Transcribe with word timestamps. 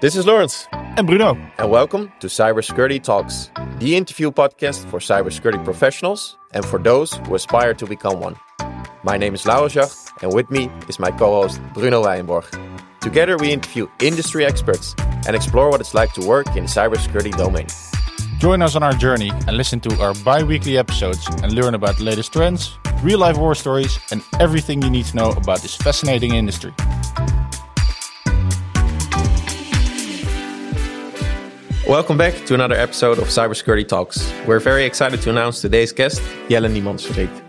This 0.00 0.16
is 0.16 0.26
Laurens. 0.26 0.68
And 0.72 1.06
Bruno. 1.06 1.36
And 1.58 1.70
welcome 1.70 2.12
to 2.20 2.26
Cybersecurity 2.26 3.02
Talks, 3.02 3.50
the 3.78 3.96
interview 3.96 4.30
podcast 4.30 4.88
for 4.90 4.98
cybersecurity 4.98 5.64
professionals 5.64 6.36
and 6.52 6.64
for 6.64 6.78
those 6.78 7.14
who 7.14 7.34
aspire 7.34 7.74
to 7.74 7.86
become 7.86 8.20
one. 8.20 8.36
My 9.02 9.16
name 9.16 9.34
is 9.34 9.46
Laurens 9.46 9.72
Jacht, 9.72 10.10
and 10.22 10.34
with 10.34 10.50
me 10.50 10.70
is 10.88 10.98
my 10.98 11.10
co 11.10 11.42
host 11.42 11.60
Bruno 11.72 12.02
Wijnborg. 12.02 12.44
Together, 13.00 13.36
we 13.38 13.52
interview 13.52 13.86
industry 14.00 14.44
experts 14.44 14.94
and 15.26 15.34
explore 15.34 15.70
what 15.70 15.80
it's 15.80 15.94
like 15.94 16.12
to 16.14 16.26
work 16.26 16.48
in 16.48 16.64
the 16.64 16.70
cybersecurity 16.70 17.36
domain. 17.36 17.66
Join 18.38 18.62
us 18.62 18.76
on 18.76 18.82
our 18.82 18.92
journey 18.92 19.30
and 19.46 19.56
listen 19.56 19.80
to 19.80 20.00
our 20.00 20.14
bi 20.24 20.42
weekly 20.42 20.76
episodes 20.76 21.26
and 21.42 21.52
learn 21.54 21.74
about 21.74 21.96
the 21.96 22.04
latest 22.04 22.32
trends, 22.32 22.78
real 23.02 23.18
life 23.20 23.38
war 23.38 23.54
stories, 23.54 23.98
and 24.10 24.22
everything 24.40 24.82
you 24.82 24.90
need 24.90 25.06
to 25.06 25.16
know 25.16 25.30
about 25.30 25.60
this 25.60 25.74
fascinating 25.76 26.34
industry. 26.34 26.74
Welcome 31.86 32.16
back 32.16 32.46
to 32.46 32.54
another 32.54 32.76
episode 32.76 33.18
of 33.18 33.24
Cybersecurity 33.24 33.86
Talks. 33.86 34.32
We're 34.46 34.58
very 34.58 34.86
excited 34.86 35.20
to 35.20 35.28
announce 35.28 35.60
today's 35.60 35.92
guest, 35.92 36.22
Jelle 36.48 36.62
Niemantsverdriet. 36.62 37.42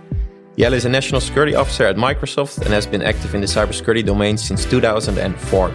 Jelle 0.58 0.74
is 0.74 0.84
a 0.84 0.90
national 0.90 1.22
security 1.22 1.56
officer 1.56 1.86
at 1.86 1.96
Microsoft 1.96 2.58
and 2.58 2.68
has 2.68 2.86
been 2.86 3.02
active 3.02 3.34
in 3.34 3.40
the 3.40 3.48
cybersecurity 3.48 4.06
domain 4.06 4.38
since 4.38 4.66
2004. 4.66 5.74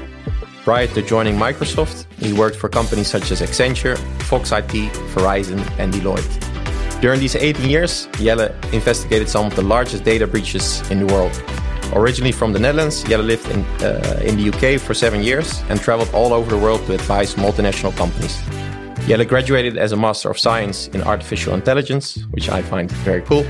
Prior 0.63 0.87
to 0.89 1.01
joining 1.01 1.37
Microsoft, 1.37 2.05
he 2.19 2.35
worked 2.35 2.57
for 2.57 2.69
companies 2.69 3.09
such 3.09 3.31
as 3.31 3.41
Accenture, 3.41 3.97
Fox 4.25 4.53
IT, 4.53 4.93
Verizon, 5.15 5.59
and 5.79 5.91
Deloitte. 5.95 7.01
During 7.01 7.19
these 7.19 7.37
18 7.37 7.71
years, 7.71 8.09
Jelle 8.19 8.55
investigated 8.75 9.31
some 9.31 9.47
of 9.47 9.57
the 9.57 9.63
largest 9.63 10.05
data 10.05 10.27
breaches 10.27 10.83
in 10.91 11.07
the 11.07 11.15
world. 11.15 11.33
Originally 11.93 12.33
from 12.33 12.53
the 12.53 12.59
Netherlands, 12.59 13.03
Jelle 13.03 13.23
lived 13.23 13.49
in, 13.51 13.65
uh, 13.83 14.21
in 14.25 14.37
the 14.37 14.49
UK 14.51 14.81
for 14.81 14.95
seven 14.95 15.23
years 15.23 15.63
and 15.69 15.81
traveled 15.81 16.09
all 16.15 16.33
over 16.33 16.49
the 16.49 16.59
world 16.59 16.85
to 16.87 16.95
advise 16.95 17.35
multinational 17.35 17.97
companies. 17.97 18.41
Jelle 19.07 19.25
graduated 19.25 19.77
as 19.77 19.93
a 19.93 19.97
Master 19.97 20.31
of 20.31 20.39
Science 20.39 20.89
in 20.89 21.03
Artificial 21.03 21.55
Intelligence, 21.55 22.25
which 22.31 22.49
I 22.49 22.63
find 22.63 22.91
very 23.03 23.23
cool, 23.23 23.45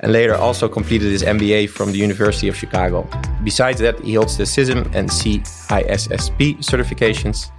and 0.00 0.12
later 0.12 0.34
also 0.34 0.68
completed 0.68 1.10
his 1.10 1.22
MBA 1.24 1.70
from 1.70 1.90
the 1.90 1.98
University 1.98 2.48
of 2.48 2.56
Chicago. 2.56 3.08
Besides 3.42 3.80
that, 3.80 3.98
he 4.00 4.14
holds 4.14 4.36
the 4.36 4.44
CISM 4.44 4.94
and 4.94 5.08
CISSP 5.08 6.58
certifications. 6.58 7.50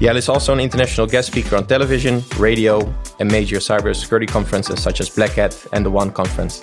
Jelle 0.00 0.16
is 0.16 0.28
also 0.28 0.52
an 0.52 0.60
international 0.60 1.06
guest 1.06 1.28
speaker 1.28 1.56
on 1.56 1.66
television, 1.66 2.22
radio, 2.38 2.80
and 3.20 3.30
major 3.30 3.56
cybersecurity 3.58 4.28
conferences 4.28 4.82
such 4.82 5.00
as 5.00 5.10
Black 5.10 5.32
Hat 5.32 5.66
and 5.72 5.84
the 5.84 5.90
One 5.90 6.10
Conference. 6.10 6.62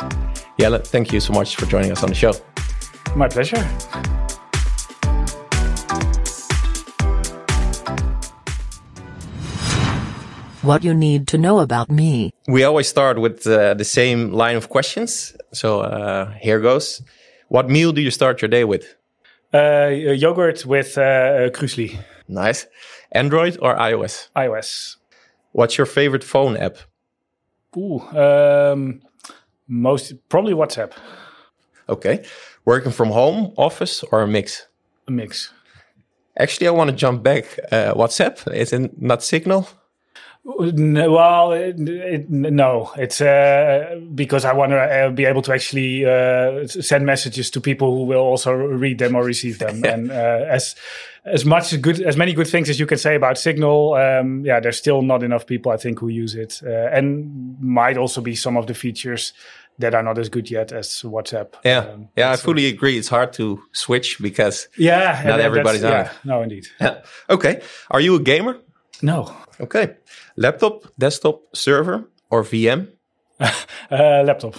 Jelle, 0.60 0.80
thank 0.80 1.14
you 1.14 1.20
so 1.20 1.34
much 1.34 1.56
for 1.56 1.66
joining 1.68 1.92
us 1.92 2.02
on 2.02 2.10
the 2.10 2.16
show. 2.16 2.34
My 3.16 3.28
pleasure. 3.28 3.64
What 10.62 10.84
you 10.84 10.94
need 10.94 11.28
to 11.30 11.38
know 11.38 11.60
about 11.60 11.90
me. 11.90 12.32
We 12.48 12.64
always 12.64 12.88
start 12.88 13.20
with 13.20 13.48
uh, 13.48 13.74
the 13.74 13.86
same 13.86 14.32
line 14.32 14.56
of 14.58 14.70
questions. 14.70 15.36
So 15.54 15.82
uh, 15.82 16.32
here 16.42 16.60
goes. 16.60 17.02
What 17.48 17.70
meal 17.70 17.92
do 17.92 18.02
you 18.02 18.12
start 18.12 18.42
your 18.42 18.50
day 18.50 18.64
with? 18.64 18.96
Uh, 19.54 19.88
yogurt 19.88 20.66
with 20.66 20.98
uh, 20.98 21.50
cruesli. 21.50 21.98
Nice. 22.28 22.68
Android 23.12 23.58
or 23.62 23.76
iOS? 23.76 24.30
iOS. 24.36 24.98
What's 25.52 25.78
your 25.78 25.88
favorite 25.88 26.24
phone 26.24 26.56
app? 26.58 26.78
Ooh, 27.76 28.00
um, 28.18 29.02
most 29.68 30.14
probably 30.30 30.54
WhatsApp. 30.54 30.92
Okay. 31.90 32.24
Working 32.66 32.92
from 32.92 33.10
home, 33.10 33.54
office, 33.58 34.04
or 34.12 34.22
a 34.22 34.28
mix? 34.28 34.68
A 35.08 35.12
mix. 35.12 35.52
Actually, 36.38 36.68
I 36.68 36.72
want 36.72 36.90
to 36.90 36.96
jump 36.96 37.24
back. 37.24 37.46
Uh, 37.72 37.94
WhatsApp 37.94 38.54
is 38.54 38.72
it 38.72 39.02
not 39.02 39.24
Signal? 39.24 39.68
Well, 40.46 41.52
it, 41.52 41.80
it, 41.80 42.30
no, 42.30 42.92
it's 42.98 43.20
uh, 43.20 44.00
because 44.16 44.46
I 44.46 44.54
want 44.54 44.72
to 44.72 44.78
uh, 44.78 45.10
be 45.10 45.26
able 45.26 45.42
to 45.44 45.54
actually 45.54 46.06
uh, 46.06 46.66
send 46.66 47.06
messages 47.06 47.52
to 47.52 47.62
people 47.62 47.94
who 47.94 48.06
will 48.06 48.22
also 48.22 48.54
read 48.54 49.00
them 49.00 49.16
or 49.16 49.24
receive 49.24 49.60
them. 49.60 49.84
and 49.86 50.12
uh, 50.12 50.46
as 50.50 50.76
as 51.26 51.44
much 51.44 51.80
good 51.82 52.02
as 52.02 52.16
many 52.16 52.34
good 52.34 52.48
things 52.48 52.70
as 52.70 52.80
you 52.80 52.86
can 52.86 52.98
say 52.98 53.16
about 53.16 53.38
Signal, 53.38 53.96
um, 53.96 54.46
yeah, 54.46 54.62
there's 54.62 54.78
still 54.78 55.02
not 55.02 55.24
enough 55.24 55.46
people 55.46 55.74
I 55.74 55.78
think 55.78 56.00
who 56.00 56.08
use 56.08 56.36
it, 56.36 56.62
uh, 56.66 56.70
and 56.70 57.60
might 57.60 57.98
also 57.98 58.22
be 58.22 58.34
some 58.34 58.56
of 58.56 58.68
the 58.68 58.74
features 58.74 59.34
that 59.80 59.96
are 59.96 60.04
not 60.04 60.18
as 60.18 60.30
good 60.30 60.52
yet 60.52 60.72
as 60.72 60.88
WhatsApp. 61.04 61.56
Yeah, 61.64 61.80
um, 61.80 62.10
yeah, 62.16 62.32
I 62.32 62.36
fully 62.36 62.68
agree. 62.68 62.98
It's 62.98 63.08
hard 63.08 63.34
to 63.34 63.62
switch 63.72 64.20
because 64.22 64.68
yeah, 64.78 65.24
not 65.26 65.40
everybody's 65.40 65.84
on 65.84 65.92
yeah, 65.92 66.12
it. 66.12 66.12
No, 66.24 66.42
indeed. 66.42 66.68
Yeah. 66.80 67.02
Okay, 67.30 67.62
are 67.90 68.02
you 68.02 68.16
a 68.16 68.20
gamer? 68.20 68.58
No. 69.02 69.34
Okay, 69.60 69.96
laptop, 70.36 70.84
desktop, 70.98 71.56
server, 71.56 72.10
or 72.30 72.44
VM? 72.44 72.92
uh, 73.40 73.50
laptop. 73.90 74.56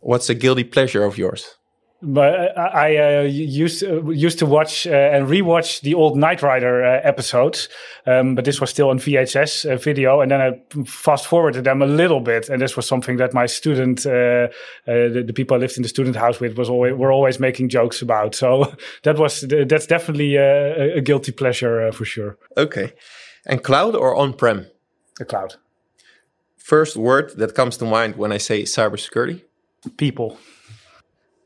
What's 0.00 0.30
a 0.30 0.34
guilty 0.34 0.64
pleasure 0.64 1.04
of 1.04 1.18
yours? 1.18 1.56
But 2.02 2.56
I, 2.58 2.96
I 2.96 3.18
uh, 3.18 3.22
used 3.24 3.84
uh, 3.84 4.08
used 4.08 4.38
to 4.38 4.46
watch 4.46 4.86
uh, 4.86 4.90
and 4.90 5.26
rewatch 5.28 5.82
the 5.82 5.92
old 5.92 6.16
Knight 6.16 6.40
Rider 6.40 6.82
uh, 6.82 7.00
episodes, 7.02 7.68
um, 8.06 8.34
but 8.34 8.46
this 8.46 8.58
was 8.58 8.70
still 8.70 8.88
on 8.88 8.98
VHS 8.98 9.70
uh, 9.70 9.76
video, 9.76 10.22
and 10.22 10.30
then 10.30 10.40
I 10.40 10.82
fast 10.84 11.26
forwarded 11.26 11.64
them 11.64 11.82
a 11.82 11.86
little 11.86 12.20
bit, 12.20 12.48
and 12.48 12.62
this 12.62 12.74
was 12.74 12.86
something 12.86 13.18
that 13.18 13.34
my 13.34 13.44
student, 13.44 14.06
uh, 14.06 14.48
the, 14.86 15.24
the, 15.26 15.34
people 15.34 15.56
I 15.56 15.60
lived 15.60 15.76
in 15.76 15.82
the 15.82 15.90
student 15.90 16.16
house 16.16 16.40
with, 16.40 16.56
was 16.56 16.70
always 16.70 16.94
were 16.94 17.12
always 17.12 17.38
making 17.38 17.68
jokes 17.68 18.00
about. 18.00 18.34
So 18.34 18.74
that 19.02 19.18
was 19.18 19.44
that's 19.68 19.86
definitely 19.86 20.36
a, 20.36 20.96
a 20.96 21.00
guilty 21.02 21.32
pleasure 21.32 21.92
for 21.92 22.06
sure. 22.06 22.38
Okay, 22.56 22.94
and 23.44 23.62
cloud 23.62 23.94
or 23.94 24.16
on 24.16 24.32
prem? 24.32 24.66
The 25.18 25.26
cloud. 25.26 25.56
First 26.56 26.96
word 26.96 27.36
that 27.36 27.54
comes 27.54 27.76
to 27.76 27.84
mind 27.84 28.16
when 28.16 28.32
I 28.32 28.38
say 28.38 28.62
cybersecurity? 28.62 29.42
People. 29.98 30.38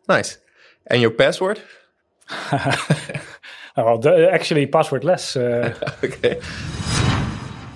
Nice. 0.09 0.38
And 0.87 1.00
your 1.00 1.11
password? 1.11 1.61
well, 3.77 3.99
the, 3.99 4.28
actually, 4.33 4.67
passwordless. 4.67 5.37
Uh... 5.37 5.75
okay. 6.05 6.41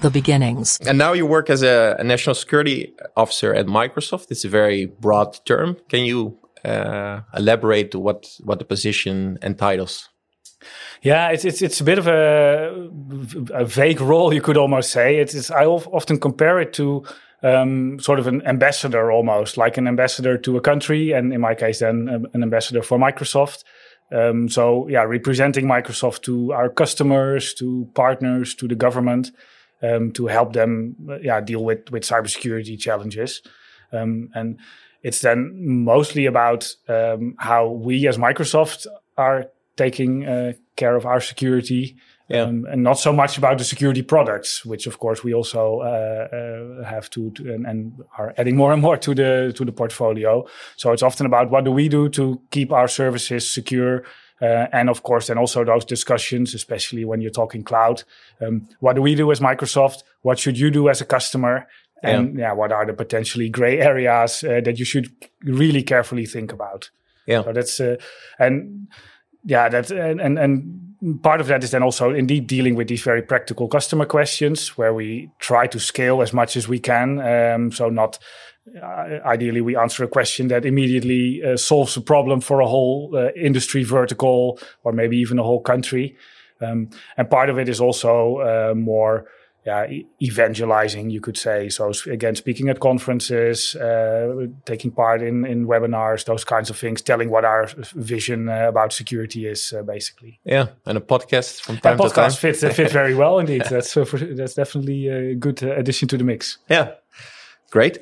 The 0.01 0.11
beginnings. 0.11 0.79
And 0.87 0.97
now 0.97 1.13
you 1.13 1.27
work 1.27 1.51
as 1.51 1.63
a, 1.63 1.97
a, 1.99 2.05
national 2.05 2.37
security 2.37 2.95
officer 3.17 3.53
at 3.53 3.67
Microsoft. 3.67 4.31
It's 4.31 4.45
a 4.45 4.49
very 4.49 4.87
broad 4.87 5.45
term. 5.45 5.77
Can 5.89 6.05
you 6.05 6.39
uh, 6.65 7.23
elaborate 7.37 7.97
what 7.97 8.29
what 8.45 8.61
the 8.61 8.65
position 8.65 9.39
entitles? 9.43 10.09
Yeah, 11.03 11.31
it's 11.31 11.45
it's 11.45 11.63
it's 11.63 11.81
a 11.81 11.85
bit 11.85 11.99
of 11.99 12.07
a, 12.07 12.91
a 13.53 13.65
vague 13.65 14.01
role, 14.01 14.33
you 14.33 14.41
could 14.41 14.57
almost 14.57 14.91
say. 14.91 15.19
It's, 15.19 15.35
it's 15.35 15.51
I 15.51 15.65
often 15.67 16.21
compare 16.21 16.61
it 16.61 16.73
to 16.75 17.05
um, 17.43 18.01
sort 18.01 18.19
of 18.19 18.27
an 18.27 18.43
ambassador 18.47 19.13
almost, 19.13 19.57
like 19.57 19.77
an 19.77 19.87
ambassador 19.87 20.37
to 20.39 20.57
a 20.57 20.61
country, 20.61 21.13
and 21.13 21.33
in 21.33 21.41
my 21.41 21.55
case, 21.55 21.81
then 21.81 22.09
um, 22.09 22.27
an 22.33 22.43
ambassador 22.43 22.83
for 22.83 22.99
Microsoft. 22.99 23.65
Um, 24.11 24.49
so 24.49 24.89
yeah, 24.89 25.03
representing 25.03 25.67
Microsoft 25.67 26.23
to 26.23 26.53
our 26.53 26.69
customers, 26.69 27.55
to 27.55 27.89
partners, 27.95 28.55
to 28.57 28.67
the 28.67 28.75
government, 28.75 29.31
um, 29.83 30.13
to 30.13 30.27
help 30.27 30.53
them 30.53 30.97
yeah 31.23 31.41
deal 31.41 31.63
with 31.63 31.91
with 31.91 32.03
cybersecurity 32.03 32.79
challenges, 32.79 33.43
um, 33.93 34.31
and 34.35 34.59
it's 35.03 35.21
then 35.21 35.53
mostly 35.85 36.27
about 36.27 36.75
um, 36.89 37.37
how 37.39 37.69
we 37.69 38.09
as 38.09 38.19
Microsoft 38.19 38.87
are 39.17 39.47
taking 39.77 40.27
uh, 40.27 40.53
care 40.77 40.97
of 40.97 41.07
our 41.07 41.21
security 41.21 41.97
yeah. 42.29 42.43
Um, 42.43 42.67
and 42.71 42.83
not 42.83 42.99
so 42.99 43.11
much 43.11 43.39
about 43.39 43.57
the 43.57 43.65
security 43.65 44.03
products, 44.03 44.63
which 44.65 44.87
of 44.87 44.99
course 44.99 45.25
we 45.25 45.33
also 45.33 45.81
uh, 45.81 46.29
uh, 46.83 46.85
have 46.85 47.09
to, 47.11 47.31
to 47.31 47.55
and, 47.55 47.67
and, 47.67 48.05
are 48.19 48.35
adding 48.37 48.55
more 48.55 48.73
and 48.73 48.83
more 48.83 48.99
to 48.99 49.15
the 49.15 49.53
to 49.57 49.65
the 49.65 49.73
portfolio. 49.73 50.47
So 50.77 50.93
it's 50.93 51.03
often 51.03 51.25
about 51.25 51.51
what 51.51 51.65
do 51.65 51.73
we 51.73 51.89
do 51.89 52.11
to 52.11 52.39
keep 52.51 52.71
our 52.71 52.87
services 52.87 53.51
secure, 53.51 54.05
uh, 54.43 54.67
and 54.73 54.91
of 54.91 55.03
course 55.05 55.29
then 55.29 55.39
also 55.39 55.65
those 55.65 55.87
discussions, 55.87 56.55
especially 56.55 57.07
when 57.07 57.23
you're 57.23 57.31
talking 57.31 57.65
cloud. 57.65 58.03
Um, 58.43 58.69
what 58.81 58.97
do 58.97 59.01
we 59.01 59.15
do 59.15 59.33
as 59.33 59.41
Microsoft? 59.41 60.03
What 60.21 60.39
should 60.39 60.59
you 60.59 60.71
do 60.71 60.91
as 60.91 61.01
a 61.01 61.07
customer? 61.07 61.67
And 62.03 62.39
yeah, 62.39 62.49
yeah 62.49 62.53
what 62.53 62.73
are 62.73 62.85
the 62.85 62.93
potentially 62.93 63.49
gray 63.49 63.81
areas 63.81 64.45
uh, 64.45 64.61
that 64.65 64.79
you 64.79 64.85
should 64.85 65.11
really 65.45 65.83
carefully 65.83 66.27
think 66.27 66.53
about? 66.53 66.91
Yeah, 67.27 67.43
so 67.43 67.53
that's 67.55 67.81
uh, 67.81 67.97
and 68.39 68.89
yeah, 69.45 69.71
that's, 69.71 69.91
and 69.91 70.21
and 70.21 70.39
and 70.39 70.88
part 71.23 71.41
of 71.41 71.47
that 71.47 71.63
is 71.63 71.71
then 71.71 71.83
also 71.83 72.11
indeed 72.11 72.47
dealing 72.47 72.75
with 72.75 72.89
these 72.89 73.03
very 73.03 73.23
practical 73.23 73.69
customer 73.69 74.05
questions 74.05 74.77
where 74.77 74.93
we 74.93 75.31
try 75.39 75.67
to 75.67 75.79
scale 75.79 76.23
as 76.23 76.33
much 76.33 76.57
as 76.57 76.69
we 76.69 76.79
can. 76.79 77.21
Um, 77.21 77.73
so 77.73 77.89
not 77.89 78.19
uh, 78.83 79.21
ideally 79.25 79.61
we 79.61 79.77
answer 79.77 80.05
a 80.05 80.09
question 80.09 80.49
that 80.49 80.67
immediately 80.67 81.43
uh, 81.43 81.57
solves 81.57 81.97
a 81.97 82.01
problem 82.01 82.41
for 82.41 82.61
a 82.61 82.67
whole 82.67 83.11
uh, 83.15 83.31
industry 83.33 83.85
vertical 83.85 84.59
or 84.83 84.93
maybe 84.93 85.17
even 85.17 85.39
a 85.39 85.43
whole 85.43 85.61
country. 85.61 86.17
Um, 86.61 86.91
and 87.17 87.31
part 87.31 87.51
of 87.51 87.59
it 87.59 87.69
is 87.69 87.81
also 87.81 88.39
uh, 88.39 88.75
more 88.75 89.27
yeah, 89.69 89.87
evangelizing, 90.23 91.11
you 91.11 91.21
could 91.21 91.37
say. 91.37 91.69
So 91.69 91.93
again, 92.07 92.35
speaking 92.35 92.71
at 92.71 92.81
conferences, 92.81 93.77
uh, 93.77 94.47
taking 94.65 94.91
part 94.91 95.21
in, 95.23 95.45
in 95.45 95.67
webinars, 95.67 96.25
those 96.25 96.45
kinds 96.45 96.71
of 96.71 96.77
things, 96.79 97.03
telling 97.03 97.29
what 97.29 97.45
our 97.45 97.69
vision 97.95 98.49
uh, 98.49 98.69
about 98.69 98.93
security 98.93 99.47
is, 99.47 99.73
uh, 99.73 99.83
basically. 99.83 100.41
Yeah, 100.45 100.69
and 100.87 100.97
a 100.97 101.01
podcast 101.01 101.61
from 101.61 101.77
time 101.77 101.99
to 101.99 102.09
time. 102.09 102.31
podcast 102.31 102.39
fits 102.39 102.65
uh, 102.65 102.71
fit 102.71 102.91
very 102.91 103.15
well 103.15 103.39
indeed. 103.39 103.65
That's 103.71 103.95
uh, 103.97 104.05
for, 104.05 104.19
that's 104.19 104.55
definitely 104.55 105.09
a 105.09 105.35
good 105.35 105.63
uh, 105.63 105.75
addition 105.81 106.09
to 106.09 106.17
the 106.17 106.25
mix. 106.25 106.59
Yeah, 106.71 106.93
great. 107.71 107.99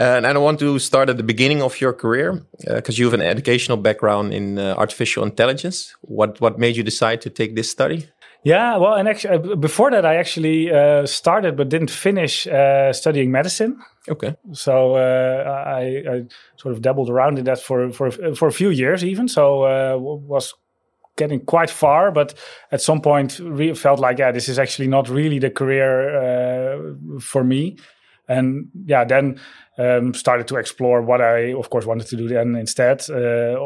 Uh, 0.00 0.16
and 0.16 0.26
I 0.26 0.38
want 0.38 0.58
to 0.58 0.78
start 0.78 1.08
at 1.08 1.16
the 1.16 1.22
beginning 1.22 1.62
of 1.62 1.80
your 1.80 1.92
career 1.92 2.44
because 2.66 2.98
you 2.98 3.04
have 3.04 3.14
an 3.14 3.20
educational 3.20 3.76
background 3.76 4.34
in 4.34 4.58
uh, 4.58 4.74
artificial 4.76 5.22
intelligence. 5.22 5.94
What 6.00 6.40
what 6.40 6.58
made 6.58 6.76
you 6.76 6.82
decide 6.82 7.20
to 7.20 7.30
take 7.30 7.54
this 7.54 7.70
study? 7.70 8.08
Yeah, 8.44 8.76
well, 8.76 8.92
and 8.92 9.08
actually, 9.08 9.52
uh, 9.52 9.56
before 9.56 9.90
that, 9.90 10.04
I 10.04 10.16
actually 10.16 10.70
uh, 10.70 11.06
started 11.06 11.56
but 11.56 11.70
didn't 11.70 11.90
finish 11.90 12.46
uh, 12.46 12.92
studying 12.92 13.30
medicine. 13.30 13.78
Okay. 14.06 14.36
So 14.52 14.96
uh, 14.96 15.64
I, 15.66 16.04
I 16.08 16.24
sort 16.56 16.74
of 16.74 16.82
dabbled 16.82 17.08
around 17.08 17.38
in 17.38 17.46
that 17.46 17.58
for 17.58 17.90
for 17.90 18.10
for 18.10 18.48
a 18.48 18.52
few 18.52 18.68
years, 18.68 19.02
even. 19.02 19.28
So 19.28 19.64
uh, 19.64 19.96
was 19.98 20.54
getting 21.16 21.40
quite 21.40 21.70
far, 21.70 22.10
but 22.10 22.34
at 22.70 22.82
some 22.82 23.00
point, 23.00 23.38
re- 23.38 23.74
felt 23.74 23.98
like 23.98 24.18
yeah, 24.18 24.30
this 24.30 24.48
is 24.48 24.58
actually 24.58 24.88
not 24.88 25.08
really 25.08 25.38
the 25.38 25.50
career 25.50 26.14
uh, 26.14 27.20
for 27.20 27.44
me. 27.44 27.78
And 28.28 28.68
yeah, 28.84 29.04
then 29.04 29.40
um, 29.78 30.12
started 30.12 30.48
to 30.48 30.56
explore 30.56 31.00
what 31.00 31.22
I, 31.22 31.54
of 31.54 31.70
course, 31.70 31.86
wanted 31.86 32.08
to 32.08 32.16
do 32.16 32.28
then 32.28 32.56
instead. 32.56 33.08
Uh, 33.08 33.56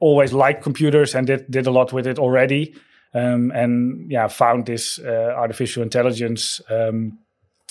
always 0.00 0.32
liked 0.32 0.62
computers 0.62 1.14
and 1.14 1.26
did 1.26 1.50
did 1.50 1.66
a 1.66 1.70
lot 1.70 1.94
with 1.94 2.06
it 2.06 2.18
already. 2.18 2.74
Um, 3.14 3.50
and 3.54 4.10
yeah, 4.10 4.28
found 4.28 4.66
this 4.66 4.98
uh, 4.98 5.34
artificial 5.36 5.82
intelligence 5.82 6.60
um, 6.68 7.18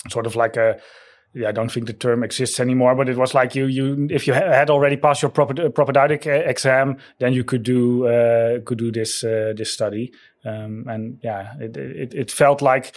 sort 0.08 0.26
of 0.26 0.36
like 0.36 0.56
a 0.56 0.80
yeah, 1.34 1.48
I 1.48 1.52
don't 1.52 1.70
think 1.70 1.86
the 1.86 1.92
term 1.92 2.24
exists 2.24 2.58
anymore, 2.58 2.94
but 2.94 3.08
it 3.08 3.16
was 3.16 3.34
like 3.34 3.54
you 3.54 3.66
you 3.66 4.08
if 4.10 4.26
you 4.26 4.34
ha- 4.34 4.50
had 4.50 4.70
already 4.70 4.96
passed 4.96 5.22
your 5.22 5.30
propedeutic 5.30 6.26
uh, 6.26 6.30
exam, 6.30 6.96
then 7.18 7.32
you 7.32 7.44
could 7.44 7.62
do 7.62 8.06
uh, 8.06 8.60
could 8.64 8.78
do 8.78 8.90
this 8.90 9.22
uh, 9.22 9.52
this 9.56 9.72
study, 9.72 10.12
um, 10.44 10.84
and 10.88 11.18
yeah, 11.22 11.54
it, 11.60 11.76
it 11.76 12.14
it 12.14 12.30
felt 12.30 12.62
like 12.62 12.94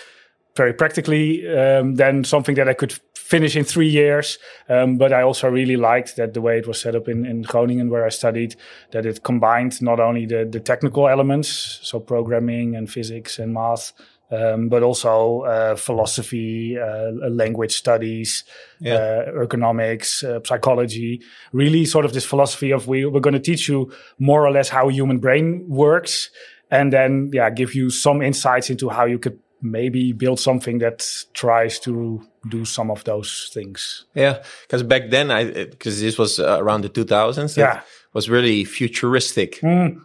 very 0.55 0.73
practically 0.73 1.47
um, 1.47 1.95
then 1.95 2.23
something 2.23 2.55
that 2.55 2.69
I 2.69 2.73
could 2.73 2.99
finish 3.31 3.55
in 3.55 3.65
three 3.65 3.91
years. 4.01 4.27
Um, 4.69 4.97
but 4.97 5.11
I 5.11 5.21
also 5.29 5.49
really 5.49 5.77
liked 5.91 6.15
that 6.15 6.33
the 6.33 6.41
way 6.41 6.57
it 6.57 6.67
was 6.67 6.81
set 6.81 6.95
up 6.95 7.07
in, 7.07 7.25
in 7.25 7.41
Groningen, 7.51 7.89
where 7.89 8.05
I 8.05 8.11
studied, 8.11 8.55
that 8.91 9.05
it 9.05 9.23
combined 9.23 9.81
not 9.81 9.99
only 9.99 10.25
the, 10.27 10.45
the 10.55 10.59
technical 10.59 11.07
elements, 11.07 11.49
so 11.81 11.99
programming 11.99 12.75
and 12.77 12.87
physics 12.89 13.39
and 13.39 13.53
math, 13.53 13.93
um, 14.31 14.69
but 14.69 14.81
also 14.83 15.41
uh, 15.41 15.75
philosophy, 15.75 16.77
uh, 16.79 17.11
language 17.43 17.73
studies, 17.83 18.45
Yeah. 18.79 18.95
uh, 18.95 19.43
economics, 19.43 20.23
uh, 20.23 20.39
psychology. 20.43 21.21
Really, 21.53 21.85
sort 21.85 22.05
of 22.05 22.11
this 22.13 22.25
philosophy 22.25 22.71
of 22.73 22.87
we, 22.87 23.05
we're 23.05 23.19
going 23.27 23.41
to 23.41 23.51
teach 23.51 23.67
you 23.69 23.91
more 24.17 24.41
or 24.45 24.51
less 24.51 24.69
how 24.69 24.89
a 24.89 24.93
human 24.93 25.19
brain 25.19 25.65
works, 25.67 26.29
and 26.69 26.91
then 26.91 27.29
yeah, 27.33 27.49
give 27.49 27.75
you 27.75 27.89
some 27.89 28.25
insights 28.25 28.69
into 28.69 28.89
how 28.89 29.05
you 29.05 29.19
could 29.19 29.37
maybe 29.61 30.13
build 30.13 30.39
something 30.39 30.79
that 30.79 31.07
tries 31.33 31.79
to 31.79 32.21
do 32.49 32.65
some 32.65 32.89
of 32.91 33.03
those 33.03 33.49
things. 33.53 34.05
Yeah, 34.15 34.43
because 34.63 34.83
back 34.83 35.09
then, 35.09 35.31
I 35.31 35.45
because 35.65 36.01
this 36.01 36.17
was 36.17 36.39
uh, 36.39 36.57
around 36.59 36.81
the 36.83 36.89
2000s. 36.89 37.57
it 37.57 37.61
Yeah. 37.61 37.81
was 38.13 38.29
really 38.29 38.65
futuristic. 38.65 39.61
and 39.63 40.01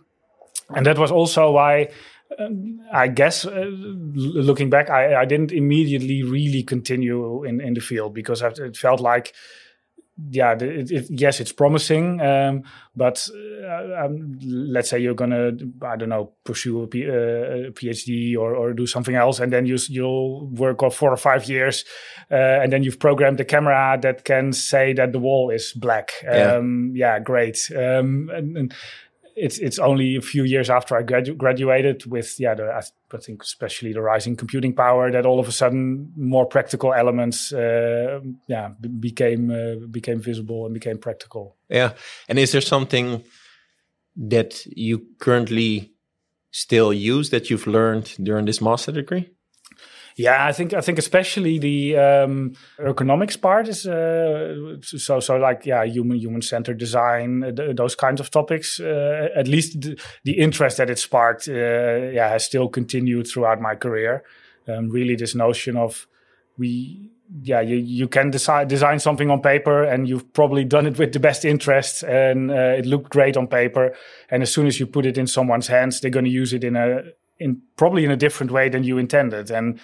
that 0.69 0.99
was 0.99 1.11
also 1.11 1.53
why 1.53 1.89
um, 2.39 2.81
I 2.93 3.09
guess 3.09 3.45
uh, 3.47 3.71
looking 3.71 4.71
back, 4.71 4.91
I, 4.91 5.23
I 5.23 5.25
didn't 5.25 5.53
immediately 5.53 6.23
really 6.23 6.63
continue 6.63 7.45
in, 7.45 7.61
in 7.61 7.75
the 7.75 7.81
field 7.81 8.15
because 8.15 8.43
I, 8.43 8.49
it 8.49 8.77
felt 8.77 9.01
like, 9.01 9.33
yeah, 10.31 10.53
it, 10.53 10.91
it, 10.91 11.07
yes, 11.11 11.41
it's 11.41 11.53
promising, 11.53 12.21
um, 12.23 12.63
but 12.95 13.29
uh, 13.65 14.05
um, 14.05 14.39
let's 14.43 14.89
say 14.89 14.99
you're 14.99 15.15
gonna, 15.15 15.53
I 15.83 15.97
don't 15.97 16.09
know, 16.09 16.33
pursue 16.45 16.83
a, 16.83 16.87
P, 16.87 17.07
uh, 17.07 17.13
a 17.13 17.71
PhD 17.73 18.37
or, 18.37 18.55
or 18.55 18.73
do 18.73 18.87
something 18.87 19.15
else, 19.15 19.41
and 19.41 19.53
then 19.53 19.67
you, 19.67 19.77
you'll 19.89 20.47
work 20.47 20.81
for 20.81 20.91
four 20.91 21.13
or 21.13 21.19
five 21.19 21.45
years, 21.49 21.85
uh, 22.31 22.35
and 22.35 22.73
then 22.73 22.83
you've 22.83 22.99
programmed 22.99 23.41
a 23.41 23.45
camera 23.45 23.99
that 24.01 24.25
can 24.25 24.53
say 24.53 24.95
that 24.95 25.13
the 25.13 25.19
wall 25.19 25.51
is 25.51 25.73
black. 25.73 26.13
Yeah. 26.25 26.55
Um, 26.55 26.93
yeah, 26.95 27.19
great. 27.19 27.71
Um, 27.77 28.31
and, 28.33 28.57
and 28.57 28.75
it's 29.37 29.59
it's 29.59 29.79
only 29.79 30.17
a 30.17 30.21
few 30.23 30.45
years 30.45 30.71
after 30.71 30.97
I 30.97 31.03
gradu- 31.03 31.37
graduated 31.37 32.07
with 32.07 32.41
yeah 32.41 32.55
the, 32.55 32.73
I, 32.73 33.19
think 33.19 33.43
especially 33.43 33.93
the 33.93 34.01
rising 34.01 34.35
computing 34.35 34.75
power 34.75 35.13
that 35.13 35.27
all 35.27 35.39
of 35.39 35.47
a 35.47 35.53
sudden 35.53 36.13
more 36.17 36.47
practical 36.47 36.95
elements 36.95 37.53
uh, 37.53 38.21
yeah 38.49 38.71
b- 38.81 38.89
became 38.89 39.51
uh, 39.51 39.87
became 39.91 40.21
visible 40.21 40.65
and 40.65 40.75
became 40.75 40.99
practical. 40.99 41.57
Yeah, 41.69 41.93
and 42.29 42.39
is 42.39 42.53
there 42.53 42.63
something 42.63 43.23
that 44.17 44.65
you 44.67 45.07
currently 45.19 45.93
still 46.51 46.93
use 46.93 47.31
that 47.31 47.51
you've 47.51 47.67
learned 47.67 48.15
during 48.23 48.47
this 48.47 48.63
master 48.63 48.93
degree? 48.93 49.36
Yeah, 50.17 50.47
I 50.47 50.53
think 50.53 50.73
I 50.73 50.81
think 50.81 50.99
especially 50.99 51.59
the 51.59 51.99
um, 51.99 52.55
ergonomics 52.79 53.39
part 53.39 53.69
is 53.69 53.87
uh, 53.87 54.77
so 54.81 55.21
so 55.21 55.37
like 55.37 55.67
yeah 55.67 55.85
human 55.85 56.17
human 56.17 56.41
centered 56.41 56.79
design 56.79 57.45
uh, 57.45 57.53
th- 57.53 57.77
those 57.77 57.95
kinds 57.95 58.19
of 58.21 58.31
topics. 58.31 58.81
Uh, 58.81 59.29
at 59.37 59.47
least 59.47 59.79
the, 59.83 60.01
the 60.25 60.39
interest 60.39 60.79
that 60.79 60.89
it 60.89 60.99
sparked, 60.99 61.49
uh, 61.49 61.53
yeah, 61.53 62.31
has 62.31 62.47
still 62.47 62.67
continued 62.67 63.27
throughout 63.27 63.61
my 63.61 63.75
career. 63.75 64.25
Um, 64.67 64.89
really, 64.89 65.17
this 65.17 65.35
notion 65.35 65.77
of 65.77 66.09
we 66.57 67.11
yeah 67.43 67.61
you, 67.61 67.77
you 67.77 68.09
can 68.09 68.31
decide 68.31 68.69
design 68.69 68.99
something 68.99 69.31
on 69.31 69.43
paper 69.43 69.83
and 69.83 70.09
you've 70.09 70.33
probably 70.33 70.65
done 70.65 70.87
it 70.87 70.99
with 70.99 71.13
the 71.13 71.21
best 71.21 71.45
interest 71.45 72.03
and 72.05 72.51
uh, 72.51 72.79
it 72.79 72.87
looked 72.87 73.11
great 73.11 73.37
on 73.37 73.49
paper 73.49 73.95
and 74.31 74.43
as 74.43 74.53
soon 74.53 74.67
as 74.67 74.79
you 74.79 74.87
put 74.87 75.05
it 75.05 75.19
in 75.19 75.27
someone's 75.27 75.67
hands 75.67 76.01
they're 76.01 76.11
going 76.11 76.25
to 76.25 76.31
use 76.31 76.53
it 76.53 76.63
in 76.63 76.77
a 76.77 77.03
in 77.39 77.61
probably 77.77 78.05
in 78.05 78.13
a 78.13 78.17
different 78.17 78.53
way 78.53 78.69
than 78.69 78.85
you 78.85 78.97
intended 78.97 79.51
and 79.51 79.81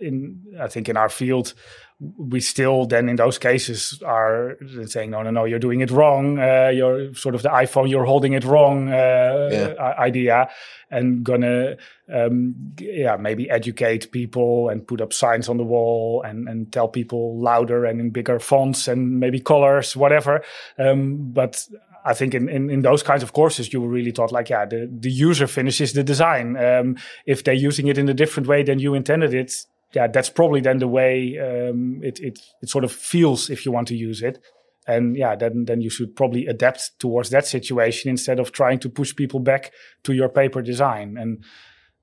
in 0.00 0.40
I 0.60 0.68
think 0.68 0.88
in 0.88 0.96
our 0.96 1.08
field, 1.08 1.54
we 2.00 2.40
still 2.40 2.86
then 2.86 3.08
in 3.08 3.16
those 3.16 3.38
cases 3.38 4.00
are 4.06 4.56
saying 4.86 5.10
no 5.10 5.22
no 5.22 5.30
no 5.30 5.44
you're 5.44 5.58
doing 5.58 5.80
it 5.80 5.90
wrong. 5.90 6.38
Uh, 6.38 6.70
you're 6.72 7.12
sort 7.14 7.34
of 7.34 7.42
the 7.42 7.48
iPhone 7.48 7.90
you're 7.90 8.04
holding 8.04 8.34
it 8.34 8.44
wrong 8.44 8.88
uh, 8.88 9.48
Yeah. 9.50 9.94
idea, 9.98 10.48
and 10.90 11.24
gonna 11.24 11.76
um, 12.12 12.54
yeah 12.78 13.16
maybe 13.16 13.50
educate 13.50 14.10
people 14.12 14.68
and 14.68 14.86
put 14.86 15.00
up 15.00 15.12
signs 15.12 15.48
on 15.48 15.56
the 15.56 15.64
wall 15.64 16.22
and 16.22 16.48
and 16.48 16.72
tell 16.72 16.88
people 16.88 17.40
louder 17.40 17.84
and 17.84 18.00
in 18.00 18.10
bigger 18.10 18.38
fonts 18.38 18.88
and 18.88 19.18
maybe 19.20 19.40
colors 19.40 19.96
whatever. 19.96 20.42
Um, 20.78 21.32
but 21.32 21.66
I 22.04 22.14
think 22.14 22.32
in, 22.32 22.48
in, 22.48 22.70
in 22.70 22.82
those 22.82 23.02
kinds 23.02 23.22
of 23.22 23.32
courses, 23.32 23.70
you 23.72 23.82
were 23.82 23.88
really 23.88 24.12
taught 24.12 24.32
like, 24.32 24.48
yeah, 24.48 24.64
the, 24.64 24.88
the 24.90 25.10
user 25.10 25.46
finishes 25.46 25.92
the 25.92 26.02
design. 26.04 26.56
Um, 26.56 26.96
if 27.26 27.42
they're 27.44 27.52
using 27.52 27.88
it 27.88 27.98
in 27.98 28.08
a 28.08 28.14
different 28.14 28.48
way 28.48 28.62
than 28.62 28.78
you 28.78 28.94
intended 28.94 29.34
it, 29.34 29.52
yeah, 29.94 30.06
that's 30.06 30.30
probably 30.30 30.60
then 30.60 30.78
the 30.78 30.88
way 30.88 31.38
um, 31.38 32.00
it, 32.02 32.20
it 32.20 32.38
it 32.62 32.68
sort 32.68 32.84
of 32.84 32.92
feels 32.92 33.50
if 33.50 33.64
you 33.64 33.72
want 33.72 33.88
to 33.88 33.96
use 33.96 34.22
it. 34.22 34.38
And 34.86 35.16
yeah, 35.16 35.36
then 35.36 35.64
then 35.66 35.80
you 35.80 35.90
should 35.90 36.16
probably 36.16 36.46
adapt 36.46 36.98
towards 36.98 37.30
that 37.30 37.46
situation 37.46 38.10
instead 38.10 38.40
of 38.40 38.52
trying 38.52 38.78
to 38.80 38.88
push 38.88 39.14
people 39.14 39.40
back 39.40 39.72
to 40.04 40.12
your 40.12 40.28
paper 40.28 40.62
design. 40.62 41.16
And 41.18 41.44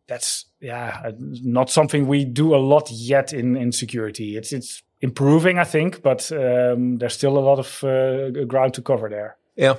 that's 0.07 0.45
yeah, 0.59 1.01
uh, 1.05 1.11
not 1.17 1.69
something 1.69 2.07
we 2.07 2.25
do 2.25 2.55
a 2.55 2.57
lot 2.57 2.89
yet 2.91 3.33
in 3.33 3.55
in 3.55 3.71
security. 3.71 4.37
It's 4.37 4.51
it's 4.51 4.83
improving, 5.01 5.59
I 5.59 5.63
think, 5.63 6.01
but 6.01 6.31
um, 6.31 6.97
there's 6.97 7.13
still 7.13 7.37
a 7.37 7.39
lot 7.39 7.59
of 7.59 7.83
uh, 7.83 8.45
ground 8.45 8.73
to 8.75 8.81
cover 8.81 9.09
there. 9.09 9.37
Yeah. 9.55 9.75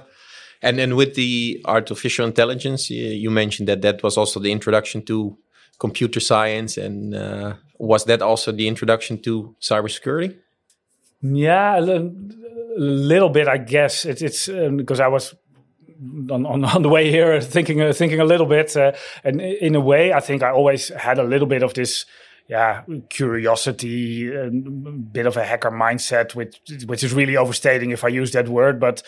And 0.62 0.78
then 0.78 0.96
with 0.96 1.14
the 1.14 1.60
artificial 1.66 2.26
intelligence, 2.26 2.90
you, 2.90 3.30
mentioned 3.30 3.68
that 3.68 3.82
that 3.82 4.02
was 4.02 4.16
also 4.16 4.40
the 4.40 4.52
introduction 4.52 5.04
to 5.04 5.36
computer 5.78 6.20
science. 6.20 6.78
And 6.78 7.14
uh, 7.14 7.54
was 7.78 8.04
that 8.04 8.22
also 8.22 8.52
the 8.52 8.68
introduction 8.68 9.20
to 9.22 9.54
cybersecurity? 9.60 10.36
Yeah, 11.22 11.78
a 11.78 12.10
little 12.78 13.30
bit, 13.30 13.48
I 13.48 13.58
guess. 13.58 14.04
It, 14.04 14.22
it's 14.22 14.48
um, 14.48 14.76
because 14.76 15.00
I 15.00 15.08
was 15.08 15.34
on, 16.30 16.46
on, 16.46 16.64
on 16.64 16.82
the 16.82 16.88
way 16.88 17.10
here 17.10 17.40
thinking 17.56 17.80
uh, 17.80 17.92
thinking 17.92 18.20
a 18.20 18.24
little 18.24 18.46
bit, 18.46 18.76
uh, 18.76 18.92
and 19.24 19.40
in 19.40 19.74
a 19.74 19.80
way, 19.80 20.12
I 20.12 20.20
think 20.20 20.42
I 20.42 20.50
always 20.50 20.88
had 20.88 21.18
a 21.18 21.24
little 21.24 21.46
bit 21.46 21.62
of 21.62 21.74
this. 21.74 22.04
Yeah, 22.48 22.82
curiosity, 23.10 24.32
a 24.32 24.48
bit 24.50 25.26
of 25.26 25.36
a 25.36 25.42
hacker 25.42 25.72
mindset, 25.72 26.36
which 26.36 26.60
which 26.86 27.02
is 27.02 27.12
really 27.12 27.36
overstating 27.36 27.90
if 27.90 28.04
I 28.04 28.08
use 28.08 28.30
that 28.32 28.48
word. 28.48 28.78
But 28.78 29.02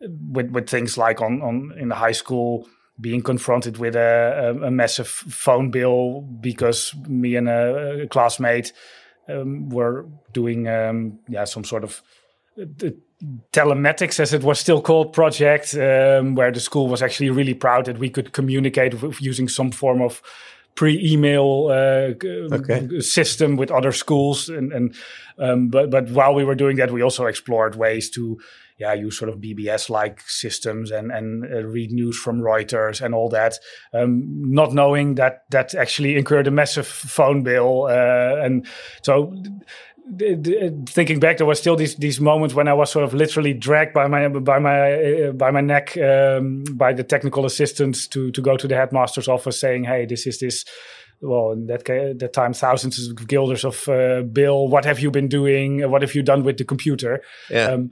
with 0.00 0.50
with 0.52 0.68
things 0.68 0.96
like 0.96 1.20
on 1.20 1.42
on 1.42 1.72
in 1.76 1.88
the 1.88 1.96
high 1.96 2.12
school, 2.12 2.68
being 3.00 3.22
confronted 3.22 3.78
with 3.78 3.96
a, 3.96 4.56
a, 4.62 4.66
a 4.66 4.70
massive 4.70 5.08
phone 5.08 5.70
bill 5.70 6.20
because 6.40 6.94
me 7.08 7.36
and 7.36 7.48
a, 7.48 8.02
a 8.02 8.06
classmate 8.06 8.72
um, 9.28 9.68
were 9.68 10.06
doing 10.32 10.68
um, 10.68 11.18
yeah 11.28 11.44
some 11.44 11.64
sort 11.64 11.82
of 11.84 12.02
uh, 12.60 12.90
telematics 13.52 14.20
as 14.20 14.32
it 14.32 14.42
was 14.42 14.60
still 14.60 14.82
called 14.82 15.12
project 15.12 15.74
um, 15.74 16.34
where 16.34 16.52
the 16.52 16.60
school 16.60 16.88
was 16.88 17.02
actually 17.02 17.30
really 17.30 17.54
proud 17.54 17.86
that 17.86 17.98
we 17.98 18.10
could 18.10 18.32
communicate 18.32 19.00
with 19.02 19.20
using 19.20 19.48
some 19.48 19.70
form 19.70 20.02
of 20.02 20.22
pre-email 20.74 21.68
uh, 21.70 22.14
Okay. 22.54 23.00
system 23.00 23.56
with 23.56 23.70
other 23.70 23.92
schools, 23.92 24.48
and, 24.48 24.72
and 24.72 24.94
um, 25.38 25.68
but 25.68 25.88
but 25.90 26.10
while 26.10 26.34
we 26.34 26.44
were 26.44 26.56
doing 26.56 26.76
that, 26.78 26.90
we 26.90 27.02
also 27.02 27.26
explored 27.26 27.76
ways 27.76 28.10
to 28.10 28.40
yeah 28.78 28.92
use 28.92 29.18
sort 29.18 29.28
of 29.28 29.38
BBS-like 29.38 30.20
systems 30.22 30.90
and 30.90 31.10
and 31.10 31.44
uh, 31.44 31.64
read 31.64 31.92
news 31.92 32.16
from 32.16 32.40
Reuters 32.40 33.00
and 33.00 33.14
all 33.14 33.28
that, 33.30 33.58
um, 33.92 34.24
not 34.52 34.72
knowing 34.72 35.14
that 35.16 35.44
that 35.50 35.74
actually 35.74 36.16
incurred 36.16 36.46
a 36.46 36.50
massive 36.50 36.86
phone 36.86 37.42
bill, 37.42 37.84
uh, 37.84 38.36
and 38.42 38.66
so 39.02 39.32
thinking 40.86 41.18
back, 41.18 41.38
there 41.38 41.46
was 41.46 41.58
still 41.58 41.76
these 41.76 41.96
these 41.96 42.20
moments 42.20 42.54
when 42.54 42.68
I 42.68 42.74
was 42.74 42.90
sort 42.90 43.04
of 43.04 43.14
literally 43.14 43.54
dragged 43.54 43.94
by 43.94 44.06
my 44.06 44.28
by 44.28 44.58
my 44.58 44.92
uh, 44.92 45.32
by 45.32 45.50
my 45.50 45.60
neck 45.60 45.96
um, 45.96 46.64
by 46.72 46.92
the 46.92 47.04
technical 47.04 47.46
assistants 47.46 48.06
to 48.08 48.30
to 48.32 48.42
go 48.42 48.56
to 48.56 48.68
the 48.68 48.76
headmaster's 48.76 49.28
office, 49.28 49.58
saying, 49.58 49.84
"Hey, 49.84 50.06
this 50.06 50.26
is 50.26 50.38
this." 50.38 50.64
Well, 51.20 51.52
in 51.52 51.66
that 51.66 51.84
that 51.84 52.32
time, 52.32 52.52
thousands 52.52 53.08
of 53.08 53.26
guilders 53.26 53.64
of 53.64 53.88
uh, 53.88 54.22
bill. 54.22 54.68
What 54.68 54.84
have 54.84 55.00
you 55.00 55.10
been 55.10 55.28
doing? 55.28 55.88
What 55.90 56.02
have 56.02 56.14
you 56.14 56.22
done 56.22 56.44
with 56.44 56.58
the 56.58 56.64
computer? 56.64 57.22
Yeah. 57.50 57.66
Um, 57.66 57.90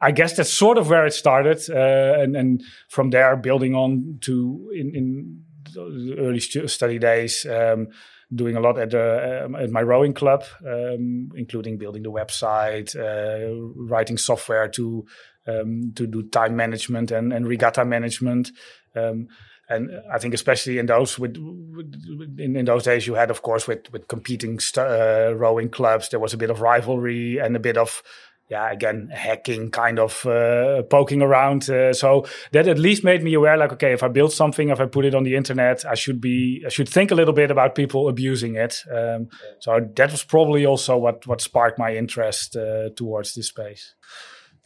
I 0.00 0.10
guess 0.10 0.36
that's 0.36 0.52
sort 0.52 0.78
of 0.78 0.90
where 0.90 1.06
it 1.06 1.12
started, 1.12 1.62
uh, 1.70 2.20
and 2.20 2.36
and 2.36 2.62
from 2.88 3.10
there, 3.10 3.36
building 3.36 3.74
on 3.74 4.18
to 4.22 4.70
in 4.74 4.94
in 4.94 5.42
the 5.72 6.16
early 6.18 6.40
stu- 6.40 6.68
study 6.68 6.98
days. 6.98 7.46
Um, 7.46 7.88
doing 8.34 8.56
a 8.56 8.60
lot 8.60 8.78
at 8.78 8.90
the 8.90 9.44
um, 9.44 9.54
at 9.54 9.70
my 9.70 9.82
rowing 9.82 10.14
club, 10.14 10.44
um, 10.66 11.30
including 11.36 11.78
building 11.78 12.02
the 12.02 12.10
website, 12.10 12.94
uh, 12.96 13.54
writing 13.76 14.18
software 14.18 14.68
to 14.68 15.06
um, 15.46 15.92
to 15.94 16.06
do 16.06 16.22
time 16.28 16.56
management 16.56 17.10
and, 17.10 17.32
and 17.32 17.46
regatta 17.46 17.84
management. 17.84 18.50
Um, 18.94 19.28
and 19.68 19.90
I 20.12 20.18
think 20.18 20.34
especially 20.34 20.78
in 20.78 20.86
those 20.86 21.18
with, 21.18 21.36
with 21.36 22.38
in, 22.38 22.56
in 22.56 22.64
those 22.64 22.84
days 22.84 23.06
you 23.06 23.14
had 23.14 23.30
of 23.30 23.42
course 23.42 23.66
with 23.66 23.90
with 23.92 24.08
competing 24.08 24.60
st- 24.60 24.86
uh, 24.86 25.34
rowing 25.34 25.70
clubs 25.70 26.08
there 26.10 26.20
was 26.20 26.34
a 26.34 26.38
bit 26.38 26.50
of 26.50 26.60
rivalry 26.60 27.38
and 27.38 27.56
a 27.56 27.60
bit 27.60 27.76
of 27.76 28.02
yeah 28.50 28.70
again 28.70 29.08
hacking 29.12 29.70
kind 29.70 29.98
of 29.98 30.26
uh, 30.26 30.82
poking 30.82 31.22
around. 31.22 31.68
Uh, 31.70 31.92
so 31.92 32.26
that 32.52 32.68
at 32.68 32.78
least 32.78 33.04
made 33.04 33.22
me 33.22 33.34
aware 33.34 33.56
like 33.56 33.72
okay 33.72 33.92
if 33.92 34.02
i 34.02 34.08
build 34.08 34.32
something 34.32 34.68
if 34.68 34.80
i 34.80 34.86
put 34.86 35.04
it 35.04 35.14
on 35.14 35.24
the 35.24 35.34
internet 35.34 35.84
i 35.86 35.94
should 35.94 36.20
be 36.20 36.62
i 36.66 36.68
should 36.68 36.88
think 36.88 37.10
a 37.10 37.14
little 37.14 37.34
bit 37.34 37.50
about 37.50 37.74
people 37.74 38.08
abusing 38.08 38.56
it. 38.56 38.82
Um, 38.92 39.28
so 39.60 39.88
that 39.96 40.10
was 40.10 40.22
probably 40.24 40.66
also 40.66 40.96
what 40.98 41.26
what 41.26 41.40
sparked 41.40 41.78
my 41.78 41.96
interest 41.96 42.56
uh, 42.56 42.90
towards 42.96 43.34
this 43.34 43.48
space. 43.48 43.94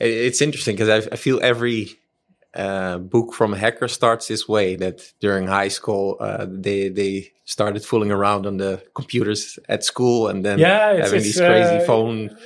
It's 0.01 0.41
interesting 0.41 0.77
because 0.77 1.07
I, 1.07 1.09
I 1.13 1.17
feel 1.17 1.41
every 1.43 1.99
uh, 2.55 2.99
book 2.99 3.35
from 3.35 3.53
hacker 3.53 3.89
starts 3.89 4.29
this 4.29 4.49
way. 4.49 4.77
That 4.77 5.13
during 5.21 5.47
high 5.47 5.69
school, 5.69 6.17
uh, 6.21 6.47
they 6.49 6.89
they 6.89 7.33
started 7.49 7.83
fooling 7.83 8.13
around 8.13 8.45
on 8.47 8.59
the 8.59 8.83
computers 8.95 9.59
at 9.71 9.83
school, 9.83 10.29
and 10.29 10.45
then 10.45 10.59
Yeah, 10.59 10.93
it's- 10.93 11.05
having 11.07 11.17
it's, 11.25 11.27
these 11.29 11.41
crazy 11.41 11.77
uh, 11.77 11.87
phone 11.87 12.37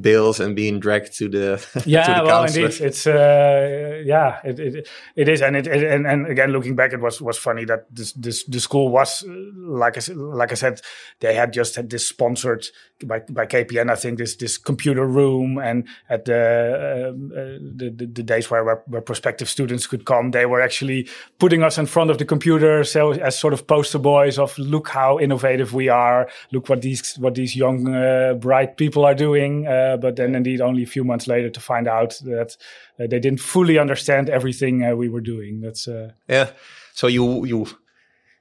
bills 0.00 0.40
and 0.40 0.56
being 0.56 0.80
dragged 0.80 1.16
to 1.18 1.28
the 1.28 1.56
to 1.74 1.80
the 1.80 2.22
well 2.24 2.26
counselor. 2.42 2.66
indeed 2.66 2.80
it's 2.88 3.06
uh 3.06 4.02
yeah 4.04 4.40
it, 4.44 4.58
it 4.58 4.88
it 5.16 5.28
is 5.28 5.42
and 5.42 5.56
it, 5.56 5.66
it 5.66 5.82
and, 5.94 6.06
and 6.06 6.26
again 6.26 6.50
looking 6.50 6.74
back 6.76 6.92
it 6.92 7.00
was 7.00 7.20
was 7.22 7.38
funny 7.38 7.64
that 7.64 7.86
this 7.94 8.12
this 8.14 8.44
the 8.44 8.58
school 8.60 8.88
was 8.88 9.24
like 9.56 9.96
i 9.96 10.00
said 10.00 10.16
like 10.16 10.52
i 10.52 10.54
said 10.56 10.80
they 11.20 11.34
had 11.34 11.52
just 11.52 11.76
had 11.76 11.88
this 11.90 12.06
sponsored 12.08 12.66
by 13.04 13.20
by 13.30 13.46
kpn 13.46 13.90
i 13.90 13.94
think 13.96 14.18
this 14.18 14.36
this 14.36 14.58
computer 14.58 15.06
room 15.06 15.58
and 15.58 15.86
at 16.08 16.24
the 16.24 17.08
um, 17.10 17.30
uh, 17.32 17.58
the, 17.78 17.90
the 17.98 18.06
the 18.06 18.22
days 18.22 18.50
where, 18.50 18.64
where 18.64 18.82
where 18.86 19.02
prospective 19.02 19.48
students 19.48 19.86
could 19.86 20.04
come 20.04 20.30
they 20.32 20.46
were 20.46 20.60
actually 20.60 21.08
putting 21.38 21.62
us 21.62 21.78
in 21.78 21.86
front 21.86 22.10
of 22.10 22.18
the 22.18 22.24
computer 22.24 22.84
so 22.84 23.12
as 23.12 23.38
sort 23.38 23.52
of 23.54 23.66
poster 23.66 23.98
boys 24.00 24.38
of 24.38 24.47
look 24.56 24.88
how 24.88 25.18
innovative 25.18 25.74
we 25.74 25.88
are 25.88 26.28
look 26.52 26.68
what 26.68 26.80
these 26.82 27.16
what 27.18 27.34
these 27.34 27.56
young 27.56 27.94
uh, 27.94 28.34
bright 28.34 28.76
people 28.76 29.04
are 29.04 29.14
doing 29.14 29.66
uh, 29.66 29.96
but 29.96 30.16
then 30.16 30.34
indeed 30.34 30.60
only 30.60 30.82
a 30.82 30.86
few 30.86 31.04
months 31.04 31.26
later 31.26 31.50
to 31.50 31.60
find 31.60 31.88
out 31.88 32.20
that 32.24 32.56
uh, 33.00 33.06
they 33.06 33.18
didn't 33.18 33.40
fully 33.40 33.78
understand 33.78 34.30
everything 34.30 34.84
uh, 34.84 34.94
we 34.94 35.08
were 35.08 35.20
doing 35.20 35.60
that's 35.60 35.88
uh, 35.88 36.12
Yeah. 36.28 36.50
So 36.94 37.06
you 37.06 37.44
you 37.44 37.66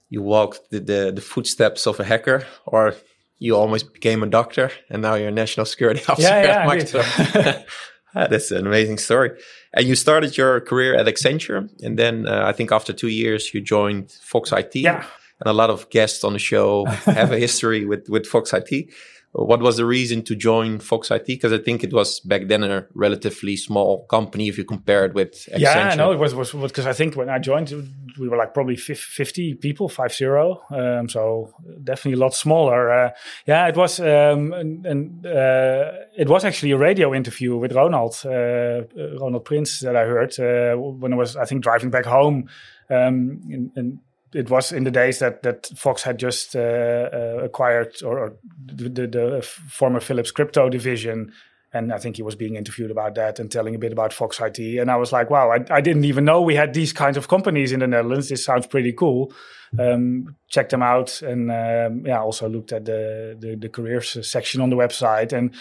you 0.09 0.21
walked 0.21 0.69
the, 0.71 0.79
the 0.79 1.11
the 1.13 1.21
footsteps 1.21 1.87
of 1.87 1.99
a 1.99 2.03
hacker, 2.03 2.45
or 2.65 2.95
you 3.39 3.55
almost 3.55 3.93
became 3.93 4.23
a 4.23 4.27
doctor, 4.27 4.71
and 4.89 5.01
now 5.01 5.15
you're 5.15 5.27
a 5.27 5.31
national 5.31 5.65
security 5.65 6.01
officer 6.07 6.29
Yeah, 6.29 6.65
yeah, 6.65 7.63
Ah, 8.15 8.25
That's 8.27 8.51
an 8.51 8.65
amazing 8.65 8.97
story. 8.97 9.31
And 9.73 9.85
you 9.85 9.95
started 9.95 10.37
your 10.37 10.61
career 10.61 10.95
at 10.95 11.05
Accenture, 11.05 11.69
and 11.83 11.99
then 11.99 12.25
uh, 12.27 12.45
I 12.45 12.53
think 12.53 12.71
after 12.71 12.93
two 12.93 13.09
years 13.09 13.53
you 13.53 13.61
joined 13.61 14.11
Fox 14.11 14.51
IT. 14.51 14.75
Yeah. 14.75 15.03
And 15.39 15.49
a 15.49 15.53
lot 15.53 15.69
of 15.69 15.89
guests 15.89 16.23
on 16.23 16.33
the 16.33 16.39
show 16.39 16.85
have 17.05 17.31
a 17.31 17.37
history 17.37 17.85
with 17.85 18.09
with 18.09 18.25
Fox 18.25 18.53
IT. 18.53 18.89
What 19.33 19.61
was 19.61 19.77
the 19.77 19.85
reason 19.85 20.23
to 20.23 20.35
join 20.35 20.79
Fox 20.79 21.11
IT? 21.11 21.25
Because 21.27 21.53
I 21.53 21.59
think 21.59 21.83
it 21.83 21.93
was 21.93 22.19
back 22.21 22.47
then 22.47 22.63
a 22.63 22.87
relatively 22.95 23.55
small 23.55 24.05
company 24.05 24.47
if 24.47 24.57
you 24.57 24.63
compare 24.63 25.05
it 25.05 25.13
with 25.13 25.33
Accenture. 25.33 25.59
yeah 25.59 25.95
no 25.95 26.11
it 26.11 26.17
was 26.17 26.33
was 26.33 26.51
because 26.53 26.87
i 26.87 26.93
think 26.93 27.15
when 27.15 27.29
i 27.29 27.37
joined 27.37 27.71
we 28.19 28.27
were 28.27 28.37
like 28.37 28.53
probably 28.53 28.75
50 28.75 29.55
people 29.55 29.89
five 29.89 30.13
zero 30.13 30.61
um, 30.71 31.07
so 31.07 31.53
definitely 31.83 32.13
a 32.13 32.23
lot 32.23 32.33
smaller 32.33 32.91
uh, 32.91 33.09
yeah 33.45 33.67
it 33.67 33.75
was 33.75 33.99
um, 33.99 34.53
and, 34.53 34.85
and 34.85 35.25
uh, 35.25 35.91
it 36.17 36.27
was 36.27 36.43
actually 36.43 36.71
a 36.71 36.77
radio 36.77 37.13
interview 37.13 37.57
with 37.57 37.73
ronald 37.73 38.15
uh, 38.25 38.29
uh, 38.29 38.85
ronald 39.19 39.45
Prins 39.45 39.81
that 39.81 39.95
i 39.95 40.05
heard 40.05 40.39
uh, 40.39 40.75
when 40.79 41.13
i 41.13 41.15
was 41.15 41.35
i 41.35 41.45
think 41.45 41.61
driving 41.63 41.91
back 41.91 42.05
home 42.05 42.49
um, 42.89 43.41
and, 43.51 43.71
and 43.75 43.99
it 44.33 44.49
was 44.49 44.71
in 44.71 44.83
the 44.83 44.91
days 44.91 45.19
that 45.19 45.43
that 45.43 45.67
Fox 45.75 46.03
had 46.03 46.17
just 46.19 46.55
uh, 46.55 46.59
uh, 46.59 47.39
acquired 47.43 47.95
or, 48.03 48.19
or 48.19 48.33
the, 48.65 48.89
the, 48.89 49.07
the 49.07 49.41
former 49.41 49.99
Philips 49.99 50.31
crypto 50.31 50.69
division, 50.69 51.31
and 51.73 51.93
I 51.93 51.97
think 51.97 52.17
he 52.17 52.23
was 52.23 52.35
being 52.35 52.55
interviewed 52.55 52.91
about 52.91 53.15
that 53.15 53.39
and 53.39 53.51
telling 53.51 53.75
a 53.75 53.79
bit 53.79 53.91
about 53.91 54.13
Fox 54.13 54.39
IT. 54.39 54.59
And 54.59 54.91
I 54.91 54.95
was 54.95 55.11
like, 55.11 55.29
wow, 55.29 55.51
I, 55.51 55.63
I 55.69 55.81
didn't 55.81 56.05
even 56.05 56.25
know 56.25 56.41
we 56.41 56.55
had 56.55 56.73
these 56.73 56.93
kinds 56.93 57.17
of 57.17 57.27
companies 57.27 57.71
in 57.71 57.79
the 57.79 57.87
Netherlands. 57.87 58.29
This 58.29 58.43
sounds 58.43 58.67
pretty 58.67 58.93
cool. 58.93 59.33
Um, 59.77 60.35
checked 60.47 60.71
them 60.71 60.83
out, 60.83 61.21
and 61.21 61.51
um, 61.51 62.05
yeah, 62.05 62.21
also 62.21 62.47
looked 62.49 62.71
at 62.71 62.85
the, 62.85 63.35
the 63.39 63.55
the 63.55 63.69
careers 63.69 64.27
section 64.27 64.61
on 64.61 64.69
the 64.69 64.77
website, 64.77 65.33
and 65.33 65.53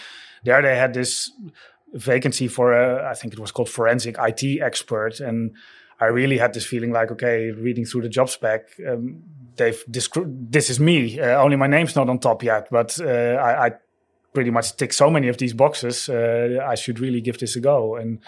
there 0.43 0.61
they 0.61 0.75
had 0.75 0.93
this 0.93 1.31
vacancy 1.93 2.47
for 2.47 2.73
a, 2.73 3.09
I 3.09 3.13
think 3.13 3.33
it 3.33 3.39
was 3.39 3.51
called 3.51 3.69
forensic 3.69 4.15
IT 4.19 4.61
expert, 4.61 5.19
and 5.19 5.55
I 5.99 6.05
really 6.05 6.37
had 6.37 6.53
this 6.53 6.65
feeling 6.65 6.91
like, 6.91 7.11
okay, 7.11 7.51
reading 7.51 7.85
through 7.85 8.03
the 8.03 8.09
job 8.09 8.29
spec, 8.29 8.69
um, 8.87 9.23
they've 9.55 9.83
this 9.87 10.69
is 10.69 10.79
me. 10.79 11.19
Uh, 11.19 11.41
only 11.41 11.55
my 11.55 11.67
name's 11.67 11.95
not 11.95 12.09
on 12.09 12.19
top 12.19 12.43
yet, 12.43 12.67
but 12.71 12.99
uh, 13.01 13.05
I, 13.05 13.67
I 13.67 13.71
pretty 14.33 14.51
much 14.51 14.75
tick 14.75 14.93
so 14.93 15.09
many 15.09 15.27
of 15.29 15.37
these 15.37 15.53
boxes. 15.53 16.09
Uh, 16.09 16.63
I 16.65 16.75
should 16.75 16.99
really 16.99 17.21
give 17.21 17.39
this 17.39 17.55
a 17.55 17.59
go. 17.59 17.95
And 17.95 18.19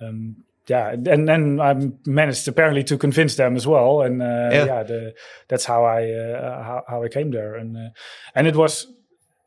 um, 0.00 0.36
yeah, 0.66 0.92
and 0.92 1.28
then 1.28 1.60
I 1.60 1.74
managed 2.06 2.48
apparently 2.48 2.84
to 2.84 2.96
convince 2.96 3.36
them 3.36 3.56
as 3.56 3.66
well. 3.66 4.02
And 4.02 4.22
uh, 4.22 4.50
Yeah. 4.52 4.64
yeah, 4.64 4.82
the, 4.82 5.14
that's 5.48 5.66
how 5.66 5.84
I 5.84 6.10
uh, 6.12 6.62
how, 6.62 6.84
how 6.88 7.02
I 7.04 7.08
came 7.08 7.30
there. 7.30 7.56
And 7.56 7.76
uh, 7.76 7.90
and 8.34 8.46
it 8.46 8.56
was 8.56 8.86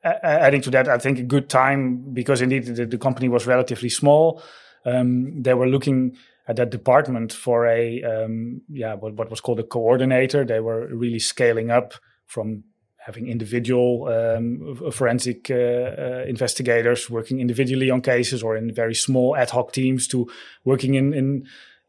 adding 0.03 0.61
to 0.61 0.69
that, 0.71 0.87
I 0.87 0.97
think 0.97 1.17
a 1.19 1.23
good 1.23 1.49
time 1.49 2.13
because 2.13 2.41
indeed 2.41 2.65
the, 2.65 2.85
the 2.85 2.97
company 2.97 3.29
was 3.29 3.47
relatively 3.47 3.89
small. 3.89 4.43
Um, 4.85 5.41
they 5.41 5.53
were 5.53 5.67
looking 5.67 6.17
at 6.47 6.55
that 6.57 6.69
department 6.69 7.31
for 7.31 7.65
a 7.67 8.03
um, 8.03 8.61
yeah 8.69 8.95
what, 8.95 9.13
what 9.13 9.29
was 9.29 9.41
called 9.41 9.59
a 9.59 9.63
coordinator. 9.63 10.45
They 10.45 10.59
were 10.59 10.87
really 10.87 11.19
scaling 11.19 11.71
up 11.71 11.93
from 12.25 12.63
having 12.97 13.27
individual 13.27 14.07
um, 14.07 14.91
forensic 14.91 15.51
uh, 15.51 15.55
uh, 15.55 16.25
investigators 16.27 17.09
working 17.09 17.41
individually 17.41 17.89
on 17.89 18.01
cases 18.01 18.41
or 18.41 18.55
in 18.55 18.73
very 18.73 18.95
small 18.95 19.35
ad 19.35 19.49
hoc 19.49 19.73
teams 19.73 20.07
to 20.07 20.29
working 20.63 20.93
in 20.95 21.13
in 21.13 21.47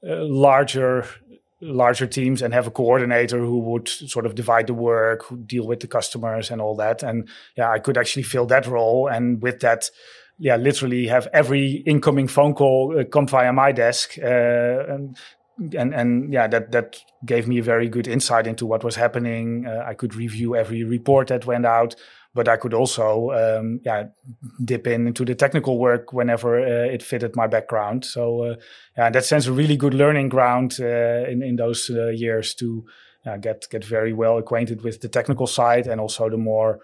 uh, 0.09 0.25
larger 0.25 1.07
larger 1.61 2.07
teams 2.07 2.43
and 2.43 2.53
have 2.53 2.67
a 2.67 2.71
coordinator 2.71 3.39
who 3.39 3.59
would 3.59 3.89
sort 3.89 4.27
of 4.27 4.35
divide 4.35 4.67
the 4.67 4.75
work, 4.75 5.25
deal 5.47 5.67
with 5.67 5.81
the 5.81 5.87
customers 5.87 6.51
and 6.51 6.61
all 6.61 6.77
that. 6.77 7.03
And 7.03 7.29
yeah, 7.57 7.71
I 7.71 7.79
could 7.79 7.97
actually 7.97 8.25
fill 8.25 8.47
that 8.47 8.67
role, 8.67 9.09
and 9.09 9.41
with 9.41 9.61
that, 9.61 9.91
yeah, 10.39 10.57
literally 10.57 11.07
have 11.07 11.29
every 11.33 11.83
incoming 11.87 12.29
phone 12.29 12.55
call 12.55 12.99
uh, 12.99 13.05
come 13.05 13.27
via 13.27 13.53
my 13.53 13.73
desk, 13.73 14.19
uh, 14.19 14.27
and 14.89 15.17
and 15.77 15.95
and 15.95 16.33
yeah, 16.33 16.49
that 16.49 16.73
that 16.73 16.97
gave 17.25 17.47
me 17.47 17.59
a 17.59 17.63
very 17.63 17.89
good 17.89 18.09
insight 18.09 18.47
into 18.47 18.67
what 18.67 18.85
was 18.85 18.97
happening. 18.97 19.67
Uh, 19.67 19.85
I 19.87 19.95
could 19.95 20.15
review 20.15 20.57
every 20.57 20.85
report 20.85 21.29
that 21.29 21.47
went 21.47 21.67
out. 21.67 21.95
But 22.37 22.49
I 22.49 22.57
could 22.57 22.75
also, 22.75 23.31
um, 23.31 23.81
yeah, 23.85 24.07
dip 24.65 24.89
in 24.89 25.07
into 25.07 25.25
the 25.25 25.37
technical 25.37 25.79
work 25.79 26.13
whenever 26.13 26.59
uh, 26.59 26.93
it 26.93 27.01
fitted 27.01 27.37
my 27.37 27.47
background. 27.47 28.05
So, 28.05 28.43
uh, 28.43 28.57
yeah, 28.99 29.07
in 29.07 29.13
that 29.13 29.25
sense, 29.25 29.47
a 29.47 29.53
really 29.53 29.77
good 29.77 29.95
learning 29.95 30.31
ground 30.31 30.77
uh, 30.81 31.31
in 31.31 31.45
in 31.45 31.55
those 31.55 31.89
years 31.89 32.53
to 32.55 32.85
get 33.41 33.69
get 33.71 33.85
very 33.85 34.13
well 34.13 34.37
acquainted 34.39 34.83
with 34.83 35.01
the 35.01 35.09
technical 35.09 35.47
side 35.47 35.87
and 35.87 36.01
also 36.01 36.29
the 36.29 36.37
more, 36.37 36.81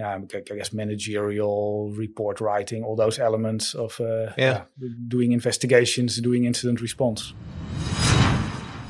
yeah, 0.00 0.18
I 0.52 0.56
guess 0.56 0.72
managerial 0.72 1.90
report 1.90 2.40
writing, 2.40 2.84
all 2.84 2.96
those 2.96 3.18
elements 3.18 3.74
of 3.74 4.00
uh, 4.00 4.32
Yeah. 4.38 4.62
doing 5.08 5.32
investigations, 5.32 6.20
doing 6.20 6.44
incident 6.44 6.80
response. 6.80 7.34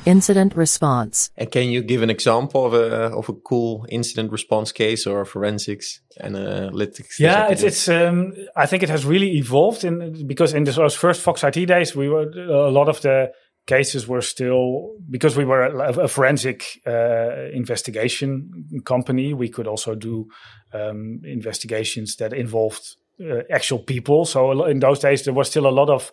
Incident 0.05 0.55
response. 0.55 1.29
And 1.37 1.51
can 1.51 1.69
you 1.69 1.83
give 1.83 2.01
an 2.03 2.09
example 2.09 2.65
of 2.65 2.73
a 2.73 3.15
of 3.15 3.29
a 3.29 3.33
cool 3.33 3.85
incident 3.89 4.31
response 4.31 4.71
case 4.73 5.09
or 5.09 5.25
forensics 5.25 6.01
analytics? 6.19 7.19
Yeah, 7.19 7.51
it's 7.51 7.63
it's. 7.63 7.87
Um, 7.87 8.33
I 8.55 8.65
think 8.65 8.81
it 8.83 8.89
has 8.89 9.05
really 9.05 9.37
evolved 9.37 9.83
in 9.83 10.25
because 10.27 10.55
in 10.57 10.63
those 10.63 10.95
first 10.97 11.21
Fox 11.21 11.43
IT 11.43 11.67
days, 11.67 11.95
we 11.95 12.09
were 12.09 12.31
a 12.67 12.71
lot 12.71 12.89
of 12.89 12.99
the 13.01 13.31
cases 13.67 14.07
were 14.07 14.21
still 14.21 14.95
because 15.09 15.37
we 15.37 15.45
were 15.45 15.63
a, 15.63 16.07
forensic 16.07 16.81
uh, 16.85 17.49
investigation 17.53 18.81
company. 18.85 19.33
We 19.33 19.49
could 19.49 19.67
also 19.67 19.95
do 19.95 20.27
um, 20.73 21.21
investigations 21.23 22.15
that 22.17 22.33
involved 22.33 22.95
uh, 23.19 23.41
actual 23.51 23.79
people. 23.79 24.25
So 24.25 24.65
in 24.65 24.79
those 24.79 24.99
days, 24.99 25.23
there 25.23 25.33
was 25.33 25.49
still 25.49 25.67
a 25.67 25.69
lot 25.69 25.89
of 25.89 26.11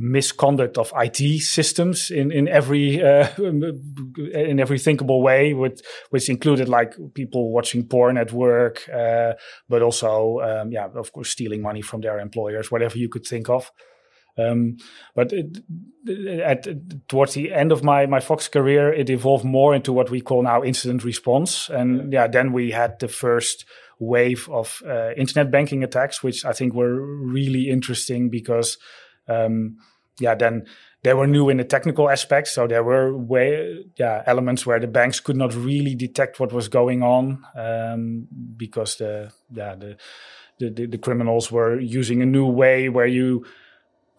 misconduct 0.00 0.78
of 0.78 0.92
IT 0.96 1.40
systems 1.40 2.10
in 2.10 2.30
in 2.30 2.46
every 2.48 3.02
uh, 3.02 3.28
in 3.38 4.60
every 4.60 4.78
thinkable 4.78 5.22
way, 5.22 5.54
with 5.54 5.80
which 6.10 6.28
included 6.28 6.68
like 6.68 6.94
people 7.14 7.52
watching 7.52 7.86
porn 7.86 8.16
at 8.16 8.32
work, 8.32 8.88
uh, 8.88 9.32
but 9.68 9.82
also 9.82 10.40
um, 10.40 10.72
yeah, 10.72 10.88
of 10.94 11.12
course, 11.12 11.30
stealing 11.30 11.62
money 11.62 11.82
from 11.82 12.00
their 12.00 12.20
employers, 12.20 12.70
whatever 12.70 12.98
you 12.98 13.08
could 13.08 13.26
think 13.26 13.48
of. 13.48 13.70
Um, 14.38 14.76
but 15.14 15.32
it, 15.32 15.58
at 16.40 16.66
towards 17.08 17.34
the 17.34 17.52
end 17.52 17.72
of 17.72 17.82
my 17.82 18.06
my 18.06 18.20
Fox 18.20 18.48
career, 18.48 18.92
it 18.92 19.10
evolved 19.10 19.44
more 19.44 19.74
into 19.74 19.92
what 19.92 20.10
we 20.10 20.20
call 20.20 20.42
now 20.42 20.62
incident 20.62 21.04
response, 21.04 21.68
and 21.68 22.12
yeah, 22.12 22.26
then 22.26 22.52
we 22.52 22.70
had 22.70 22.98
the 23.00 23.08
first 23.08 23.64
wave 23.98 24.48
of 24.48 24.80
uh, 24.86 25.10
internet 25.16 25.50
banking 25.50 25.82
attacks, 25.82 26.22
which 26.22 26.44
I 26.44 26.52
think 26.52 26.72
were 26.72 27.00
really 27.02 27.68
interesting 27.68 28.30
because 28.30 28.78
um, 29.26 29.78
yeah, 30.20 30.34
then 30.34 30.66
they 31.02 31.14
were 31.14 31.26
new 31.26 31.48
in 31.48 31.58
the 31.58 31.64
technical 31.64 32.10
aspects. 32.10 32.52
So 32.52 32.66
there 32.66 32.82
were 32.82 33.16
way, 33.16 33.84
yeah, 33.96 34.22
elements 34.26 34.66
where 34.66 34.80
the 34.80 34.86
banks 34.86 35.20
could 35.20 35.36
not 35.36 35.54
really 35.54 35.94
detect 35.94 36.40
what 36.40 36.52
was 36.52 36.68
going 36.68 37.02
on 37.02 37.44
um, 37.56 38.26
because 38.56 38.96
the, 38.96 39.32
yeah, 39.50 39.74
the, 39.76 39.96
the, 40.58 40.86
the 40.86 40.98
criminals 40.98 41.52
were 41.52 41.78
using 41.78 42.20
a 42.20 42.26
new 42.26 42.46
way 42.46 42.88
where 42.88 43.06
you 43.06 43.44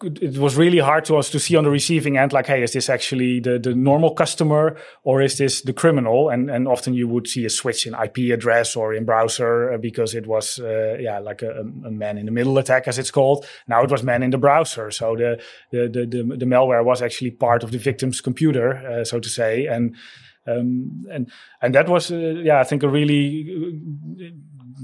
it 0.02 0.38
was 0.38 0.56
really 0.56 0.78
hard 0.78 1.04
to 1.06 1.16
us 1.16 1.30
to 1.30 1.38
see 1.38 1.56
on 1.56 1.64
the 1.64 1.70
receiving 1.70 2.16
end, 2.16 2.32
like, 2.32 2.46
hey, 2.46 2.62
is 2.62 2.72
this 2.72 2.88
actually 2.88 3.40
the, 3.40 3.58
the 3.58 3.74
normal 3.74 4.14
customer 4.14 4.76
or 5.04 5.20
is 5.20 5.38
this 5.38 5.62
the 5.62 5.72
criminal? 5.72 6.30
And 6.30 6.50
and 6.50 6.66
often 6.66 6.94
you 6.94 7.06
would 7.08 7.28
see 7.28 7.44
a 7.44 7.50
switch 7.50 7.86
in 7.86 7.94
IP 7.94 8.32
address 8.32 8.76
or 8.76 8.94
in 8.94 9.04
browser 9.04 9.72
uh, 9.72 9.78
because 9.78 10.14
it 10.14 10.26
was 10.26 10.58
uh, 10.58 10.96
yeah 10.98 11.18
like 11.18 11.42
a, 11.42 11.60
a, 11.60 11.90
man 11.90 12.18
in 12.18 12.26
the 12.26 12.32
middle 12.32 12.56
attack 12.58 12.88
as 12.88 12.98
it's 12.98 13.10
called. 13.10 13.46
Now 13.68 13.82
it 13.82 13.90
was 13.90 14.02
man 14.02 14.22
in 14.22 14.30
the 14.30 14.38
browser, 14.38 14.90
so 14.90 15.16
the 15.16 15.40
the 15.70 15.88
the, 15.88 16.06
the, 16.06 16.36
the 16.36 16.46
malware 16.46 16.84
was 16.84 17.02
actually 17.02 17.32
part 17.32 17.62
of 17.62 17.70
the 17.70 17.78
victim's 17.78 18.20
computer, 18.20 18.76
uh, 18.76 19.04
so 19.04 19.20
to 19.20 19.28
say, 19.28 19.66
and. 19.66 19.96
Um, 20.46 21.04
and 21.12 21.30
and 21.60 21.74
that 21.74 21.86
was 21.86 22.10
uh, 22.10 22.16
yeah 22.16 22.60
I 22.60 22.64
think 22.64 22.82
a 22.82 22.88
really 22.88 23.78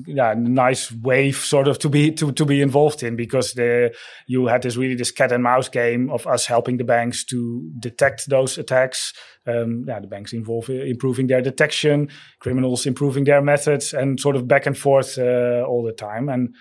yeah 0.06 0.34
nice 0.36 0.92
wave 0.92 1.36
sort 1.36 1.68
of 1.68 1.78
to 1.78 1.88
be 1.88 2.10
to 2.12 2.32
to 2.32 2.44
be 2.44 2.60
involved 2.60 3.02
in 3.02 3.16
because 3.16 3.52
the 3.54 3.94
you 4.26 4.46
had 4.46 4.62
this 4.62 4.76
really 4.76 4.94
this 4.94 5.10
cat 5.10 5.32
and 5.32 5.42
mouse 5.42 5.68
game 5.68 6.10
of 6.10 6.26
us 6.26 6.46
helping 6.46 6.76
the 6.76 6.84
banks 6.84 7.24
to 7.24 7.70
detect 7.78 8.28
those 8.28 8.58
attacks. 8.58 9.12
Um, 9.46 9.84
yeah, 9.86 10.00
the 10.00 10.08
banks 10.08 10.32
involve 10.32 10.68
improving 10.68 11.28
their 11.28 11.40
detection, 11.40 12.08
criminals 12.40 12.84
improving 12.84 13.24
their 13.24 13.40
methods, 13.40 13.94
and 13.94 14.18
sort 14.18 14.34
of 14.34 14.48
back 14.48 14.66
and 14.66 14.76
forth 14.76 15.18
uh, 15.18 15.64
all 15.66 15.84
the 15.84 15.92
time. 15.92 16.28
And 16.28 16.54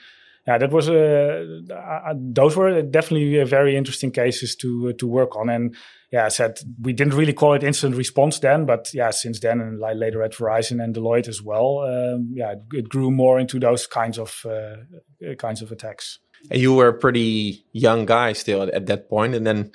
yeah, 0.47 0.59
that 0.59 0.71
was 0.71 0.87
a 0.89 1.63
uh, 1.73 2.13
those 2.15 2.55
were 2.55 2.81
definitely 2.83 3.43
very 3.45 3.75
interesting 3.75 4.11
cases 4.11 4.55
to 4.57 4.89
uh, 4.89 4.93
to 4.99 5.07
work 5.07 5.35
on. 5.35 5.49
And 5.49 5.75
yeah, 6.11 6.25
I 6.25 6.29
said 6.29 6.59
we 6.79 6.93
didn't 6.93 7.15
really 7.15 7.33
call 7.33 7.53
it 7.53 7.63
incident 7.63 7.97
response 7.97 8.37
then, 8.39 8.65
but 8.65 8.93
yeah, 8.93 9.09
since 9.09 9.39
then 9.39 9.59
and 9.59 9.79
like 9.79 9.97
later 9.97 10.21
at 10.21 10.33
Verizon 10.33 10.83
and 10.83 10.95
Deloitte 10.95 11.27
as 11.27 11.41
well, 11.41 11.79
um, 11.79 12.31
yeah, 12.35 12.51
it, 12.51 12.61
it, 12.73 12.89
grew 12.89 13.09
more 13.09 13.39
into 13.39 13.59
those 13.59 13.87
kinds 13.87 14.19
of 14.19 14.45
uh, 14.45 15.33
kinds 15.39 15.63
of 15.63 15.71
attacks. 15.71 16.19
And 16.51 16.61
you 16.61 16.75
were 16.75 16.89
a 16.89 16.93
pretty 16.93 17.65
young 17.71 18.05
guy 18.05 18.33
still 18.33 18.61
at, 18.61 18.69
at 18.69 18.85
that 18.85 19.09
point, 19.09 19.33
and 19.33 19.47
then 19.47 19.71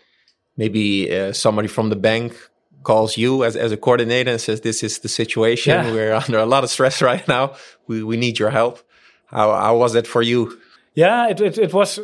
maybe 0.57 1.13
uh, 1.13 1.33
somebody 1.33 1.67
from 1.67 1.89
the 1.89 1.97
bank 1.97 2.37
calls 2.85 3.17
you 3.17 3.45
as, 3.45 3.57
as 3.57 3.73
a 3.73 3.77
coordinator 3.77 4.31
and 4.31 4.41
says, 4.41 4.61
"This 4.61 4.85
is 4.85 5.01
the 5.01 5.09
situation. 5.09 5.73
Yeah. 5.73 5.93
We're 5.93 6.15
under 6.27 6.39
a 6.39 6.47
lot 6.47 6.63
of 6.63 6.71
stress 6.71 7.03
right 7.03 7.27
now. 7.27 7.57
We 7.89 8.05
we 8.05 8.17
need 8.17 8.39
your 8.39 8.51
help." 8.51 8.79
How 9.31 9.53
how 9.53 9.77
was 9.77 9.93
that 9.93 10.07
for 10.07 10.23
you? 10.23 10.59
Yeah, 10.95 11.29
it, 11.29 11.41
it, 11.41 11.57
it 11.57 11.73
was 11.73 11.99
uh, 11.99 12.03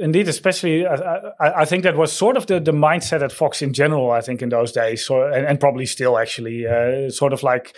indeed, 0.00 0.28
especially. 0.28 0.84
I, 0.86 1.62
I, 1.62 1.64
think 1.64 1.84
that 1.84 1.96
was 1.96 2.12
sort 2.12 2.36
of 2.36 2.46
the, 2.46 2.58
the 2.58 2.72
mindset 2.72 3.22
at 3.22 3.30
Fox 3.30 3.62
in 3.62 3.72
general. 3.72 4.10
I 4.10 4.20
think 4.22 4.42
in 4.42 4.48
those 4.48 4.72
days, 4.72 5.06
so, 5.06 5.22
and, 5.22 5.46
and 5.46 5.60
probably 5.60 5.86
still 5.86 6.18
actually, 6.18 6.66
uh, 6.66 7.10
sort 7.10 7.32
of 7.32 7.44
like, 7.44 7.76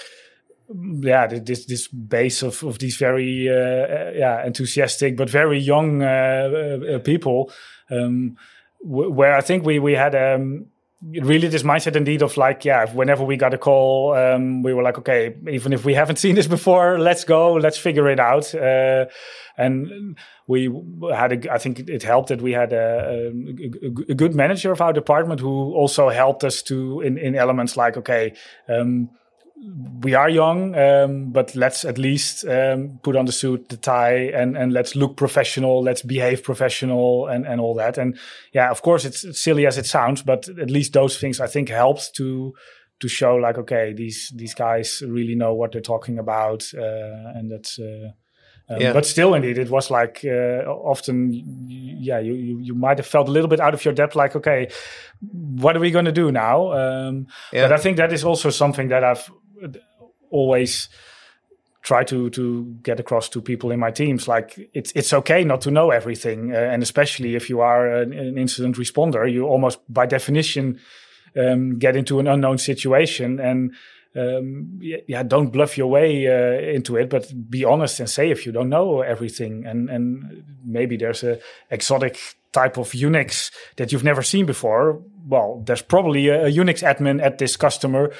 yeah, 1.01 1.27
this 1.27 1.67
this 1.67 1.89
base 1.89 2.43
of, 2.43 2.63
of 2.63 2.79
these 2.79 2.97
very 2.97 3.51
uh, 3.51 3.55
uh 3.55 4.13
yeah 4.15 4.47
enthusiastic 4.47 5.15
but 5.15 5.29
very 5.29 5.59
young 5.59 6.03
uh, 6.03 6.49
uh, 6.95 6.99
people, 7.01 7.53
um, 7.91 8.37
where 8.81 9.37
I 9.37 9.43
think 9.43 9.67
we 9.67 9.79
we 9.79 9.93
had 9.93 10.15
um, 10.15 10.67
really 11.03 11.49
this 11.49 11.63
mindset 11.63 11.97
indeed 11.97 12.23
of 12.23 12.37
like 12.37 12.65
yeah 12.65 12.85
whenever 12.93 13.25
we 13.25 13.37
got 13.37 13.55
a 13.55 13.59
call 13.59 14.15
um, 14.15 14.63
we 14.63 14.75
were 14.75 14.83
like 14.83 14.99
okay 14.99 15.35
even 15.51 15.73
if 15.73 15.85
we 15.85 15.95
haven't 15.95 16.17
seen 16.17 16.35
this 16.35 16.47
before 16.47 16.99
let's 16.99 17.25
go 17.25 17.55
let's 17.55 17.79
figure 17.79 18.09
it 18.09 18.21
out. 18.21 18.55
Uh, 18.55 19.07
and 19.57 20.17
we 20.47 20.71
had 21.13 21.33
a, 21.33 21.53
I 21.53 21.59
think 21.59 21.81
it 21.81 22.03
helped 22.03 22.29
that 22.29 22.41
we 22.41 22.53
had 22.53 22.73
a, 22.73 23.31
a, 23.31 24.13
a, 24.13 24.15
good 24.15 24.35
manager 24.35 24.73
of 24.73 24.81
our 24.81 24.93
department 24.93 25.41
who 25.41 25.75
also 25.75 26.09
helped 26.09 26.45
us 26.45 26.63
to 26.63 27.01
in, 27.03 27.19
in 27.19 27.35
elements 27.35 27.77
like 27.77 27.97
okay 27.97 28.35
um, 28.69 29.11
we 30.03 30.15
are 30.15 30.29
young, 30.31 30.75
um, 30.75 31.31
but 31.31 31.55
let's 31.55 31.85
at 31.85 31.99
least 31.99 32.47
um, 32.47 32.99
put 33.03 33.17
on 33.17 33.27
the 33.27 33.33
suit, 33.33 33.69
the 33.69 33.77
tie, 33.77 34.31
and 34.35 34.57
and 34.57 34.73
let's 34.73 34.97
look 34.97 35.17
professional. 35.17 35.83
Let's 35.83 36.03
behave 36.03 36.43
professional, 36.43 37.27
and 37.27 37.47
and 37.47 37.61
all 37.61 37.75
that. 37.75 37.99
And 37.99 38.19
yeah, 38.53 38.71
of 38.71 38.83
course, 38.83 39.05
it's 39.05 39.41
silly 39.41 39.67
as 39.67 39.77
it 39.77 39.87
sounds, 39.87 40.23
but 40.23 40.49
at 40.49 40.71
least 40.71 40.95
those 40.95 41.19
things 41.19 41.41
I 41.41 41.47
think 41.47 41.69
helped 41.69 42.15
to 42.17 42.55
to 43.01 43.09
show 43.09 43.35
like 43.37 43.59
okay, 43.59 43.93
these 43.93 44.33
these 44.35 44.55
guys 44.55 45.03
really 45.07 45.35
know 45.35 45.53
what 45.53 45.73
they're 45.73 45.81
talking 45.83 46.19
about, 46.19 46.65
uh, 46.75 47.33
and 47.35 47.51
that's. 47.51 47.79
Uh, 47.79 48.13
um, 48.69 48.81
yeah. 48.81 48.93
But 48.93 49.05
still, 49.05 49.35
indeed, 49.35 49.59
it 49.59 49.69
was 49.69 49.91
like 49.91 50.21
uh, 50.25 50.63
often, 50.65 51.33
yeah, 51.67 52.21
you, 52.21 52.35
you, 52.35 52.59
you 52.61 52.73
might 52.73 52.99
have 52.99 53.07
felt 53.07 53.29
a 53.29 53.33
little 53.33 53.49
bit 53.49 53.59
out 53.59 53.75
of 53.75 53.85
your 53.85 53.93
depth. 53.93 54.15
Like, 54.15 54.37
okay, 54.37 54.71
what 55.21 55.77
are 55.77 55.81
we 55.81 55.91
going 55.91 56.05
to 56.05 56.13
do 56.13 56.31
now? 56.31 56.73
Um, 56.73 57.27
yeah. 57.53 57.65
But 57.65 57.73
I 57.73 57.79
think 57.79 57.97
that 57.97 58.13
is 58.13 58.23
also 58.23 58.51
something 58.51 58.87
that 58.87 59.03
I've 59.03 59.29
always 60.31 60.89
try 61.83 62.05
to 62.05 62.31
to 62.31 62.77
get 62.83 63.01
across 63.01 63.29
to 63.31 63.41
people 63.41 63.71
in 63.71 63.81
my 63.81 63.91
teams. 63.91 64.29
Like 64.29 64.71
it's 64.75 64.93
it's 64.93 65.13
okay 65.13 65.45
not 65.45 65.61
to 65.63 65.71
know 65.71 65.91
everything 65.91 66.53
uh, 66.55 66.59
and 66.59 66.83
especially 66.83 67.35
if 67.35 67.49
you 67.49 67.61
are 67.61 68.03
an, 68.03 68.13
an, 68.13 68.39
incident 68.39 68.77
responder 68.77 69.31
you 69.31 69.47
almost 69.47 69.79
by 69.89 70.07
definition 70.07 70.79
um, 71.37 71.79
get 71.79 71.97
into 71.97 72.19
an 72.21 72.27
unknown 72.27 72.59
situation 72.59 73.41
and 73.41 73.75
um, 74.17 74.81
yeah 74.83 75.23
don't 75.23 75.53
bluff 75.53 75.79
your 75.79 75.87
way 75.87 76.27
uh, 76.27 76.61
into 76.77 76.97
it 76.97 77.09
but 77.09 77.33
be 77.49 77.65
honest 77.65 78.01
and 78.01 78.11
say 78.11 78.31
if 78.31 78.45
you 78.45 78.53
don't 78.53 78.69
know 78.69 79.01
everything. 79.01 79.65
And 79.67 79.89
and 79.89 80.45
maybe 80.65 80.97
there's 80.97 81.23
a 81.25 81.39
exotic 81.71 82.19
type 82.53 82.77
of 82.79 82.91
Unix 82.91 83.53
that 83.77 83.93
you've 83.93 84.05
never 84.05 84.23
seen 84.23 84.45
before. 84.45 85.01
Well 85.27 85.63
there's 85.65 85.83
probably 85.83 86.29
a, 86.29 86.47
a 86.47 86.51
Unix 86.51 86.83
admin 86.83 87.23
at 87.23 87.39
this 87.39 87.57
customer 87.57 88.13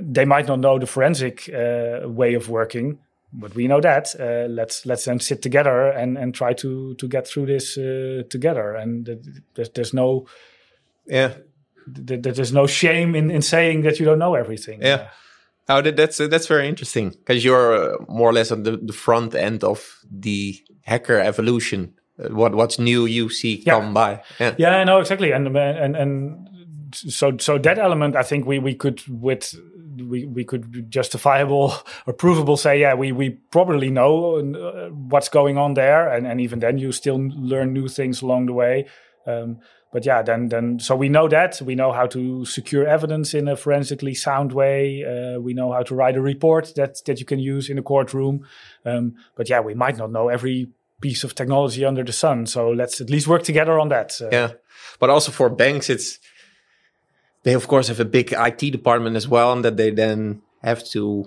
they 0.00 0.24
might 0.24 0.46
not 0.46 0.60
know 0.60 0.78
the 0.78 0.86
forensic 0.86 1.48
uh, 1.48 2.08
way 2.08 2.34
of 2.34 2.48
working, 2.48 2.98
but 3.32 3.54
we 3.54 3.66
know 3.66 3.80
that. 3.80 4.14
Uh, 4.18 4.48
let's 4.48 4.86
let's 4.86 5.04
then 5.04 5.20
sit 5.20 5.42
together 5.42 5.88
and 5.88 6.16
and 6.18 6.34
try 6.34 6.52
to 6.54 6.94
to 6.94 7.08
get 7.08 7.26
through 7.26 7.46
this 7.46 7.76
uh, 7.78 8.22
together. 8.30 8.74
And 8.74 9.08
there's, 9.54 9.70
there's 9.70 9.94
no 9.94 10.26
yeah, 11.06 11.34
there's 11.86 12.52
no 12.52 12.66
shame 12.66 13.14
in 13.14 13.30
in 13.30 13.42
saying 13.42 13.82
that 13.82 13.98
you 13.98 14.06
don't 14.06 14.18
know 14.18 14.34
everything. 14.34 14.82
Yeah. 14.82 15.08
Oh, 15.68 15.82
that, 15.82 15.96
that's 15.96 16.20
uh, 16.20 16.28
that's 16.28 16.46
very 16.46 16.68
interesting 16.68 17.10
because 17.10 17.44
you're 17.44 17.74
uh, 17.74 18.04
more 18.08 18.30
or 18.30 18.32
less 18.32 18.52
on 18.52 18.62
the, 18.62 18.76
the 18.76 18.92
front 18.92 19.34
end 19.34 19.64
of 19.64 19.98
the 20.10 20.54
hacker 20.82 21.18
evolution. 21.18 21.94
Uh, 22.22 22.28
what 22.34 22.54
what's 22.54 22.78
new 22.78 23.04
you 23.06 23.28
see 23.28 23.62
yeah. 23.66 23.72
come 23.72 23.92
by. 23.92 24.22
Yeah, 24.38 24.54
yeah, 24.58 24.84
no, 24.84 25.00
exactly, 25.00 25.32
and 25.32 25.48
and 25.56 25.96
and 25.96 26.48
so 26.96 27.36
so 27.38 27.58
that 27.58 27.78
element 27.78 28.16
I 28.16 28.22
think 28.22 28.46
we 28.46 28.58
we 28.58 28.74
could 28.74 29.02
with 29.08 29.54
we 29.98 30.24
we 30.24 30.44
could 30.44 30.90
justifiable 30.90 31.74
or 32.06 32.12
provable 32.12 32.56
say 32.56 32.80
yeah 32.80 32.94
we 32.94 33.12
we 33.12 33.30
probably 33.50 33.90
know 33.90 34.36
uh, 34.36 34.88
what's 34.90 35.28
going 35.28 35.58
on 35.58 35.74
there. 35.74 36.08
And 36.08 36.26
and 36.26 36.40
even 36.40 36.58
then 36.60 36.78
you 36.78 36.92
still 36.92 37.18
learn 37.18 37.72
new 37.72 37.88
things 37.88 38.22
along 38.22 38.46
the 38.46 38.52
way. 38.52 38.86
Um, 39.26 39.58
but 39.92 40.04
yeah 40.04 40.22
then 40.22 40.48
then 40.48 40.78
so 40.78 40.96
we 40.96 41.08
know 41.08 41.28
that. 41.28 41.60
We 41.62 41.74
know 41.74 41.92
how 41.92 42.06
to 42.08 42.44
secure 42.44 42.86
evidence 42.86 43.34
in 43.34 43.48
a 43.48 43.56
forensically 43.56 44.14
sound 44.14 44.52
way. 44.52 45.04
Uh, 45.04 45.40
we 45.40 45.54
know 45.54 45.72
how 45.72 45.82
to 45.82 45.94
write 45.94 46.16
a 46.16 46.22
report 46.22 46.72
that 46.76 47.04
that 47.06 47.20
you 47.20 47.26
can 47.26 47.38
use 47.38 47.70
in 47.70 47.78
a 47.78 47.82
courtroom. 47.82 48.46
Um, 48.84 49.14
but 49.36 49.48
yeah 49.48 49.60
we 49.60 49.74
might 49.74 49.96
not 49.96 50.10
know 50.10 50.28
every 50.28 50.68
piece 51.00 51.24
of 51.24 51.34
technology 51.34 51.84
under 51.84 52.02
the 52.04 52.12
sun. 52.12 52.46
So 52.46 52.70
let's 52.70 53.00
at 53.00 53.10
least 53.10 53.26
work 53.26 53.42
together 53.42 53.78
on 53.78 53.88
that. 53.88 54.18
Uh, 54.20 54.28
yeah. 54.32 54.52
But 54.98 55.10
also 55.10 55.32
for 55.32 55.50
banks 55.50 55.90
it's 55.90 56.18
they 57.46 57.54
of 57.54 57.68
course 57.68 57.86
have 57.88 58.00
a 58.00 58.04
big 58.04 58.32
IT 58.32 58.72
department 58.72 59.14
as 59.16 59.28
well, 59.28 59.52
and 59.52 59.64
that 59.64 59.76
they 59.76 59.90
then 59.92 60.42
have 60.64 60.82
to 60.90 61.26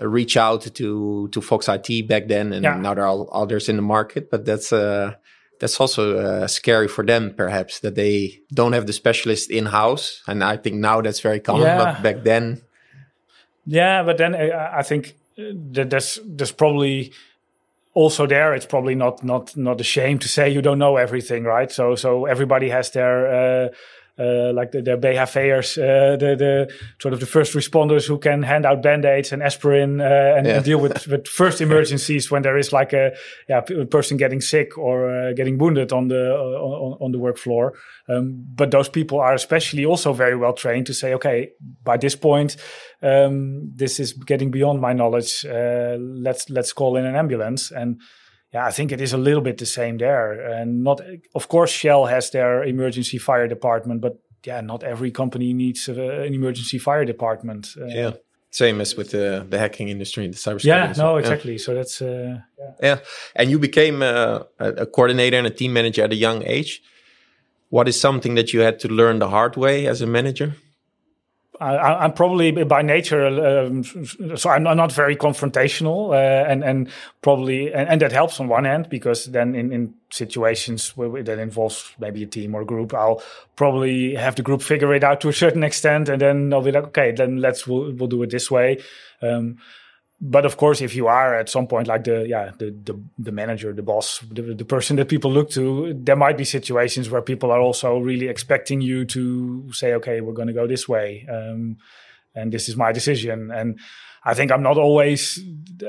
uh, 0.00 0.08
reach 0.08 0.36
out 0.36 0.62
to 0.74 1.28
to 1.28 1.40
Fox 1.40 1.68
IT 1.68 2.08
back 2.08 2.26
then, 2.26 2.52
and 2.52 2.64
Yeah. 2.64 2.80
now 2.80 2.94
there 2.94 3.06
are 3.06 3.26
others 3.42 3.68
in 3.68 3.76
the 3.76 3.82
market. 3.96 4.28
But 4.28 4.44
that's 4.44 4.72
uh, 4.72 5.12
that's 5.60 5.80
also 5.80 6.02
uh, 6.18 6.46
scary 6.48 6.88
for 6.88 7.04
them, 7.06 7.32
perhaps 7.36 7.78
that 7.80 7.94
they 7.94 8.40
don't 8.52 8.72
have 8.74 8.86
the 8.86 8.92
specialist 8.92 9.50
in 9.50 9.66
house. 9.66 10.20
And 10.26 10.42
I 10.42 10.56
think 10.62 10.76
now 10.76 11.00
that's 11.02 11.20
very 11.22 11.40
common, 11.40 11.62
Yeah. 11.66 11.78
but 11.84 12.02
back 12.02 12.24
then, 12.24 12.62
Yeah, 13.66 14.02
but 14.06 14.16
then 14.16 14.34
uh, 14.34 14.80
I 14.80 14.82
think 14.82 15.14
uh, 15.38 15.42
that 15.74 15.90
there's 15.90 16.18
there's 16.38 16.52
probably 16.54 17.12
also 17.94 18.26
there. 18.26 18.56
It's 18.56 18.66
probably 18.66 18.94
not 18.94 19.22
not 19.22 19.56
not 19.56 19.80
a 19.80 19.84
shame 19.84 20.18
to 20.18 20.28
say 20.28 20.50
you 20.54 20.62
don't 20.62 20.78
know 20.78 20.96
everything, 20.98 21.44
right? 21.46 21.70
So 21.72 21.94
so 21.96 22.26
everybody 22.26 22.70
has 22.70 22.90
their. 22.90 23.26
Uh, 23.26 23.68
uh, 24.18 24.52
like 24.52 24.72
the, 24.72 24.82
the 24.82 24.96
BHV'ers, 24.96 25.78
uh, 25.78 26.16
the, 26.16 26.36
the 26.36 26.74
sort 27.00 27.14
of 27.14 27.20
the 27.20 27.26
first 27.26 27.54
responders 27.54 28.06
who 28.06 28.18
can 28.18 28.42
hand 28.42 28.66
out 28.66 28.82
band-aids 28.82 29.32
and 29.32 29.42
aspirin 29.42 30.00
uh, 30.00 30.34
and, 30.36 30.46
Yeah. 30.46 30.56
and 30.56 30.64
deal 30.64 30.78
with, 30.78 31.06
with 31.06 31.26
first 31.26 31.60
emergencies 31.66 32.30
when 32.30 32.42
there 32.42 32.58
is 32.58 32.72
like 32.72 32.92
a 32.92 33.12
yeah, 33.48 33.62
a 33.80 33.86
person 33.86 34.16
getting 34.18 34.40
sick 34.40 34.76
or 34.76 35.10
uh, 35.10 35.32
getting 35.32 35.58
wounded 35.58 35.92
on 35.92 36.08
the 36.08 36.30
on, 36.34 36.98
on 37.00 37.12
the 37.12 37.18
work 37.18 37.38
floor. 37.38 37.72
Um, 38.08 38.44
but 38.54 38.70
those 38.70 38.88
people 38.88 39.18
are 39.20 39.34
especially 39.34 39.84
also 39.86 40.12
very 40.12 40.36
well 40.36 40.52
trained 40.52 40.86
to 40.86 40.94
say, 40.94 41.14
okay, 41.14 41.50
by 41.82 41.96
this 41.96 42.14
point, 42.16 42.56
um, 43.02 43.72
this 43.74 43.98
is 43.98 44.12
getting 44.12 44.50
beyond 44.50 44.80
my 44.80 44.92
knowledge. 44.92 45.44
Uh, 45.46 45.96
let's 45.98 46.50
let's 46.50 46.72
call 46.72 46.96
in 46.96 47.04
an 47.06 47.16
ambulance. 47.16 47.70
And 47.70 48.00
yeah, 48.52 48.66
I 48.66 48.70
think 48.70 48.92
it 48.92 49.00
is 49.00 49.12
a 49.12 49.18
little 49.18 49.40
bit 49.40 49.58
the 49.58 49.66
same 49.66 49.98
there. 49.98 50.32
And 50.32 50.84
not, 50.84 51.00
of 51.34 51.48
course, 51.48 51.70
Shell 51.70 52.06
has 52.06 52.30
their 52.30 52.62
emergency 52.64 53.18
fire 53.18 53.48
department, 53.48 54.00
but 54.00 54.18
yeah, 54.44 54.60
not 54.60 54.82
every 54.82 55.10
company 55.10 55.52
needs 55.54 55.88
uh, 55.88 55.92
an 55.92 56.34
emergency 56.34 56.78
fire 56.78 57.04
department. 57.04 57.74
Uh, 57.80 57.86
yeah, 57.86 58.12
same 58.50 58.80
as 58.80 58.96
with 58.96 59.10
the 59.10 59.46
the 59.48 59.58
hacking 59.58 59.88
industry 59.88 60.26
the 60.26 60.34
cybersecurity. 60.34 60.64
yeah, 60.64 60.92
no, 60.96 61.16
exactly. 61.16 61.58
So 61.58 61.74
that's 61.74 62.02
uh, 62.02 62.40
yeah. 62.58 62.70
Yeah, 62.82 62.98
and 63.34 63.50
you 63.50 63.58
became 63.58 64.02
uh, 64.02 64.40
a, 64.58 64.68
a 64.72 64.86
coordinator 64.86 65.38
and 65.38 65.46
a 65.46 65.50
team 65.50 65.72
manager 65.72 66.04
at 66.04 66.12
a 66.12 66.16
young 66.16 66.42
age. 66.44 66.82
What 67.70 67.88
is 67.88 67.98
something 67.98 68.34
that 68.34 68.52
you 68.52 68.60
had 68.60 68.78
to 68.80 68.88
learn 68.88 69.18
the 69.18 69.28
hard 69.28 69.56
way 69.56 69.86
as 69.86 70.02
a 70.02 70.06
manager? 70.06 70.56
I, 71.62 72.04
I'm 72.04 72.12
probably 72.12 72.50
by 72.64 72.82
nature, 72.82 73.26
um, 73.26 73.84
so 74.36 74.50
I'm 74.50 74.62
not- 74.62 74.92
very 74.92 75.16
confrontational, 75.16 76.10
uh, 76.10 76.50
and 76.50 76.64
and 76.64 76.90
probably, 77.22 77.72
and, 77.72 77.88
and 77.88 78.00
that 78.02 78.12
helps 78.12 78.40
on 78.40 78.48
one 78.48 78.66
end 78.66 78.88
because 78.88 79.26
then 79.26 79.54
in, 79.54 79.72
in 79.72 79.94
situations 80.10 80.96
where 80.96 81.22
that 81.22 81.38
involves 81.38 81.92
maybe 81.98 82.22
a 82.22 82.26
team 82.26 82.54
or 82.54 82.62
a 82.62 82.66
group, 82.66 82.92
I'll 82.92 83.22
probably 83.56 84.14
have 84.16 84.34
the 84.34 84.42
group 84.42 84.60
figure 84.60 84.92
it 84.92 85.04
out 85.04 85.20
to 85.20 85.28
a 85.28 85.32
certain 85.32 85.62
extent, 85.62 86.08
and 86.08 86.20
then 86.20 86.52
I'll 86.52 86.62
be 86.62 86.72
like, 86.72 86.88
okay, 86.88 87.12
then 87.12 87.38
let's 87.38 87.66
we'll, 87.66 87.92
we'll 87.94 88.08
do 88.08 88.22
it 88.22 88.30
this 88.30 88.50
way. 88.50 88.78
Um, 89.22 89.58
but 90.24 90.46
of 90.46 90.56
course, 90.56 90.80
if 90.80 90.94
you 90.94 91.08
are 91.08 91.34
at 91.34 91.48
some 91.48 91.66
point 91.66 91.88
like 91.88 92.04
the 92.04 92.24
yeah 92.28 92.52
the 92.56 92.70
the, 92.84 92.94
the 93.18 93.32
manager, 93.32 93.72
the 93.72 93.82
boss, 93.82 94.20
the, 94.30 94.54
the 94.54 94.64
person 94.64 94.94
that 94.96 95.08
people 95.08 95.32
look 95.32 95.50
to, 95.50 95.92
there 95.94 96.14
might 96.14 96.38
be 96.38 96.44
situations 96.44 97.10
where 97.10 97.20
people 97.20 97.50
are 97.50 97.60
also 97.60 97.98
really 97.98 98.28
expecting 98.28 98.80
you 98.80 99.04
to 99.06 99.72
say, 99.72 99.94
okay, 99.94 100.20
we're 100.20 100.32
going 100.32 100.46
to 100.46 100.54
go 100.54 100.68
this 100.68 100.88
way, 100.88 101.26
um, 101.28 101.76
and 102.36 102.52
this 102.52 102.68
is 102.68 102.76
my 102.76 102.92
decision. 102.92 103.50
And 103.50 103.80
I 104.24 104.34
think 104.34 104.52
I'm 104.52 104.62
not 104.62 104.78
always. 104.78 105.40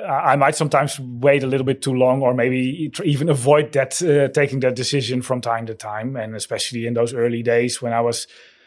I 0.10 0.36
might 0.36 0.56
sometimes 0.56 1.00
wait 1.00 1.44
a 1.44 1.48
little 1.48 1.66
bit 1.66 1.84
too 1.84 1.94
long, 1.94 2.24
or 2.24 2.34
maybe 2.34 2.92
even 3.04 3.30
avoid 3.30 3.74
that 3.74 4.02
uh, 4.02 4.30
taking 4.30 4.62
that 4.62 4.76
decision 4.76 5.22
from 5.22 5.42
time 5.42 5.68
to 5.68 5.76
time, 5.76 6.16
and 6.16 6.36
especially 6.36 6.88
in 6.88 6.96
those 6.96 7.14
early 7.14 7.44
days 7.44 7.84
when 7.84 7.94
I 7.94 8.02
was. 8.02 8.26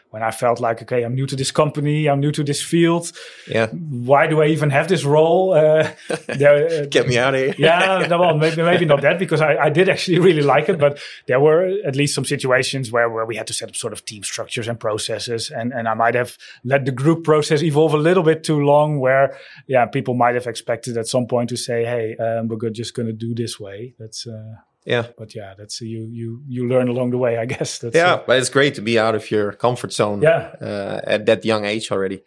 When 0.09 0.23
I 0.23 0.31
felt 0.31 0.59
like, 0.59 0.81
okay, 0.83 1.03
I'm 1.03 1.15
new 1.15 1.27
to 1.27 1.35
this 1.35 1.51
company, 1.51 2.07
I'm 2.07 2.19
new 2.19 2.31
to 2.31 2.43
this 2.43 2.61
field 2.61 3.11
Yeah, 3.47 3.67
why 3.67 4.27
do 4.27 4.41
I 4.41 4.47
even 4.47 4.69
have 4.69 4.87
this 4.87 5.03
role? 5.03 5.53
Uh, 5.53 5.91
there, 6.27 6.83
uh, 6.83 6.85
get 6.85 7.07
me 7.07 7.17
out 7.17 7.35
of 7.35 7.41
here. 7.41 7.55
yeah, 7.57 8.07
no, 8.09 8.19
well, 8.19 8.37
maybe, 8.37 8.61
maybe 8.61 8.85
not 8.85 9.01
that 9.01 9.19
because 9.19 9.41
I, 9.41 9.57
I 9.57 9.69
did 9.69 9.89
actually 9.89 10.19
really 10.19 10.41
like 10.41 10.69
it, 10.69 10.79
but 10.79 10.99
there 11.27 11.39
were 11.39 11.77
at 11.85 11.95
least 11.95 12.15
some 12.15 12.25
situations 12.25 12.91
where, 12.91 13.09
where 13.09 13.25
we 13.25 13.35
had 13.35 13.47
to 13.47 13.53
set 13.53 13.69
up 13.69 13.75
sort 13.75 13.93
of 13.93 14.05
team 14.05 14.23
structures 14.23 14.67
and 14.67 14.79
processes, 14.79 15.51
and, 15.51 15.73
and 15.73 15.87
I 15.87 15.93
might 15.93 16.15
have 16.15 16.37
let 16.63 16.85
the 16.85 16.91
group 16.91 17.23
process 17.23 17.61
evolve 17.61 17.93
a 17.93 17.97
little 17.97 18.23
bit 18.23 18.43
too 18.43 18.59
long. 18.59 18.99
Where 18.99 19.37
yeah, 19.67 19.85
people 19.85 20.13
might 20.13 20.35
have 20.35 20.47
expected 20.47 20.97
at 20.97 21.07
some 21.07 21.27
point 21.27 21.49
to 21.49 21.57
say, 21.57 21.83
"Hey, 21.83 22.15
um, 22.17 22.47
we're 22.47 22.69
just 22.69 22.93
going 22.93 23.07
to 23.07 23.13
do 23.13 23.33
this 23.35 23.59
way." 23.59 23.93
That's 23.99 24.25
uh, 24.27 24.55
yeah, 24.87 25.07
but 25.17 25.35
yeah, 25.35 25.53
that's 25.57 25.81
you 25.81 26.07
you 26.11 26.41
you 26.47 26.67
learn 26.67 26.87
along 26.87 27.11
the 27.11 27.17
way, 27.17 27.37
I 27.37 27.45
guess. 27.45 27.79
That's, 27.79 27.95
yeah. 27.95 28.13
uh, 28.13 28.23
But 28.25 28.39
it's 28.39 28.49
great 28.49 28.73
to 28.75 28.81
be 28.81 28.97
out 28.97 29.15
of 29.15 29.29
your 29.29 29.51
comfort 29.51 29.93
zone. 29.93 30.21
Yeah. 30.21 30.55
uh, 30.61 31.01
at 31.03 31.25
that 31.25 31.43
young 31.45 31.65
age 31.65 31.91
already. 31.91 32.23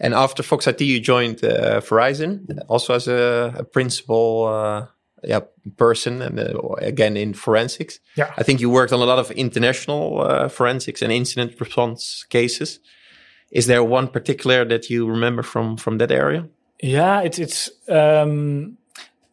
And 0.00 0.12
after 0.14 0.42
Fox 0.42 0.66
IT, 0.66 0.80
you 0.80 0.98
joined 1.00 1.44
uh, 1.44 1.80
Verizon, 1.80 2.58
also 2.68 2.94
as 2.94 3.06
a, 3.08 3.54
a 3.58 3.64
principal 3.64 4.46
uh, 4.46 4.86
yeah 5.22 5.40
person, 5.76 6.22
and 6.22 6.38
uh, 6.38 6.74
again 6.78 7.16
in 7.16 7.32
forensics. 7.34 8.00
Yeah. 8.16 8.30
I 8.36 8.42
think 8.42 8.60
you 8.60 8.70
worked 8.70 8.92
on 8.92 9.00
a 9.00 9.04
lot 9.06 9.18
of 9.18 9.30
international 9.30 10.20
uh, 10.20 10.48
forensics 10.48 11.02
and 11.02 11.12
incident 11.12 11.60
response 11.60 12.24
cases. 12.28 12.80
Is 13.50 13.66
there 13.66 13.84
one 13.84 14.08
particular 14.08 14.64
that 14.66 14.90
you 14.90 15.08
remember 15.08 15.42
from 15.42 15.76
from 15.76 15.98
that 15.98 16.10
area? 16.10 16.48
Yeah, 16.82 17.22
it's 17.24 17.38
it's 17.38 17.70
um, 17.88 18.76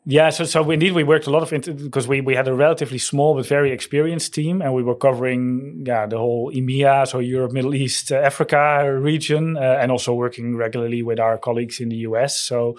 yeah. 0.05 0.29
So 0.31 0.45
so 0.45 0.69
indeed, 0.71 0.93
we 0.93 1.03
worked 1.03 1.27
a 1.27 1.29
lot 1.29 1.43
of 1.43 1.49
because 1.77 2.07
we 2.07 2.21
we 2.21 2.35
had 2.35 2.47
a 2.47 2.53
relatively 2.53 2.97
small 2.97 3.35
but 3.35 3.45
very 3.45 3.71
experienced 3.71 4.33
team, 4.33 4.61
and 4.61 4.73
we 4.73 4.83
were 4.83 4.95
covering 4.95 5.83
yeah 5.85 6.07
the 6.07 6.17
whole 6.17 6.51
EMEA, 6.51 7.07
so 7.07 7.19
Europe, 7.19 7.51
Middle 7.51 7.75
East, 7.75 8.11
uh, 8.11 8.15
Africa 8.15 8.99
region, 8.99 9.57
uh, 9.57 9.77
and 9.81 9.91
also 9.91 10.13
working 10.13 10.55
regularly 10.55 11.03
with 11.03 11.19
our 11.19 11.37
colleagues 11.37 11.79
in 11.79 11.89
the 11.89 11.97
US. 11.97 12.37
So 12.37 12.77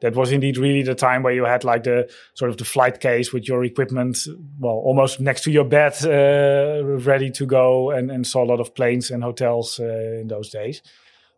that 0.00 0.16
was 0.16 0.32
indeed 0.32 0.58
really 0.58 0.82
the 0.82 0.94
time 0.94 1.22
where 1.22 1.32
you 1.32 1.44
had 1.44 1.64
like 1.64 1.84
the 1.84 2.10
sort 2.34 2.50
of 2.50 2.56
the 2.56 2.64
flight 2.64 3.00
case 3.00 3.32
with 3.32 3.48
your 3.48 3.64
equipment, 3.64 4.18
well, 4.58 4.74
almost 4.74 5.20
next 5.20 5.44
to 5.44 5.50
your 5.50 5.64
bed, 5.64 5.94
uh, 6.04 6.84
ready 6.84 7.30
to 7.30 7.46
go, 7.46 7.90
and 7.90 8.10
and 8.10 8.26
saw 8.26 8.42
a 8.42 8.50
lot 8.50 8.60
of 8.60 8.74
planes 8.74 9.10
and 9.10 9.22
hotels 9.22 9.78
uh, 9.78 10.20
in 10.20 10.28
those 10.28 10.50
days. 10.50 10.82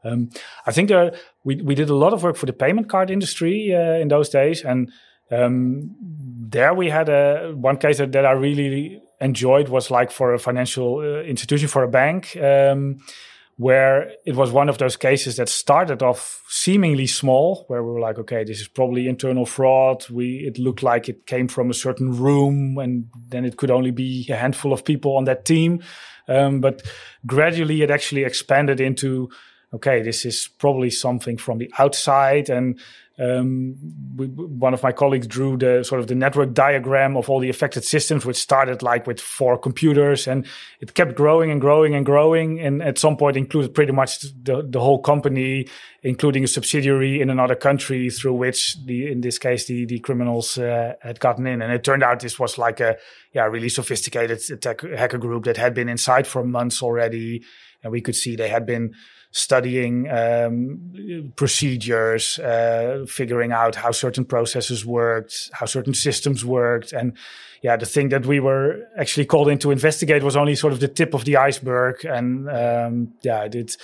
Um, 0.03 0.31
I 0.67 0.73
think 0.73 0.89
there, 0.89 1.13
we 1.45 1.57
we 1.57 1.75
did 1.75 1.91
a 1.91 1.95
lot 1.95 2.13
of 2.13 2.23
work 2.23 2.37
for 2.37 2.47
the 2.47 2.53
payment 2.53 2.89
card 2.89 3.11
industry 3.11 3.75
uh, 3.75 4.01
in 4.01 4.09
those 4.09 4.31
days, 4.31 4.65
and 4.65 4.91
um, 5.31 5.95
there 6.49 6.75
we 6.75 6.89
had 6.89 7.09
a 7.09 7.53
one 7.55 7.77
case 7.77 7.99
that, 7.99 8.13
that 8.13 8.27
I 8.27 8.33
really 8.33 9.03
enjoyed 9.21 9.69
was 9.69 9.91
like 9.91 10.11
for 10.11 10.35
a 10.35 10.39
financial 10.39 10.99
uh, 10.99 11.23
institution 11.23 11.69
for 11.69 11.83
a 11.83 11.89
bank. 11.89 12.37
Um, 12.37 12.99
where 13.59 14.13
it 14.27 14.37
was 14.37 14.53
one 14.53 14.69
of 14.69 14.77
those 14.77 14.97
cases 14.99 15.37
that 15.37 15.49
started 15.49 16.03
off 16.03 16.45
seemingly 16.49 17.07
small, 17.07 17.65
where 17.69 17.83
we 17.83 17.91
were 17.91 18.01
like, 18.01 18.19
okay, 18.19 18.45
this 18.45 18.61
is 18.61 18.69
probably 18.69 19.09
internal 19.09 19.47
fraud. 19.47 20.09
We 20.11 20.45
it 20.47 20.59
looked 20.59 20.83
like 20.83 21.09
it 21.09 21.27
came 21.27 21.49
from 21.49 21.71
a 21.71 21.75
certain 21.75 22.15
room, 22.15 22.77
and 22.77 23.07
then 23.29 23.45
it 23.47 23.57
could 23.57 23.71
only 23.71 23.91
be 23.91 24.27
a 24.31 24.37
handful 24.37 24.73
of 24.73 24.85
people 24.85 25.17
on 25.17 25.25
that 25.25 25.47
team. 25.47 25.83
Um, 26.29 26.61
but 26.61 26.83
gradually, 27.25 27.81
it 27.83 27.91
actually 27.91 28.25
expanded 28.25 28.79
into, 28.79 29.31
okay, 29.73 30.03
this 30.03 30.27
is 30.27 30.51
probably 30.59 30.91
something 30.91 31.39
from 31.39 31.57
the 31.57 31.73
outside, 31.79 32.51
and 32.51 32.79
um, 33.19 33.77
we, 34.17 34.27
one 34.27 34.75
of 34.75 34.83
my 34.83 34.93
colleagues 34.93 35.27
drew 35.27 35.57
the 35.57 35.83
sort 35.83 36.01
of 36.01 36.07
the 36.07 36.15
network 36.15 36.53
diagram 36.53 37.17
of 37.17 37.31
all 37.31 37.41
the 37.41 37.49
affected 37.49 37.83
systems, 37.83 38.27
which 38.27 38.37
started 38.37 38.83
like 38.83 39.07
with 39.07 39.21
four 39.21 39.57
computers, 39.57 40.27
and 40.27 40.47
it 40.81 40.93
kept 40.93 41.15
growing 41.15 41.51
and 41.51 41.61
growing 41.61 41.95
and 41.95 42.05
growing, 42.05 42.61
and 42.61 42.83
at 42.83 42.99
some 42.99 43.17
point 43.17 43.39
included 43.39 43.75
pretty 43.75 43.93
much 43.93 44.21
the, 44.21 44.67
the 44.69 44.81
whole 44.81 45.01
company, 45.01 45.67
including 46.03 46.45
a 46.45 46.47
subsidiary 46.47 47.23
in 47.23 47.31
another 47.31 47.55
country 47.55 48.11
through 48.11 48.35
which 48.35 48.77
the 48.85 49.11
in 49.11 49.23
this 49.23 49.39
case 49.39 49.65
the 49.65 49.87
the 49.87 49.99
criminals 49.99 50.59
uh, 50.59 50.93
had 51.01 51.19
gotten 51.19 51.47
in, 51.47 51.63
and 51.63 51.73
it 51.73 51.85
turned 51.85 52.03
out 52.03 52.21
this 52.21 52.39
was 52.39 52.59
like 52.59 52.81
a 52.81 52.99
yeah 53.33 53.47
really 53.47 53.71
sophisticated 53.71 54.41
attack, 54.51 54.83
hacker 54.83 55.19
group 55.19 55.45
that 55.45 55.57
had 55.57 55.73
been 55.73 55.89
inside 55.89 56.27
for 56.27 56.45
months 56.45 56.83
already, 56.83 57.43
and 57.83 57.91
we 57.93 58.03
could 58.03 58.15
see 58.15 58.37
they 58.37 58.51
had 58.51 58.67
been 58.67 58.93
studying 59.37 60.11
um, 60.11 61.31
procedures, 61.37 62.39
uh, 62.39 63.05
figuring 63.07 63.53
out 63.53 63.75
how 63.75 63.91
certain 63.91 64.25
processes 64.25 64.87
worked, 64.87 65.51
how 65.53 65.67
certain 65.67 65.93
systems 65.93 66.43
worked. 66.43 66.95
And 66.95 67.13
yeah, 67.61 67.77
the 67.77 67.85
thing 67.85 68.09
that 68.09 68.25
we 68.25 68.41
were 68.41 68.89
actually 68.97 69.27
called 69.27 69.49
in 69.49 69.59
to 69.59 69.71
investigate 69.71 70.23
was 70.23 70.37
only 70.37 70.55
sort 70.55 70.73
of 70.73 70.81
the 70.81 70.89
tip 70.89 71.13
of 71.13 71.27
the 71.27 71.37
iceberg. 71.37 72.03
And 72.07 72.49
um, 72.49 73.13
yeah, 73.23 73.43
it 73.43 73.77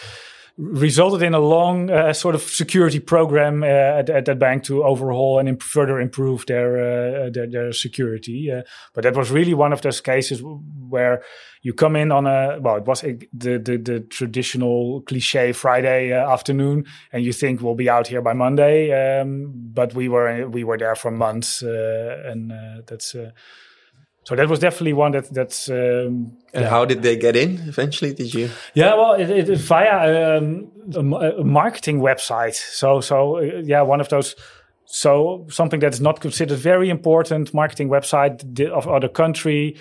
resulted 0.57 1.23
in 1.23 1.35
a 1.35 1.41
long 1.41 1.91
uh, 1.91 2.12
sort 2.12 2.35
of 2.35 2.43
security 2.43 3.01
program 3.01 3.62
uh, 3.62 3.67
at, 3.67 4.11
at 4.11 4.25
that 4.27 4.38
bank 4.38 4.65
to 4.65 4.85
overhaul 4.85 5.38
and 5.38 5.49
imp- 5.49 5.62
further 5.62 6.01
improve 6.01 6.45
their, 6.47 6.77
uh, 6.77 7.31
their, 7.31 7.47
their 7.47 7.73
security. 7.73 8.51
Uh, 8.51 8.62
but 8.95 9.05
that 9.05 9.17
was 9.17 9.31
really 9.31 9.55
one 9.55 9.73
of 9.73 9.83
those 9.83 10.01
cases 10.01 10.43
where 10.88 11.23
you 11.62 11.73
come 11.73 11.97
in 11.97 12.11
on 12.11 12.27
a 12.27 12.59
well, 12.61 12.77
it 12.77 12.85
was 12.85 13.05
a, 13.05 13.17
the, 13.33 13.59
the 13.59 13.79
the 13.79 14.01
traditional 14.01 15.01
cliche 15.03 15.53
Friday 15.53 16.12
uh, 16.12 16.29
afternoon, 16.29 16.85
and 17.12 17.25
you 17.25 17.33
think 17.33 17.62
we'll 17.62 17.77
be 17.77 17.88
out 17.88 18.09
here 18.09 18.21
by 18.21 18.33
Monday. 18.33 18.91
Um, 18.91 19.53
but 19.55 19.95
we 19.95 20.09
were 20.09 20.49
we 20.49 20.65
were 20.65 20.77
there 20.77 20.97
for 20.97 21.12
months, 21.12 21.62
uh, 21.62 22.23
and 22.27 22.51
uh, 22.51 22.83
that's 22.85 23.15
so 24.24 24.37
that 24.37 24.48
was 24.48 24.61
definitely 24.61 24.92
one 24.92 25.12
that 25.12 25.32
that's. 25.35 25.68
Um, 25.68 26.37
and 26.54 26.62
yeah. 26.62 26.68
how 26.68 26.85
did 26.85 27.02
they 27.02 27.16
get 27.16 27.35
in 27.35 27.58
eventually? 27.66 28.14
Did 28.14 28.32
you? 28.32 28.50
Yeah, 28.74 28.94
well, 28.94 29.14
it, 29.14 29.30
it, 29.30 29.58
via 29.58 30.38
um, 30.38 30.70
a, 30.94 31.40
a, 31.40 31.44
marketing 31.44 32.00
website. 32.00 32.54
So 32.54 33.00
so 33.00 33.38
uh, 33.38 33.62
yeah, 33.64 33.82
one 33.82 34.00
of 34.00 34.08
those. 34.08 34.37
So 34.85 35.46
something 35.50 35.80
that 35.80 35.94
is 35.94 36.00
not 36.00 36.20
considered 36.20 36.58
very 36.58 36.90
important 36.90 37.54
marketing 37.54 37.88
website 37.88 38.61
of 38.70 38.87
other 38.87 39.08
country 39.08 39.76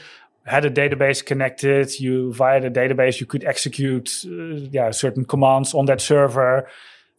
had 0.45 0.65
a 0.65 0.71
database 0.71 1.23
connected. 1.23 1.99
You 1.99 2.33
via 2.33 2.61
the 2.61 2.69
database 2.69 3.19
you 3.19 3.27
could 3.27 3.43
execute 3.43 4.09
uh, 4.25 4.55
yeah 4.71 4.89
certain 4.89 5.25
commands 5.25 5.75
on 5.75 5.85
that 5.85 6.01
server 6.01 6.67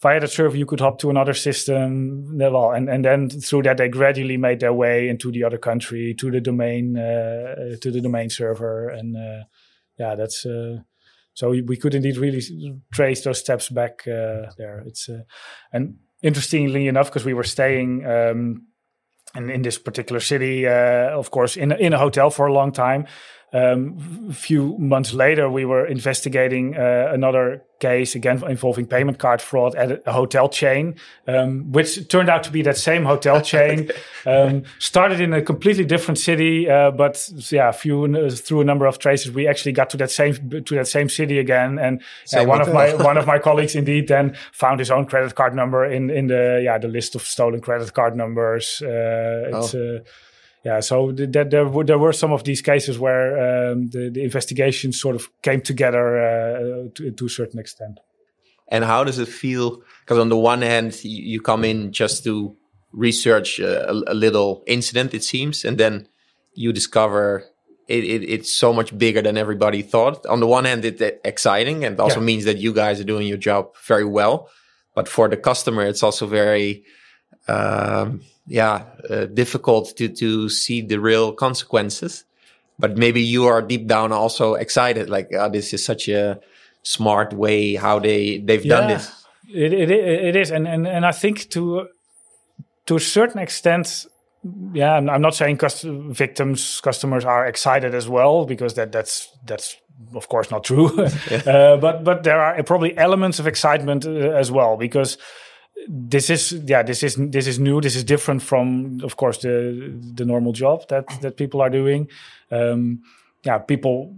via 0.02 0.20
that 0.20 0.30
server 0.30 0.56
you 0.56 0.66
could 0.66 0.80
hop 0.80 0.98
to 0.98 1.10
another 1.10 1.32
system 1.32 2.36
well 2.36 2.72
and, 2.72 2.90
and 2.90 3.04
then 3.04 3.30
through 3.30 3.62
that 3.62 3.76
they 3.76 3.88
gradually 3.88 4.36
made 4.36 4.60
their 4.60 4.72
way 4.72 5.08
into 5.08 5.30
the 5.30 5.44
other 5.44 5.58
country 5.58 6.14
to 6.18 6.30
the 6.30 6.40
domain 6.40 6.98
uh, 6.98 7.76
to 7.80 7.90
the 7.90 8.00
domain 8.00 8.28
server 8.28 8.88
and 8.88 9.16
uh, 9.16 9.44
yeah 9.98 10.14
that's 10.14 10.44
uh, 10.44 10.78
so 11.34 11.50
we, 11.50 11.62
we, 11.62 11.76
could 11.76 11.94
indeed 11.94 12.16
really 12.16 12.42
trace 12.92 13.24
those 13.24 13.38
steps 13.38 13.70
back 13.70 14.06
uh, 14.06 14.52
there. 14.58 14.82
It's 14.86 15.08
uh, 15.08 15.22
and 15.72 15.96
interestingly 16.22 16.88
enough 16.88 17.08
because 17.08 17.24
we 17.24 17.34
were 17.34 17.44
staying 17.44 18.04
um, 18.04 18.66
in, 19.34 19.50
in 19.50 19.62
this 19.62 19.78
particular 19.78 20.20
city 20.20 20.66
uh, 20.66 21.18
of 21.18 21.30
course 21.30 21.56
in, 21.56 21.72
in 21.72 21.92
a 21.92 21.98
hotel 21.98 22.30
for 22.30 22.46
a 22.46 22.52
long 22.52 22.70
time 22.70 23.06
um, 23.52 24.28
a 24.30 24.32
few 24.32 24.78
months 24.78 25.12
later, 25.12 25.50
we 25.50 25.64
were 25.64 25.86
investigating 25.86 26.76
uh, 26.76 27.10
another 27.12 27.62
case 27.80 28.14
again 28.14 28.42
involving 28.48 28.86
payment 28.86 29.18
card 29.18 29.42
fraud 29.42 29.74
at 29.74 30.02
a 30.06 30.12
hotel 30.12 30.48
chain, 30.48 30.94
um, 31.26 31.70
which 31.72 32.08
turned 32.08 32.30
out 32.30 32.44
to 32.44 32.50
be 32.50 32.62
that 32.62 32.78
same 32.78 33.04
hotel 33.04 33.40
chain. 33.52 33.90
um, 34.24 34.62
started 34.78 35.20
in 35.20 35.34
a 35.34 35.42
completely 35.42 35.84
different 35.84 36.18
city, 36.18 36.70
uh, 36.70 36.90
but 36.92 37.28
yeah, 37.50 37.68
a 37.68 37.72
few 37.72 38.30
through 38.30 38.62
a 38.62 38.64
number 38.64 38.86
of 38.86 38.98
traces, 38.98 39.30
we 39.32 39.46
actually 39.46 39.72
got 39.72 39.90
to 39.90 39.96
that 39.98 40.10
same 40.10 40.62
to 40.64 40.74
that 40.74 40.88
same 40.88 41.08
city 41.10 41.38
again. 41.38 41.78
And 41.78 42.00
uh, 42.34 42.44
one 42.44 42.62
of 42.62 42.72
my 42.72 42.94
one 42.94 43.18
of 43.18 43.26
my 43.26 43.38
colleagues 43.48 43.74
indeed 43.74 44.08
then 44.08 44.34
found 44.52 44.78
his 44.78 44.90
own 44.90 45.04
credit 45.04 45.34
card 45.34 45.54
number 45.54 45.84
in 45.84 46.08
in 46.08 46.28
the 46.28 46.62
yeah 46.64 46.78
the 46.78 46.88
list 46.88 47.14
of 47.14 47.22
stolen 47.22 47.60
credit 47.60 47.92
card 47.92 48.16
numbers. 48.16 48.80
Uh, 48.80 49.50
it's 49.52 49.74
oh 49.74 49.96
uh, 49.96 49.98
yeah, 50.64 50.80
so 50.80 51.10
that 51.12 51.50
there 51.50 51.66
were 51.66 51.84
there 51.84 51.98
were 51.98 52.12
some 52.12 52.32
of 52.32 52.44
these 52.44 52.62
cases 52.62 52.98
where 52.98 53.72
um, 53.72 53.88
the 53.88 54.10
the 54.10 54.22
investigation 54.22 54.92
sort 54.92 55.16
of 55.16 55.28
came 55.42 55.60
together 55.60 56.18
uh, 56.18 56.88
to, 56.94 57.10
to, 57.10 57.26
a 57.26 57.28
certain 57.28 57.58
extent. 57.58 57.98
And 58.68 58.84
how 58.84 59.02
does 59.04 59.18
it 59.18 59.28
feel? 59.28 59.82
Because 60.00 60.18
on 60.18 60.28
the 60.28 60.36
one 60.36 60.62
hand, 60.62 61.04
you 61.04 61.40
come 61.40 61.64
in 61.64 61.92
just 61.92 62.22
to 62.24 62.56
research 62.92 63.58
a, 63.58 63.90
a 63.90 64.14
little 64.14 64.62
incident, 64.66 65.14
it 65.14 65.24
seems, 65.24 65.64
and 65.64 65.78
then 65.78 66.06
you 66.54 66.72
discover 66.72 67.44
it, 67.88 68.04
it, 68.04 68.22
it's 68.22 68.54
so 68.54 68.72
much 68.72 68.96
bigger 68.96 69.20
than 69.20 69.36
everybody 69.36 69.82
thought. 69.82 70.24
On 70.26 70.40
the 70.40 70.46
one 70.46 70.64
hand, 70.64 70.84
it's 70.84 71.02
exciting 71.24 71.84
and 71.84 71.98
also 71.98 72.20
yeah. 72.20 72.26
means 72.26 72.44
that 72.44 72.58
you 72.58 72.72
guys 72.72 73.00
are 73.00 73.04
doing 73.04 73.26
your 73.26 73.36
job 73.36 73.74
very 73.86 74.04
well. 74.04 74.48
But 74.94 75.08
for 75.08 75.28
the 75.28 75.36
customer, 75.36 75.84
it's 75.84 76.02
also 76.02 76.26
very 76.26 76.84
um, 77.48 78.20
yeah 78.46 78.84
uh, 79.08 79.26
difficult 79.26 79.96
to 79.96 80.08
to 80.08 80.48
see 80.48 80.82
the 80.82 80.98
real 80.98 81.32
consequences 81.32 82.24
but 82.78 82.96
maybe 82.96 83.20
you 83.20 83.46
are 83.46 83.62
deep 83.62 83.86
down 83.86 84.12
also 84.12 84.54
excited 84.54 85.08
like 85.08 85.28
oh, 85.34 85.48
this 85.48 85.72
is 85.72 85.84
such 85.84 86.08
a 86.08 86.40
smart 86.82 87.32
way 87.32 87.74
how 87.74 87.98
they 87.98 88.38
they've 88.38 88.64
yeah, 88.64 88.76
done 88.76 88.88
this. 88.88 89.24
It, 89.48 89.72
it, 89.72 89.90
it 89.90 90.36
is 90.36 90.50
and, 90.50 90.66
and 90.66 90.86
and 90.86 91.06
i 91.06 91.12
think 91.12 91.50
to 91.50 91.88
to 92.86 92.96
a 92.96 93.00
certain 93.00 93.40
extent 93.40 94.06
yeah 94.72 94.94
i'm, 94.94 95.08
I'm 95.08 95.22
not 95.22 95.34
saying 95.34 95.58
cust- 95.58 95.84
victims 95.84 96.80
customers 96.80 97.24
are 97.24 97.46
excited 97.46 97.94
as 97.94 98.08
well 98.08 98.44
because 98.46 98.74
that 98.74 98.92
that's 98.92 99.28
that's 99.44 99.76
of 100.14 100.28
course 100.28 100.50
not 100.50 100.64
true. 100.64 100.90
Uh, 101.46 101.76
but 101.76 102.04
but 102.04 102.22
there 102.22 102.40
are 102.40 102.62
probably 102.62 102.96
elements 102.96 103.38
of 103.38 103.46
excitement 103.46 104.04
uh, 104.04 104.10
as 104.10 104.50
well 104.50 104.76
because 104.76 105.18
this 105.88 106.30
is 106.30 106.52
yeah 106.66 106.82
this 106.82 107.02
is 107.02 107.16
this 107.16 107.46
is 107.46 107.58
new 107.58 107.80
this 107.80 107.96
is 107.96 108.04
different 108.04 108.42
from 108.42 109.00
of 109.02 109.16
course 109.16 109.38
the 109.38 109.92
the 110.14 110.24
normal 110.24 110.52
job 110.52 110.86
that 110.88 111.06
that 111.20 111.36
people 111.36 111.60
are 111.60 111.70
doing 111.70 112.08
um 112.50 113.02
yeah 113.44 113.58
people 113.58 114.14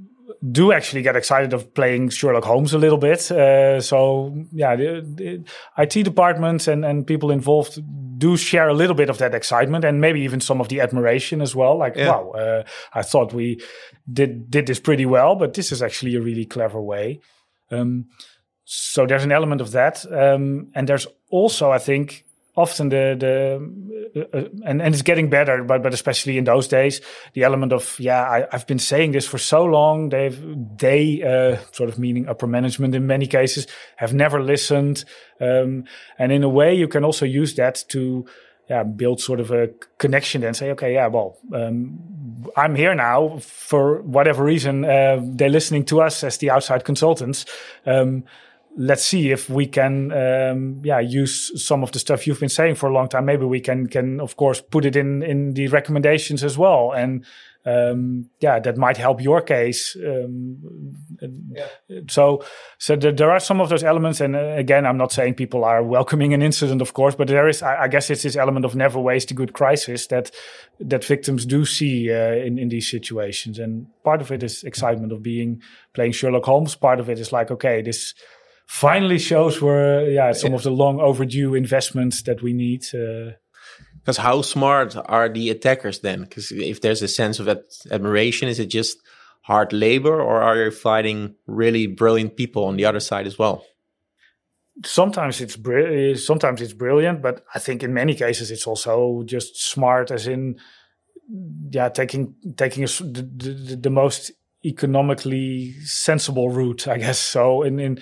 do 0.51 0.73
actually 0.73 1.03
get 1.03 1.17
excited 1.17 1.53
of 1.53 1.73
playing 1.75 2.11
Sherlock 2.11 2.45
Holmes 2.45 2.75
a 2.75 2.79
little 2.79 2.99
bit. 2.99 3.31
Uh, 3.31 3.81
so 3.81 4.35
yeah, 4.53 4.77
the, 4.77 5.01
the, 5.15 5.45
IT 5.79 6.03
departments 6.03 6.69
and, 6.69 6.85
and 6.85 7.07
people 7.07 7.31
involved 7.31 7.83
do 8.19 8.37
share 8.37 8.69
a 8.69 8.75
little 8.75 8.95
bit 8.95 9.09
of 9.09 9.19
that 9.19 9.35
excitement 9.35 9.85
and 9.85 10.01
maybe 10.01 10.21
even 10.21 10.41
some 10.41 10.61
of 10.61 10.69
the 10.69 10.81
admiration 10.81 11.41
as 11.41 11.55
well. 11.55 11.79
Like, 11.79 11.97
yeah. 11.97 12.09
wow, 12.09 12.31
uh, 12.31 12.63
I 12.93 13.03
thought 13.03 13.33
we 13.33 13.61
did 14.13 14.51
did 14.51 14.67
this 14.67 14.81
pretty 14.81 15.07
well, 15.07 15.35
but 15.35 15.55
this 15.55 15.73
is 15.73 15.83
actually 15.83 16.15
a 16.15 16.21
really 16.21 16.45
clever 16.45 16.81
way. 16.81 17.21
Um, 17.71 18.07
so 18.65 19.07
there's 19.07 19.25
an 19.25 19.33
element 19.33 19.61
of 19.61 19.73
that, 19.73 20.05
um, 20.11 20.69
and 20.75 20.89
there's 20.89 21.07
also, 21.31 21.71
I 21.71 21.79
think, 21.79 22.25
often 22.57 22.89
the 22.89 23.17
the 23.19 24.21
uh, 24.21 24.39
uh, 24.39 24.49
and 24.65 24.81
and 24.81 24.95
it's 24.95 25.03
getting 25.03 25.29
better, 25.29 25.65
but 25.65 25.83
but 25.83 25.93
especially 25.93 26.39
in 26.39 26.45
those 26.45 26.69
days, 26.69 27.01
the 27.35 27.43
element 27.43 27.73
of 27.73 27.97
yeah, 27.99 28.23
I, 28.23 28.47
have 28.53 28.67
been 28.67 28.79
saying 28.79 29.13
this 29.13 29.27
for 29.27 29.39
so 29.39 29.65
long. 29.65 30.09
They've 30.09 30.39
they 30.79 31.23
uh, 31.23 31.59
sort 31.73 31.89
of 31.89 31.99
meaning 31.99 32.29
upper 32.29 32.47
management 32.47 32.95
in 32.95 33.07
many 33.07 33.27
cases 33.27 33.67
have 33.97 34.15
never 34.15 34.43
listened, 34.43 35.05
um, 35.41 35.85
and 36.19 36.33
in 36.33 36.43
a 36.43 36.49
way, 36.49 36.75
you 36.75 36.89
can 36.89 37.05
also 37.05 37.27
use 37.27 37.55
that 37.57 37.85
to 37.89 38.27
yeah, 38.71 38.83
build 38.83 39.21
sort 39.21 39.41
of 39.41 39.51
a 39.51 39.69
connection 39.99 40.43
and 40.43 40.57
say, 40.57 40.71
okay, 40.71 40.95
yeah, 40.95 41.07
well, 41.07 41.39
um, 41.53 41.99
I'm 42.57 42.75
here 42.75 42.95
now 42.95 43.39
for 43.41 44.01
whatever 44.03 44.43
reason. 44.43 44.85
Uh, 44.85 45.21
they're 45.23 45.51
listening 45.51 45.85
to 45.87 46.01
us 46.01 46.25
as 46.25 46.39
the 46.39 46.51
outside 46.51 46.85
consultants. 46.85 47.45
Um, 47.85 48.25
let's 48.77 49.05
see 49.05 49.31
if 49.31 49.49
we 49.49 49.67
can 49.67 50.13
um, 50.13 50.81
yeah 50.85 51.01
use 51.01 51.65
some 51.65 51.83
of 51.83 51.93
the 51.93 51.99
stuff 51.99 52.27
you've 52.27 52.41
been 52.41 52.49
saying 52.49 52.75
for 52.75 52.89
a 52.89 52.93
long 52.93 53.09
time. 53.09 53.25
Maybe 53.25 53.45
we 53.45 53.61
can 53.61 53.87
can 53.87 54.21
of 54.21 54.37
course 54.37 54.61
put 54.61 54.85
it 54.85 54.97
in 54.97 55.23
in 55.23 55.55
the 55.55 55.69
recommendations 55.69 56.43
as 56.43 56.59
well. 56.59 56.93
And 56.93 57.25
um, 57.67 58.29
yeah 58.41 58.59
that 58.61 58.77
might 58.77 58.99
help 58.99 59.23
your 59.23 59.41
case 59.41 59.97
um, 59.97 60.59
yeah. 61.51 61.67
so 62.09 62.45
so 62.77 62.95
there, 62.95 63.11
there, 63.11 63.31
are 63.31 63.41
some 63.41 63.59
of 63.59 63.71
those 63.71 63.83
elements. 63.83 64.21
And 64.21 64.37
uh, 64.37 64.55
again 64.59 64.85
i'm 64.85 64.99
not 64.99 65.13
saying 65.13 65.33
people 65.33 65.65
are 65.65 65.83
welcoming 65.83 66.35
an 66.35 66.43
incident 66.43 66.83
of 66.83 66.93
course 66.93 67.15
but 67.15 67.29
there 67.29 67.49
is 67.49 67.63
i, 67.63 67.85
I 67.85 67.89
guess 67.89 68.11
it's 68.11 68.23
this 68.23 68.37
element 68.37 68.67
of 68.67 68.77
never 68.77 69.01
waste 69.01 69.31
a 69.31 69.35
good 69.35 69.55
crisis 69.55 70.09
that 70.09 70.31
that 70.81 71.05
victims 71.05 71.47
do 71.47 71.65
see 71.65 72.13
uh, 72.13 72.35
in 72.35 72.59
in 72.59 72.69
these 72.69 72.91
situations. 72.91 73.59
And 73.59 73.87
part 74.03 74.21
of 74.21 74.33
it 74.33 74.43
is 74.43 74.65
excitement 74.65 75.13
of 75.13 75.23
being 75.23 75.63
playing 75.93 76.13
sherlock 76.13 76.45
holmes. 76.45 76.75
Part 76.75 77.01
of 77.01 77.09
it 77.09 77.19
is 77.19 77.33
like 77.33 77.51
okay 77.51 77.83
this 77.83 78.15
finally 78.67 79.19
shows 79.19 79.61
where 79.61 80.11
yeah 80.11 80.33
some 80.33 80.51
yeah. 80.51 80.57
of 80.57 80.63
the 80.63 80.71
long 80.71 81.01
overdue 81.01 81.55
investments 81.55 82.23
that 82.23 82.43
we 82.43 82.53
need. 82.53 82.81
Because 82.81 84.19
uh, 84.19 84.23
how 84.23 84.43
smart 84.43 84.97
are 84.97 85.29
the 85.29 85.51
attackers 85.51 86.01
then? 86.01 86.23
Because 86.23 86.53
if 86.53 86.81
there's 86.81 87.03
a 87.03 87.09
sense 87.09 87.39
of 87.41 87.49
admiration, 87.91 88.49
is 88.49 88.59
it 88.59 88.67
just 88.67 88.99
hard 89.43 89.73
labor, 89.73 90.21
or 90.21 90.41
are 90.43 90.65
you 90.65 90.71
fighting 90.71 91.35
really 91.47 91.87
brilliant 91.87 92.37
people 92.37 92.65
on 92.65 92.77
the 92.77 92.87
other 92.87 93.01
side 93.01 93.27
as 93.27 93.39
well? 93.39 93.65
Sometimes 94.85 95.41
it's 95.41 95.57
br- 95.57 96.15
sometimes 96.17 96.61
it's 96.61 96.73
brilliant, 96.73 97.23
but 97.23 97.45
I 97.55 97.59
think 97.59 97.83
in 97.83 97.95
many 97.95 98.15
cases 98.15 98.51
it's 98.51 98.67
also 98.67 99.23
just 99.25 99.63
smart, 99.63 100.11
as 100.11 100.27
in 100.27 100.59
yeah, 101.71 101.91
taking 101.91 102.35
taking 102.57 102.85
a, 102.85 102.87
the, 102.87 103.23
the, 103.23 103.77
the 103.77 103.91
most 103.91 104.33
economically 104.65 105.75
sensible 105.85 106.49
route, 106.51 106.89
I 106.89 106.99
guess. 106.99 107.19
So 107.19 107.63
in 107.63 107.79
in 107.79 107.99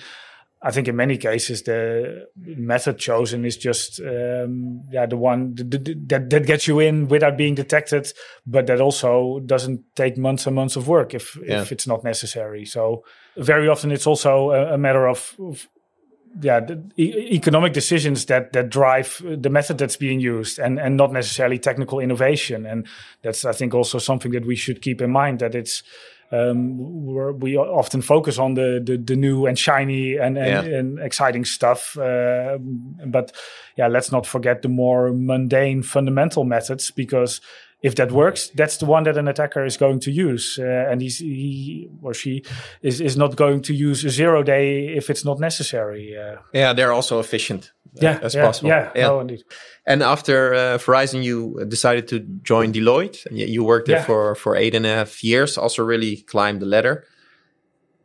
I 0.65 0.71
think 0.71 0.87
in 0.87 0.95
many 0.95 1.17
cases 1.17 1.63
the 1.63 2.27
method 2.37 2.97
chosen 2.97 3.43
is 3.43 3.57
just 3.57 3.99
um, 3.99 4.83
yeah 4.91 5.05
the 5.05 5.17
one 5.17 5.55
that 5.55 6.29
that 6.29 6.45
gets 6.45 6.67
you 6.67 6.79
in 6.79 7.09
without 7.09 7.37
being 7.37 7.53
detected, 7.53 8.11
but 8.47 8.67
that 8.67 8.79
also 8.79 9.41
doesn't 9.45 9.83
take 9.95 10.17
months 10.17 10.47
and 10.47 10.55
months 10.55 10.77
of 10.77 10.87
work 10.87 11.13
if 11.13 11.37
yeah. 11.45 11.61
if 11.61 11.71
it's 11.73 11.85
not 11.85 12.03
necessary. 12.03 12.63
So 12.65 13.03
very 13.35 13.67
often 13.67 13.91
it's 13.91 14.07
also 14.07 14.51
a, 14.51 14.75
a 14.75 14.77
matter 14.77 15.07
of, 15.07 15.35
of 15.39 15.67
yeah 16.41 16.65
e- 16.97 17.29
economic 17.31 17.73
decisions 17.73 18.25
that 18.25 18.53
that 18.53 18.69
drive 18.69 19.21
the 19.23 19.49
method 19.49 19.77
that's 19.77 19.95
being 19.95 20.19
used 20.19 20.59
and 20.59 20.79
and 20.79 20.97
not 20.97 21.11
necessarily 21.11 21.59
technical 21.59 21.99
innovation 21.99 22.65
and 22.65 22.87
that's 23.21 23.45
i 23.45 23.51
think 23.51 23.73
also 23.73 23.99
something 23.99 24.31
that 24.31 24.45
we 24.45 24.55
should 24.55 24.81
keep 24.81 25.01
in 25.01 25.11
mind 25.11 25.39
that 25.39 25.53
it's 25.53 25.83
um, 26.33 27.05
we 27.39 27.57
often 27.57 28.01
focus 28.01 28.39
on 28.39 28.55
the, 28.55 28.81
the, 28.83 28.97
the 28.97 29.15
new 29.15 29.45
and 29.45 29.57
shiny 29.59 30.17
and 30.17 30.35
and, 30.35 30.67
yeah. 30.67 30.77
and 30.79 30.99
exciting 30.99 31.45
stuff. 31.45 31.95
Uh, 31.95 32.57
but 33.05 33.31
yeah, 33.77 33.87
let's 33.87 34.11
not 34.11 34.25
forget 34.25 34.63
the 34.63 34.67
more 34.67 35.13
mundane 35.13 35.83
fundamental 35.83 36.43
methods 36.43 36.89
because 36.89 37.39
if 37.83 37.95
that 37.95 38.11
works, 38.11 38.49
that's 38.55 38.77
the 38.77 38.85
one 38.85 39.03
that 39.03 39.17
an 39.17 39.27
attacker 39.27 39.65
is 39.65 39.77
going 39.77 39.99
to 39.99 40.11
use, 40.11 40.57
uh, 40.59 40.89
and 40.91 41.01
he's, 41.01 41.17
he 41.19 41.89
or 42.01 42.13
she 42.13 42.41
is 42.81 43.01
is 43.01 43.15
not 43.15 43.35
going 43.35 43.61
to 43.61 43.73
use 43.73 44.05
a 44.05 44.09
zero 44.09 44.41
day 44.43 44.95
if 44.97 45.09
it's 45.09 45.25
not 45.25 45.39
necessary. 45.39 46.15
Uh, 46.17 46.37
yeah, 46.53 46.73
they're 46.73 46.93
also 46.93 47.19
efficient. 47.19 47.71
Uh, 47.95 47.99
yeah, 48.01 48.19
as 48.23 48.33
yeah, 48.33 48.45
possible. 48.45 48.69
Yeah, 48.69 48.91
yeah. 48.95 49.07
No, 49.07 49.19
indeed. 49.19 49.43
And 49.85 50.01
after 50.01 50.53
uh, 50.53 50.77
Verizon, 50.79 51.23
you 51.23 51.63
decided 51.67 52.07
to 52.07 52.19
join 52.43 52.71
Deloitte, 52.73 53.25
and 53.27 53.37
you 53.37 53.63
worked 53.65 53.87
there 53.87 53.97
Yeah. 53.99 54.05
for 54.05 54.35
for 54.35 54.55
eight 54.55 54.75
and 54.75 54.85
a 54.85 54.89
half 54.95 55.23
years. 55.23 55.57
Also, 55.57 55.83
really 55.85 56.15
climbed 56.25 56.59
the 56.61 56.65
ladder. 56.65 57.03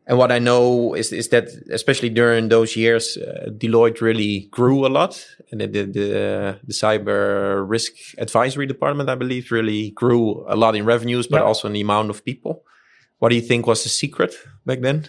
And 0.08 0.16
what 0.16 0.32
I 0.32 0.38
know 0.38 0.94
is 0.94 1.12
is 1.12 1.28
that 1.28 1.48
especially 1.70 2.08
during 2.08 2.48
those 2.48 2.74
years, 2.74 3.18
uh, 3.18 3.50
Deloitte 3.50 4.00
really 4.00 4.48
grew 4.50 4.86
a 4.86 4.88
lot, 4.88 5.22
and 5.52 5.60
the 5.60 5.66
the 5.66 6.58
the, 6.64 6.72
cyber 6.72 7.62
risk 7.68 7.92
advisory 8.16 8.66
department, 8.66 9.10
I 9.10 9.16
believe, 9.16 9.52
really 9.52 9.90
grew 9.90 10.46
a 10.48 10.56
lot 10.56 10.74
in 10.74 10.86
revenues, 10.86 11.26
but 11.26 11.42
also 11.42 11.68
in 11.68 11.74
the 11.74 11.82
amount 11.82 12.08
of 12.08 12.24
people. 12.24 12.64
What 13.18 13.28
do 13.28 13.34
you 13.34 13.42
think 13.42 13.66
was 13.66 13.82
the 13.82 13.90
secret 13.90 14.34
back 14.64 14.80
then? 14.80 15.08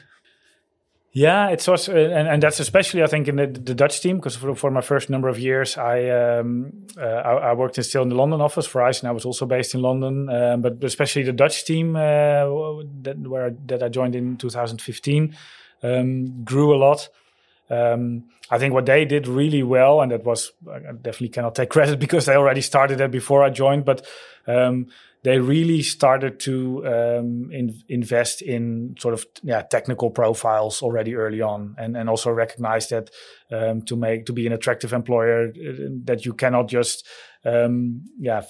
Yeah, 1.11 1.49
it's 1.49 1.67
also, 1.67 1.95
and, 1.95 2.27
and 2.27 2.43
that's 2.43 2.59
especially 2.59 3.01
I 3.01 3.07
think 3.07 3.27
in 3.27 3.37
the, 3.37 3.47
the 3.47 3.73
Dutch 3.73 3.99
team 3.99 4.17
because 4.17 4.35
for, 4.35 4.53
for 4.53 4.69
my 4.69 4.81
first 4.81 5.09
number 5.09 5.27
of 5.27 5.39
years, 5.39 5.75
I 5.75 6.07
um, 6.09 6.71
uh, 6.97 7.01
I, 7.01 7.49
I 7.49 7.53
worked 7.53 7.79
in 7.79 7.83
still 7.83 8.03
in 8.03 8.09
the 8.09 8.15
London 8.15 8.41
office 8.41 8.67
for 8.67 8.83
ICE, 8.83 8.99
and 8.99 9.09
I 9.09 9.11
was 9.11 9.25
also 9.25 9.47
based 9.47 9.73
in 9.73 9.81
London. 9.81 10.29
Um, 10.29 10.61
but 10.61 10.83
especially 10.83 11.23
the 11.23 11.33
Dutch 11.33 11.65
team 11.65 11.95
uh, 11.95 12.45
that 13.01 13.15
where 13.23 13.47
I, 13.47 13.51
that 13.65 13.81
I 13.81 13.89
joined 13.89 14.15
in 14.15 14.37
2015 14.37 15.35
um, 15.81 16.43
grew 16.43 16.75
a 16.75 16.77
lot. 16.77 17.09
Um, 17.71 18.25
I 18.51 18.59
think 18.59 18.75
what 18.75 18.85
they 18.85 19.05
did 19.05 19.27
really 19.27 19.63
well, 19.63 20.01
and 20.01 20.11
that 20.11 20.23
was 20.23 20.51
I 20.71 20.91
definitely 20.91 21.29
cannot 21.29 21.55
take 21.55 21.69
credit 21.75 21.99
because 21.99 22.27
they 22.27 22.35
already 22.35 22.61
started 22.61 22.99
that 22.99 23.09
before 23.09 23.43
I 23.43 23.49
joined, 23.49 23.83
but 23.83 24.05
um, 24.45 24.87
they 25.23 25.39
really 25.39 25.81
started 25.81 26.39
to 26.41 26.85
um, 26.87 27.49
in, 27.51 27.77
invest 27.89 28.41
in 28.41 28.95
sort 28.97 29.13
of 29.13 29.25
yeah 29.43 29.61
technical 29.61 30.09
profiles 30.09 30.81
already 30.81 31.15
early 31.15 31.41
on, 31.41 31.75
and 31.77 31.97
and 31.97 32.09
also 32.09 32.31
recognize 32.31 32.87
that 32.89 33.09
um, 33.51 33.81
to 33.83 33.95
make 33.95 34.25
to 34.27 34.33
be 34.33 34.47
an 34.47 34.53
attractive 34.53 34.93
employer 34.93 35.49
uh, 35.49 35.89
that 36.05 36.25
you 36.25 36.33
cannot 36.33 36.67
just 36.67 37.05
um, 37.45 38.03
yeah 38.19 38.43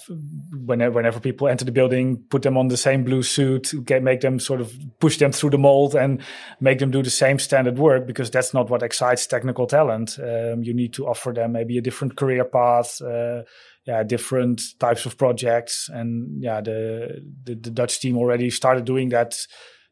whenever 0.64 0.94
whenever 0.94 1.20
people 1.20 1.48
enter 1.48 1.64
the 1.64 1.72
building 1.72 2.24
put 2.28 2.42
them 2.42 2.56
on 2.56 2.68
the 2.68 2.76
same 2.76 3.04
blue 3.04 3.22
suit 3.22 3.72
get, 3.84 4.02
make 4.02 4.20
them 4.20 4.40
sort 4.40 4.60
of 4.60 4.72
push 4.98 5.16
them 5.18 5.30
through 5.30 5.50
the 5.50 5.58
mold 5.58 5.94
and 5.94 6.22
make 6.60 6.80
them 6.80 6.90
do 6.90 7.02
the 7.02 7.10
same 7.10 7.38
standard 7.38 7.78
work 7.78 8.06
because 8.06 8.30
that's 8.30 8.52
not 8.52 8.68
what 8.68 8.82
excites 8.82 9.26
technical 9.26 9.66
talent. 9.66 10.18
Um, 10.20 10.62
you 10.62 10.74
need 10.74 10.92
to 10.94 11.06
offer 11.06 11.32
them 11.32 11.52
maybe 11.52 11.78
a 11.78 11.82
different 11.82 12.16
career 12.16 12.44
path 12.44 13.00
uh, 13.00 13.42
yeah, 13.86 14.02
different 14.02 14.78
types 14.78 15.06
of 15.06 15.16
projects, 15.16 15.88
and 15.92 16.42
yeah, 16.42 16.60
the, 16.60 17.22
the 17.44 17.54
the 17.54 17.70
Dutch 17.70 18.00
team 18.00 18.16
already 18.16 18.50
started 18.50 18.84
doing 18.84 19.08
that 19.10 19.34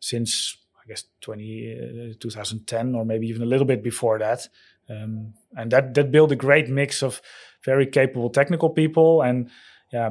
since 0.00 0.56
I 0.76 0.86
guess 0.86 1.04
20, 1.22 2.12
uh, 2.12 2.14
2010 2.20 2.94
or 2.94 3.04
maybe 3.04 3.26
even 3.28 3.42
a 3.42 3.46
little 3.46 3.66
bit 3.66 3.82
before 3.82 4.18
that, 4.18 4.46
um, 4.88 5.34
and 5.56 5.70
that 5.72 5.94
that 5.94 6.12
built 6.12 6.32
a 6.32 6.36
great 6.36 6.68
mix 6.68 7.02
of 7.02 7.20
very 7.64 7.86
capable 7.86 8.30
technical 8.30 8.70
people 8.70 9.22
and 9.22 9.50
yeah, 9.92 10.10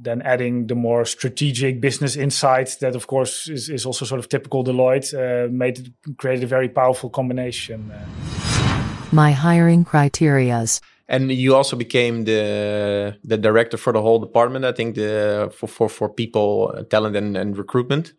then 0.00 0.22
adding 0.22 0.68
the 0.68 0.74
more 0.74 1.04
strategic 1.04 1.80
business 1.80 2.16
insights 2.16 2.76
that, 2.76 2.96
of 2.96 3.06
course, 3.06 3.48
is, 3.48 3.68
is 3.68 3.84
also 3.84 4.06
sort 4.06 4.18
of 4.18 4.28
typical 4.28 4.64
Deloitte, 4.64 5.12
uh, 5.12 5.52
made 5.52 5.92
created 6.16 6.44
a 6.44 6.46
very 6.46 6.68
powerful 6.68 7.10
combination. 7.10 7.90
Uh, 7.90 9.04
My 9.12 9.32
hiring 9.32 9.84
criterias. 9.84 10.80
And 11.08 11.30
you 11.30 11.54
also 11.54 11.76
became 11.76 12.24
the 12.24 13.16
the 13.24 13.36
director 13.36 13.76
for 13.76 13.92
the 13.92 14.00
whole 14.00 14.18
department. 14.18 14.64
I 14.64 14.72
think 14.72 14.94
the 14.94 15.50
for 15.54 15.68
for 15.68 15.88
for 15.88 16.08
people, 16.08 16.72
uh, 16.76 16.82
talent 16.84 17.16
and, 17.16 17.36
and 17.36 17.56
recruitment. 17.58 18.14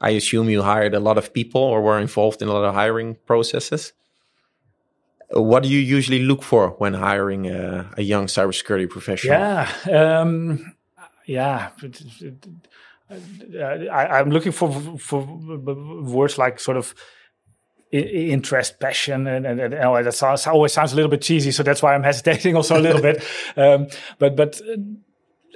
I 0.00 0.10
assume 0.10 0.48
you 0.48 0.62
hired 0.62 0.94
a 0.94 1.00
lot 1.00 1.18
of 1.18 1.32
people 1.32 1.60
or 1.60 1.82
were 1.82 1.98
involved 1.98 2.40
in 2.40 2.48
a 2.48 2.52
lot 2.52 2.64
of 2.64 2.74
hiring 2.74 3.16
processes. 3.26 3.92
What 5.30 5.62
do 5.62 5.68
you 5.68 5.80
usually 5.80 6.20
look 6.20 6.42
for 6.42 6.70
when 6.78 6.94
hiring 6.94 7.48
a, 7.48 7.90
a 7.96 8.02
young 8.02 8.26
cybersecurity 8.26 8.88
professional? 8.88 9.38
Yeah, 9.38 9.68
um, 9.92 10.74
yeah. 11.26 11.70
I, 13.90 14.18
I'm 14.18 14.30
looking 14.30 14.52
for 14.52 14.70
for 14.98 15.20
words 15.22 16.38
like 16.38 16.60
sort 16.60 16.76
of 16.76 16.94
interest, 17.90 18.80
passion, 18.80 19.26
and, 19.26 19.46
and, 19.46 19.60
and 19.60 20.06
that 20.06 20.14
sounds, 20.14 20.46
always 20.46 20.72
sounds 20.72 20.92
a 20.92 20.96
little 20.96 21.10
bit 21.10 21.22
cheesy. 21.22 21.50
So 21.50 21.62
that's 21.62 21.82
why 21.82 21.94
I'm 21.94 22.02
hesitating 22.10 22.56
also 22.56 22.78
a 22.78 22.80
little 22.80 23.02
bit. 23.02 23.22
Um, 23.56 23.88
but 24.18 24.36
but 24.36 24.60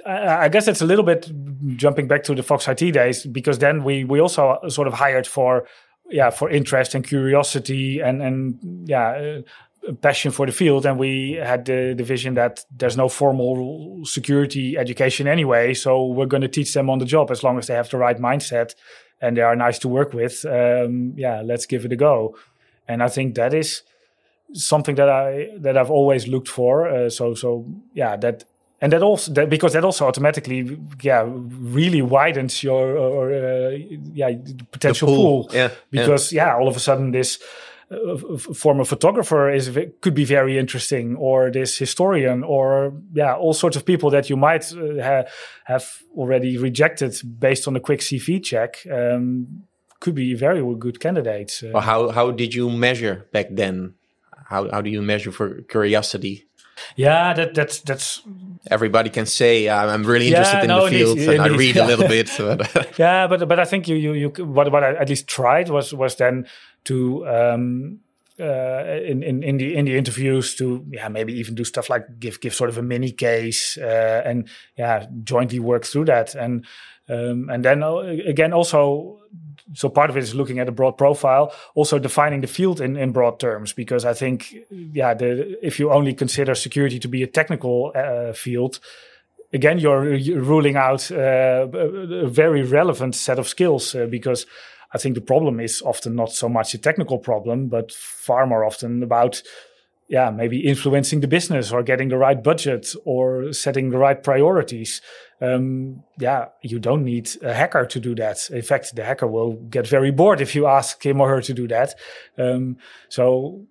uh, 0.05 0.09
I, 0.09 0.45
I 0.45 0.49
guess 0.49 0.67
it's 0.67 0.81
a 0.81 0.85
little 0.85 1.05
bit 1.05 1.31
jumping 1.75 2.07
back 2.07 2.23
to 2.23 2.35
the 2.35 2.43
Fox 2.43 2.67
IT 2.67 2.91
days 2.91 3.25
because 3.25 3.59
then 3.59 3.83
we 3.83 4.03
we 4.03 4.19
also 4.19 4.59
sort 4.67 4.87
of 4.87 4.93
hired 4.93 5.27
for 5.27 5.67
yeah 6.09 6.29
for 6.29 6.49
interest 6.49 6.95
and 6.95 7.05
curiosity 7.05 7.99
and 7.99 8.21
and 8.21 8.89
yeah. 8.89 9.09
Uh, 9.09 9.41
passion 10.01 10.31
for 10.31 10.45
the 10.45 10.51
field 10.53 10.85
and 10.85 10.97
we 10.97 11.33
had 11.33 11.65
the, 11.65 11.93
the 11.97 12.05
vision 12.05 12.35
that 12.35 12.63
there's 12.71 12.95
no 12.95 13.09
formal 13.09 13.99
security 14.05 14.77
education 14.77 15.27
anyway 15.27 15.73
so 15.73 16.05
we're 16.05 16.25
going 16.25 16.39
to 16.39 16.47
teach 16.47 16.73
them 16.73 16.89
on 16.89 16.99
the 16.99 17.05
job 17.05 17.29
as 17.29 17.43
long 17.43 17.57
as 17.57 17.67
they 17.67 17.73
have 17.73 17.89
the 17.89 17.97
right 17.97 18.17
mindset 18.17 18.75
and 19.23 19.37
they 19.37 19.41
are 19.41 19.55
nice 19.55 19.79
to 19.79 19.87
work 19.87 20.13
with 20.13 20.45
um, 20.45 21.13
yeah 21.15 21.41
let's 21.41 21.65
give 21.65 21.85
it 21.85 21.91
a 21.91 21.95
go 21.95 22.35
and 22.87 23.01
i 23.01 23.09
think 23.09 23.35
that 23.35 23.53
is 23.53 23.81
something 24.53 24.95
that 24.95 25.09
i 25.09 25.49
that 25.57 25.77
i've 25.77 25.89
always 25.89 26.27
looked 26.27 26.49
for 26.49 26.87
uh, 26.87 27.09
so 27.09 27.33
so 27.33 27.65
yeah 27.93 28.15
that 28.17 28.43
and 28.81 28.91
that 28.91 29.01
also 29.01 29.31
that, 29.31 29.49
because 29.49 29.73
that 29.73 29.83
also 29.85 30.05
automatically 30.05 30.77
yeah 31.01 31.25
really 31.25 32.01
widens 32.01 32.61
your 32.61 32.97
or 32.97 33.33
uh, 33.33 33.77
yeah 34.13 34.29
the 34.31 34.65
potential 34.71 35.07
pool, 35.07 35.43
pool, 35.45 35.49
yeah, 35.53 35.69
yeah. 35.69 35.69
because 35.89 36.33
yeah. 36.33 36.53
all 36.55 36.67
of 36.67 36.75
a 36.75 36.79
sudden 36.79 37.11
this 37.11 37.39
former 38.53 38.85
photographer 38.85 39.49
is 39.49 39.69
could 40.01 40.13
be 40.13 40.25
very 40.25 40.57
interesting 40.57 41.15
or 41.15 41.51
this 41.51 41.77
historian 41.77 42.43
or 42.43 42.93
yeah 43.13 43.35
all 43.35 43.53
sorts 43.53 43.75
of 43.75 43.85
people 43.85 44.09
that 44.09 44.29
you 44.29 44.37
might 44.37 44.71
uh, 44.73 45.01
ha- 45.01 45.23
have 45.65 45.85
already 46.15 46.57
rejected 46.57 47.13
based 47.39 47.67
on 47.67 47.75
a 47.75 47.79
quick 47.79 47.99
cv 47.99 48.43
check 48.43 48.77
um, 48.91 49.63
could 50.03 50.15
be 50.15 50.33
very 50.35 50.61
good 50.75 50.99
candidates 50.99 51.63
uh, 51.63 51.71
Or 51.73 51.81
how 51.81 52.09
how 52.09 52.31
did 52.31 52.53
you 52.53 52.69
measure 52.69 53.25
back 53.31 53.47
then? 53.49 53.95
How 54.51 54.69
how 54.69 54.81
do 54.81 54.89
you 54.89 55.01
measure 55.01 55.31
for 55.31 55.63
curiosity? 55.63 56.45
Yeah 56.95 57.33
that 57.33 57.53
that's 57.53 57.79
that's 57.81 58.21
Everybody 58.71 59.09
can 59.09 59.25
say 59.25 59.67
I'm 59.69 60.03
really 60.05 60.29
Yeah, 60.29 60.37
interested 60.37 60.61
in 60.63 60.67
no, 60.67 60.79
the 60.79 60.85
indeed, 60.85 61.25
field 61.25 61.29
and 61.35 61.41
I 61.41 61.47
read 61.57 61.75
yeah. 61.75 61.85
a 61.85 61.87
little 61.91 62.07
bit. 62.07 62.31
But 62.37 62.97
yeah 62.97 63.27
but 63.27 63.47
but 63.47 63.59
i 63.59 63.65
think 63.65 63.87
you 63.87 63.95
you 63.95 64.13
you 64.13 64.29
what 64.45 64.71
what 64.71 64.83
i 64.83 64.95
at 64.95 65.09
least 65.09 65.27
tried 65.27 65.69
was 65.69 65.93
was 65.93 66.15
then 66.15 66.45
to 66.85 67.27
um 67.27 67.99
uh, 68.39 68.99
in, 69.05 69.21
in 69.21 69.43
in 69.43 69.57
the 69.57 69.75
in 69.75 69.85
the 69.85 69.95
interviews 69.97 70.55
to 70.55 70.83
yeah 70.91 71.07
maybe 71.09 71.33
even 71.33 71.55
do 71.55 71.63
stuff 71.63 71.89
like 71.89 72.05
give 72.19 72.39
give 72.41 72.53
sort 72.53 72.69
of 72.69 72.77
a 72.77 72.81
mini 72.81 73.11
case 73.11 73.77
uh, 73.77 74.21
and 74.25 74.47
yeah 74.77 75.05
jointly 75.23 75.59
work 75.59 75.85
through 75.85 76.05
that 76.05 76.33
and 76.35 76.65
um, 77.09 77.49
and 77.49 77.63
then 77.65 77.83
uh, 77.83 77.97
again 78.25 78.53
also 78.53 79.19
so 79.73 79.89
part 79.89 80.09
of 80.09 80.17
it 80.17 80.23
is 80.23 80.35
looking 80.35 80.59
at 80.59 80.67
a 80.67 80.71
broad 80.71 80.97
profile 80.97 81.53
also 81.75 81.99
defining 81.99 82.41
the 82.41 82.47
field 82.47 82.81
in, 82.81 82.97
in 82.97 83.11
broad 83.11 83.39
terms 83.39 83.73
because 83.73 84.05
i 84.05 84.13
think 84.13 84.53
yeah 84.71 85.13
the 85.13 85.57
if 85.65 85.79
you 85.79 85.91
only 85.91 86.13
consider 86.13 86.55
security 86.55 86.99
to 86.99 87.07
be 87.07 87.23
a 87.23 87.27
technical 87.27 87.91
uh, 87.95 88.33
field 88.33 88.79
again 89.53 89.79
you're, 89.79 90.13
you're 90.13 90.41
ruling 90.41 90.75
out 90.75 91.11
uh, 91.11 91.67
a 91.73 92.27
very 92.27 92.63
relevant 92.63 93.15
set 93.15 93.39
of 93.39 93.47
skills 93.47 93.95
uh, 93.95 94.05
because 94.05 94.45
I 94.95 94.99
think 94.99 95.15
the 95.15 95.21
problem 95.21 95.59
is 95.59 95.81
often 95.81 96.15
not 96.15 96.31
so 96.31 96.47
much 96.47 96.73
a 96.75 96.77
technical 96.77 97.17
problem, 97.17 97.67
but 97.67 97.91
far 97.91 98.45
more 98.45 98.63
often 98.63 99.01
about 99.01 99.41
yeah 100.13 100.29
maybe 100.29 100.59
influencing 100.59 101.21
the 101.21 101.27
business 101.27 101.71
or 101.71 101.81
getting 101.81 102.09
the 102.09 102.17
right 102.17 102.43
budget 102.43 102.93
or 103.03 103.51
setting 103.51 103.89
the 103.89 103.97
right 103.97 104.21
priorities. 104.23 105.01
Um, 105.41 106.03
yeah, 106.19 106.45
you 106.61 106.79
don't 106.79 107.03
need 107.03 107.29
a 107.41 107.53
hacker 107.53 107.85
to 107.87 107.99
do 107.99 108.15
that. 108.15 108.49
In 108.51 108.61
fact, 108.61 108.95
the 108.95 109.03
hacker 109.03 109.27
will 109.27 109.53
get 109.53 109.87
very 109.87 110.11
bored 110.11 110.39
if 110.39 110.55
you 110.55 110.67
ask 110.67 111.03
him 111.03 111.19
or 111.19 111.27
her 111.29 111.41
to 111.41 111.53
do 111.53 111.67
that. 111.67 111.95
Um, 112.37 112.77
so 113.09 113.65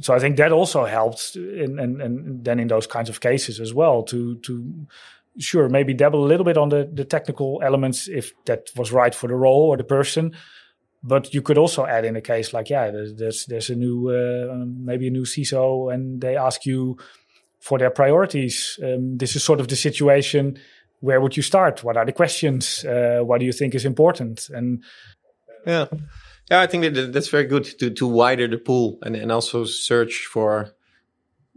so 0.00 0.12
I 0.12 0.18
think 0.18 0.36
that 0.36 0.50
also 0.50 0.84
helped, 0.84 1.36
in, 1.36 1.78
and 1.78 2.02
and 2.02 2.44
then 2.44 2.58
in 2.58 2.68
those 2.68 2.88
kinds 2.88 3.08
of 3.08 3.20
cases 3.20 3.60
as 3.60 3.72
well 3.72 4.02
to 4.02 4.34
to 4.40 4.86
sure 5.38 5.68
maybe 5.68 5.94
dabble 5.94 6.24
a 6.24 6.30
little 6.32 6.44
bit 6.44 6.58
on 6.58 6.70
the 6.70 6.90
the 6.92 7.04
technical 7.04 7.62
elements 7.62 8.08
if 8.08 8.32
that 8.46 8.70
was 8.76 8.92
right 8.92 9.14
for 9.14 9.28
the 9.28 9.36
role 9.36 9.70
or 9.70 9.76
the 9.76 9.84
person. 9.84 10.34
But 11.06 11.34
you 11.34 11.42
could 11.42 11.58
also 11.58 11.84
add 11.84 12.06
in 12.06 12.16
a 12.16 12.22
case 12.22 12.54
like 12.54 12.70
yeah, 12.70 12.90
there's 12.90 13.14
there's, 13.14 13.46
there's 13.46 13.70
a 13.70 13.74
new 13.74 14.08
uh, 14.08 14.64
maybe 14.64 15.08
a 15.08 15.10
new 15.10 15.24
CISO 15.24 15.92
and 15.92 16.20
they 16.20 16.36
ask 16.36 16.64
you 16.64 16.96
for 17.60 17.78
their 17.78 17.90
priorities. 17.90 18.78
Um, 18.82 19.18
this 19.18 19.36
is 19.36 19.44
sort 19.44 19.60
of 19.60 19.68
the 19.68 19.76
situation. 19.76 20.58
Where 21.00 21.20
would 21.20 21.36
you 21.36 21.42
start? 21.42 21.84
What 21.84 21.98
are 21.98 22.06
the 22.06 22.12
questions? 22.12 22.84
Uh, 22.84 23.20
what 23.22 23.40
do 23.40 23.46
you 23.46 23.52
think 23.52 23.74
is 23.74 23.84
important? 23.84 24.48
And 24.48 24.82
Yeah, 25.66 25.86
yeah, 26.50 26.62
I 26.62 26.66
think 26.66 26.94
that 26.94 27.12
that's 27.12 27.28
very 27.28 27.44
good 27.44 27.64
to 27.78 27.90
to 27.90 28.06
wider 28.06 28.48
the 28.48 28.58
pool 28.58 28.98
and 29.02 29.16
and 29.16 29.30
also 29.30 29.64
search 29.64 30.26
for 30.32 30.74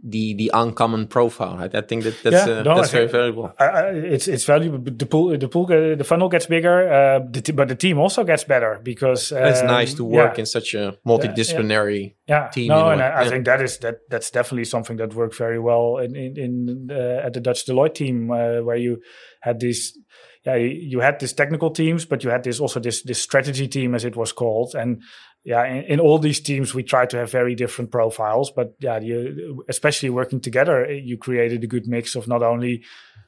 the 0.02 0.34
the 0.34 0.50
uncommon 0.54 1.08
profile. 1.08 1.58
I, 1.58 1.78
I 1.78 1.80
think 1.80 2.04
that 2.04 2.22
that's 2.22 2.46
Yeah, 2.46 2.58
uh, 2.58 2.62
no, 2.62 2.76
that's 2.76 2.90
very 2.90 3.08
valuable. 3.08 3.52
I, 3.58 3.64
I, 3.64 3.82
it's 3.90 4.28
it's 4.28 4.44
valuable. 4.44 4.78
The 4.78 5.06
pool, 5.06 5.36
the 5.36 5.48
pool, 5.48 5.64
uh, 5.64 5.96
the 5.96 6.04
funnel 6.04 6.28
gets 6.28 6.46
bigger, 6.46 6.88
uh, 6.88 7.20
the 7.30 7.40
t- 7.40 7.52
but 7.52 7.68
the 7.68 7.74
team 7.74 7.98
also 7.98 8.22
gets 8.24 8.44
better 8.44 8.80
because 8.82 9.32
it's 9.32 9.60
um, 9.60 9.66
nice 9.66 9.94
to 9.94 10.04
work 10.04 10.34
yeah, 10.34 10.40
in 10.40 10.46
such 10.46 10.74
a 10.74 10.96
multidisciplinary. 11.06 12.14
yeah. 12.28 12.48
team 12.48 12.68
No, 12.68 12.90
and 12.90 13.02
I, 13.02 13.22
I 13.22 13.28
think 13.28 13.44
that 13.46 13.60
is 13.60 13.78
that 13.78 14.08
that's 14.08 14.30
definitely 14.30 14.66
something 14.66 14.96
that 14.98 15.14
worked 15.14 15.36
very 15.36 15.58
well 15.58 15.98
in 15.98 16.14
in, 16.14 16.38
in 16.38 16.88
uh, 16.90 17.26
at 17.26 17.32
the 17.32 17.40
Dutch 17.40 17.66
Deloitte 17.66 17.94
team, 17.94 18.30
uh, 18.30 18.60
where 18.62 18.76
you 18.76 19.02
had 19.40 19.60
these. 19.60 19.98
Yeah, 20.46 20.54
you 20.54 21.00
had 21.00 21.18
these 21.18 21.32
technical 21.32 21.70
teams, 21.70 22.06
but 22.06 22.22
you 22.22 22.30
had 22.30 22.44
this 22.44 22.60
also 22.60 22.78
this 22.78 23.02
this 23.02 23.20
strategy 23.20 23.66
team, 23.66 23.94
as 23.94 24.04
it 24.04 24.16
was 24.16 24.32
called, 24.32 24.74
and 24.74 25.02
yeah, 25.44 25.64
in, 25.64 25.84
in 25.84 26.00
all 26.00 26.18
these 26.18 26.40
teams 26.40 26.74
we 26.74 26.82
try 26.82 27.06
to 27.06 27.16
have 27.16 27.30
very 27.30 27.54
different 27.54 27.90
profiles, 27.90 28.50
but 28.50 28.74
yeah, 28.80 28.98
you, 28.98 29.64
especially 29.68 30.10
working 30.10 30.40
together, 30.40 30.90
you 30.92 31.16
created 31.16 31.64
a 31.64 31.66
good 31.66 31.86
mix 31.86 32.14
of 32.14 32.28
not 32.28 32.42
only 32.42 32.82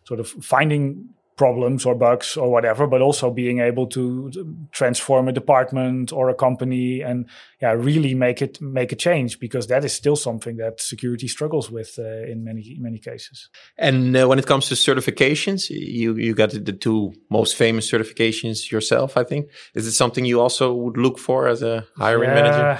sort 0.04 0.20
of 0.20 0.28
finding 0.28 1.08
problems 1.40 1.86
or 1.86 1.94
bugs 1.94 2.36
or 2.36 2.50
whatever, 2.50 2.86
but 2.86 3.00
also 3.00 3.30
being 3.30 3.60
able 3.60 3.86
to 3.86 4.30
transform 4.72 5.26
a 5.28 5.32
department 5.32 6.12
or 6.12 6.28
a 6.28 6.34
company 6.34 7.00
and 7.08 7.18
yeah, 7.62 7.72
really 7.72 8.14
make 8.14 8.42
it 8.42 8.60
make 8.60 8.92
a 8.92 8.96
change 8.96 9.38
because 9.40 9.66
that 9.66 9.82
is 9.84 9.92
still 9.94 10.16
something 10.16 10.58
that 10.58 10.80
security 10.80 11.28
struggles 11.28 11.70
with 11.70 11.98
uh, 11.98 12.32
in 12.32 12.44
many 12.44 12.76
many 12.78 12.98
cases. 12.98 13.48
And 13.78 14.16
uh, 14.16 14.28
when 14.28 14.38
it 14.38 14.46
comes 14.46 14.68
to 14.68 14.74
certifications, 14.74 15.70
you 15.70 16.16
you 16.26 16.34
got 16.34 16.50
the 16.50 16.76
two 16.86 17.12
most 17.28 17.56
famous 17.56 17.90
certifications 17.90 18.70
yourself. 18.70 19.16
I 19.16 19.24
think 19.24 19.42
is 19.74 19.86
it 19.86 19.92
something 19.92 20.26
you 20.26 20.42
also 20.42 20.74
would 20.82 20.98
look 20.98 21.18
for 21.18 21.48
as 21.48 21.62
a 21.62 21.86
hiring 21.96 22.30
manager? 22.34 22.78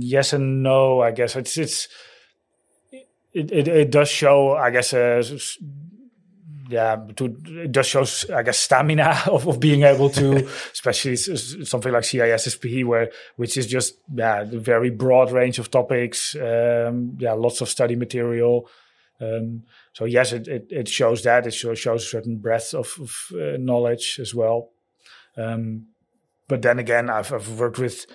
Yes 0.00 0.32
and 0.32 0.62
no, 0.62 1.02
I 1.08 1.10
guess 1.12 1.36
it's 1.36 1.58
it's 1.58 1.88
it 3.32 3.52
it, 3.52 3.68
it 3.68 3.90
does 3.90 4.08
show, 4.08 4.56
I 4.66 4.70
guess, 4.70 4.92
uh, 4.94 5.20
s- 5.22 5.58
yeah, 6.68 6.96
to 7.16 7.36
it 7.46 7.72
does 7.72 7.86
show, 7.86 8.04
I 8.34 8.42
guess, 8.42 8.58
stamina 8.58 9.22
of, 9.26 9.46
of 9.46 9.60
being 9.60 9.82
able 9.82 10.10
to, 10.10 10.46
especially 10.72 11.16
something 11.16 11.92
like 11.92 12.04
CISSP, 12.04 12.84
where 12.84 13.10
which 13.36 13.56
is 13.56 13.66
just 13.66 13.98
yeah, 14.14 14.44
the 14.44 14.58
very 14.58 14.90
broad 14.90 15.32
range 15.32 15.58
of 15.58 15.70
topics, 15.70 16.34
um, 16.36 17.16
yeah, 17.18 17.32
lots 17.32 17.60
of 17.60 17.68
study 17.68 17.96
material. 17.96 18.68
Um, 19.20 19.64
so 19.94 20.04
yes, 20.04 20.32
it, 20.32 20.46
it, 20.46 20.66
it 20.70 20.88
shows 20.88 21.22
that 21.24 21.46
it 21.46 21.54
shows, 21.54 21.78
shows 21.78 22.04
a 22.04 22.06
certain 22.06 22.36
breadth 22.36 22.74
of, 22.74 22.92
of 23.00 23.16
uh, 23.34 23.56
knowledge 23.58 24.18
as 24.20 24.34
well. 24.34 24.70
Um, 25.36 25.88
but 26.48 26.62
then 26.62 26.78
again, 26.78 27.10
I've, 27.10 27.32
I've 27.32 27.58
worked 27.58 27.78
with 27.78 28.06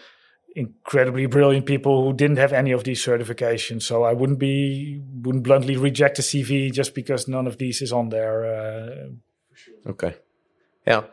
incredibly 0.55 1.25
brilliant 1.27 1.65
people 1.65 2.03
who 2.03 2.13
didn't 2.13 2.37
have 2.37 2.53
any 2.53 2.71
of 2.73 2.83
these 2.83 3.03
certifications. 3.05 3.83
So 3.83 4.03
I 4.03 4.13
wouldn't 4.13 4.39
be 4.39 5.01
wouldn't 5.23 5.43
bluntly 5.43 5.77
reject 5.77 6.19
a 6.19 6.21
CV 6.21 6.71
just 6.71 6.93
because 6.95 7.27
none 7.27 7.47
of 7.47 7.57
these 7.57 7.81
is 7.81 7.91
on 7.91 8.09
there. 8.09 8.45
Uh, 8.45 9.09
Okay, 9.85 10.15
yeah. 10.87 11.03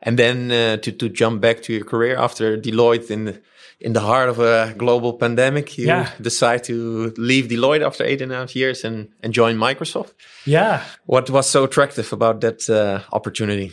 And 0.00 0.18
then 0.18 0.50
uh, 0.50 0.76
to 0.82 0.92
to 0.92 1.08
jump 1.08 1.40
back 1.40 1.62
to 1.62 1.72
your 1.72 1.84
career 1.84 2.16
after 2.16 2.56
Deloitte 2.58 3.10
in 3.10 3.24
the, 3.24 3.40
in 3.80 3.92
the 3.92 4.00
heart 4.00 4.28
of 4.28 4.38
a 4.38 4.74
global 4.76 5.12
pandemic, 5.18 5.78
you 5.78 5.86
Yeah. 5.86 6.08
decide 6.20 6.64
to 6.64 7.12
leave 7.16 7.48
Deloitte 7.48 7.84
after 7.86 8.04
eight 8.04 8.22
and 8.22 8.32
a 8.32 8.36
half 8.36 8.54
years 8.56 8.84
and 8.84 9.08
and 9.22 9.34
join 9.34 9.56
Microsoft. 9.56 10.12
yeah, 10.46 10.80
What 11.06 11.30
was 11.30 11.46
so 11.50 11.64
attractive 11.64 12.12
about 12.12 12.40
that 12.40 12.68
uh, 12.68 12.98
opportunity? 13.12 13.72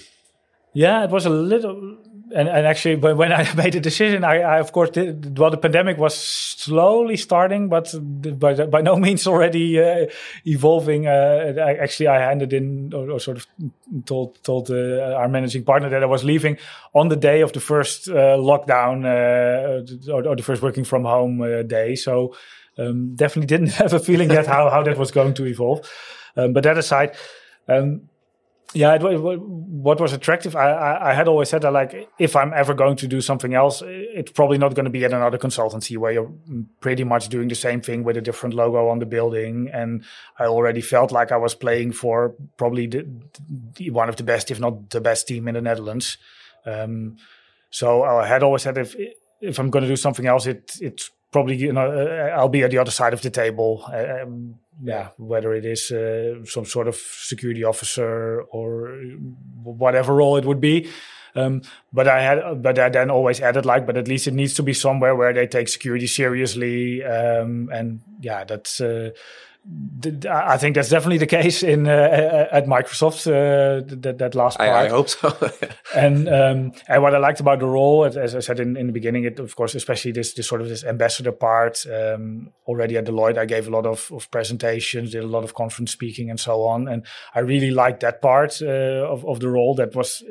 Yeah, 0.74 1.04
it 1.04 1.12
was 1.12 1.26
a 1.26 1.30
little, 1.30 1.98
and, 2.34 2.48
and 2.48 2.66
actually, 2.66 2.96
when, 2.96 3.32
I 3.32 3.54
made 3.56 3.74
the 3.74 3.80
decision, 3.80 4.24
I, 4.24 4.40
I 4.42 4.60
of 4.60 4.72
course 4.72 4.90
did. 4.92 5.38
Well, 5.38 5.50
the 5.50 5.58
pandemic 5.58 5.98
was 5.98 6.16
slowly 6.16 7.18
starting, 7.18 7.70
but 7.70 7.94
by 8.40 8.66
by 8.66 8.82
no 8.82 8.96
means 8.96 9.28
already 9.28 9.80
uh, 9.80 10.08
evolving. 10.46 11.08
Uh, 11.08 11.54
I, 11.58 11.76
actually, 11.76 12.08
I 12.08 12.20
handed 12.20 12.54
in 12.54 12.94
or, 12.94 13.12
or 13.12 13.20
sort 13.20 13.38
of 13.38 13.48
told 14.06 14.44
told 14.44 14.72
uh, 14.72 15.16
our 15.16 15.28
managing 15.28 15.64
partner 15.64 15.90
that 15.90 16.04
I 16.04 16.08
was 16.08 16.24
leaving 16.24 16.58
on 16.94 17.10
the 17.10 17.16
day 17.16 17.42
of 17.42 17.54
the 17.54 17.60
first 17.60 18.08
uh, 18.08 18.38
lockdown 18.38 19.06
uh, 19.06 20.12
or, 20.12 20.28
or 20.28 20.36
the 20.36 20.44
first 20.44 20.62
working 20.62 20.84
from 20.84 21.04
home 21.04 21.42
uh, 21.42 21.64
day. 21.64 21.96
So 21.96 22.36
um, 22.78 23.16
definitely 23.16 23.48
didn't 23.48 23.74
have 23.82 23.94
a 23.94 24.00
feeling 24.00 24.30
yet 24.30 24.48
how 24.48 24.70
how 24.70 24.84
that 24.84 24.98
was 24.98 25.12
going 25.12 25.34
to 25.36 25.46
evolve. 25.46 25.90
Um, 26.36 26.54
but 26.54 26.64
that 26.64 26.78
aside. 26.78 27.16
Um, 27.68 28.10
yeah, 28.74 28.96
it, 28.96 29.02
wa- 29.02 29.36
what 29.36 30.00
was 30.00 30.14
attractive, 30.14 30.56
I, 30.56 30.72
I, 30.72 31.12
I 31.12 31.14
had 31.14 31.28
always 31.28 31.50
said 31.50 31.62
that 31.64 31.74
like 31.74 32.10
if 32.20 32.36
I'm 32.36 32.54
ever 32.54 32.74
going 32.74 32.96
to 32.98 33.08
do 33.08 33.20
something 33.20 33.54
else, 33.54 33.82
it's 33.86 34.32
probably 34.32 34.58
not 34.58 34.76
going 34.76 34.86
to 34.86 34.92
be 34.92 35.04
at 35.04 35.14
another 35.14 35.38
consultancy 35.38 35.98
where 35.98 36.12
you're 36.12 36.32
pretty 36.80 37.04
much 37.04 37.30
doing 37.30 37.48
the 37.48 37.56
same 37.56 37.82
thing 37.82 38.04
with 38.04 38.18
a 38.18 38.22
different 38.22 38.56
logo 38.56 38.88
on 38.88 39.00
the 39.00 39.06
building. 39.06 39.70
And 39.74 40.04
I 40.40 40.46
already 40.46 40.82
felt 40.82 41.12
like 41.12 41.32
I 41.32 41.38
was 41.38 41.56
playing 41.56 41.94
for 41.94 42.36
probably 42.58 42.88
the, 42.88 43.08
the, 43.76 43.90
one 43.90 44.10
of 44.10 44.16
the 44.16 44.24
best, 44.24 44.52
if 44.52 44.60
not 44.60 44.90
the 44.90 45.02
best 45.02 45.28
team 45.28 45.48
in 45.48 45.56
the 45.56 45.62
Netherlands. 45.62 46.18
Um, 46.66 47.18
so 47.72 48.04
I 48.04 48.28
had 48.28 48.44
always 48.44 48.62
said 48.62 48.78
if 48.78 48.96
if 49.42 49.58
I'm 49.60 49.72
going 49.72 49.84
to 49.84 49.90
do 49.90 49.96
something 49.96 50.28
else, 50.28 50.46
it 50.46 50.78
it's 50.80 51.10
probably 51.32 51.56
you 51.56 51.74
know 51.74 51.92
uh, 51.92 52.36
I'll 52.38 52.50
be 52.50 52.64
at 52.64 52.72
the 52.72 52.78
other 52.78 52.92
side 52.92 53.14
of 53.14 53.22
the 53.22 53.30
table. 53.30 53.84
Um, 53.94 54.56
yeah, 54.84 55.10
whether 55.18 55.54
it 55.54 55.66
is 55.66 55.92
uh, 55.92 56.44
some 56.46 56.66
sort 56.66 56.88
of 56.88 56.96
security 56.96 57.64
officer 57.64 58.42
or 58.50 58.98
whatever 59.64 60.16
role 60.16 60.38
it 60.38 60.46
would 60.46 60.60
be. 60.60 60.90
Um, 61.36 61.62
but 61.94 62.08
I 62.08 62.22
had, 62.22 62.62
but 62.62 62.78
I 62.80 62.90
then 62.90 63.10
always 63.10 63.40
added 63.40 63.66
like, 63.66 63.86
but 63.86 63.96
at 63.96 64.08
least 64.08 64.28
it 64.28 64.34
needs 64.34 64.54
to 64.56 64.64
be 64.64 64.74
somewhere 64.74 65.16
where 65.16 65.34
they 65.34 65.48
take 65.48 65.68
security 65.68 66.08
seriously. 66.08 67.04
Um, 67.04 67.70
and 67.72 68.02
yeah, 68.20 68.44
that's. 68.44 68.82
Uh, 68.82 69.12
I 70.28 70.58
think 70.58 70.74
that's 70.74 70.90
definitely 70.90 71.20
the 71.20 71.28
case 71.28 71.62
in 71.62 71.88
uh, 71.88 72.48
at 72.52 72.66
Microsoft. 72.66 73.28
Uh, 73.28 73.84
that 74.02 74.18
that 74.18 74.34
last 74.34 74.58
part. 74.58 74.70
I, 74.70 74.86
I 74.86 74.90
hope 74.90 75.08
so. 75.08 75.38
and 75.96 76.28
um, 76.28 76.72
and 76.88 77.04
what 77.04 77.14
I 77.14 77.20
liked 77.20 77.40
about 77.40 77.60
the 77.60 77.68
role, 77.68 78.04
as- 78.06 78.36
I 78.36 78.40
said 78.40 78.60
in, 78.60 78.76
in 78.76 78.88
the 78.88 78.94
beginning, 78.94 79.26
it 79.26 79.40
of 79.40 79.56
course, 79.56 79.76
especially 79.76 80.14
this 80.14 80.34
this 80.34 80.48
sort 80.48 80.62
of 80.62 80.70
this 80.70 80.84
ambassador 80.84 81.32
part. 81.32 81.86
Um, 81.86 82.52
already 82.66 82.98
at 82.98 83.06
Deloitte, 83.06 83.38
I 83.38 83.46
gave 83.46 83.68
a 83.68 83.70
lot 83.70 83.86
of, 83.86 84.10
of 84.12 84.32
presentations, 84.32 85.12
did 85.12 85.24
a 85.24 85.28
lot 85.28 85.44
of 85.44 85.54
conference 85.54 85.92
speaking, 85.92 86.32
and 86.32 86.40
so 86.40 86.64
on. 86.64 86.88
And 86.88 87.06
I 87.36 87.40
really 87.42 87.70
liked 87.70 88.00
that 88.00 88.20
part 88.20 88.64
uh, 88.64 88.66
of 88.66 89.24
of 89.26 89.42
the 89.42 89.50
role. 89.50 89.76
That 89.76 89.96
was, 89.96 90.24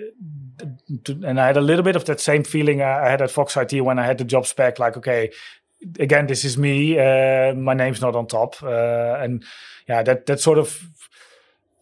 uh, 0.61 0.66
to, 1.05 1.22
and 1.24 1.41
I 1.41 1.47
had 1.47 1.57
a 1.57 1.61
little 1.61 1.85
bit 1.85 1.95
of 1.95 2.05
that 2.07 2.18
same 2.18 2.43
feeling 2.43 2.83
I 2.83 3.07
I 3.07 3.11
had 3.11 3.22
at 3.22 3.31
Fox 3.31 3.57
IT 3.57 3.81
when 3.81 4.01
I 4.01 4.07
had 4.07 4.18
the 4.18 4.24
job 4.24 4.47
spec. 4.47 4.81
Like, 4.81 4.97
okay, 4.97 5.31
again, 5.99 6.26
this 6.26 6.45
is 6.45 6.57
me. 6.59 6.99
Uh, 6.99 7.55
my 7.55 7.74
name's 7.74 8.01
not 8.01 8.16
on 8.16 8.26
top, 8.26 8.62
uh, 8.62 9.16
and 9.20 9.45
yeah, 9.89 10.03
that 10.03 10.26
that 10.26 10.41
sort 10.41 10.59
of 10.59 10.83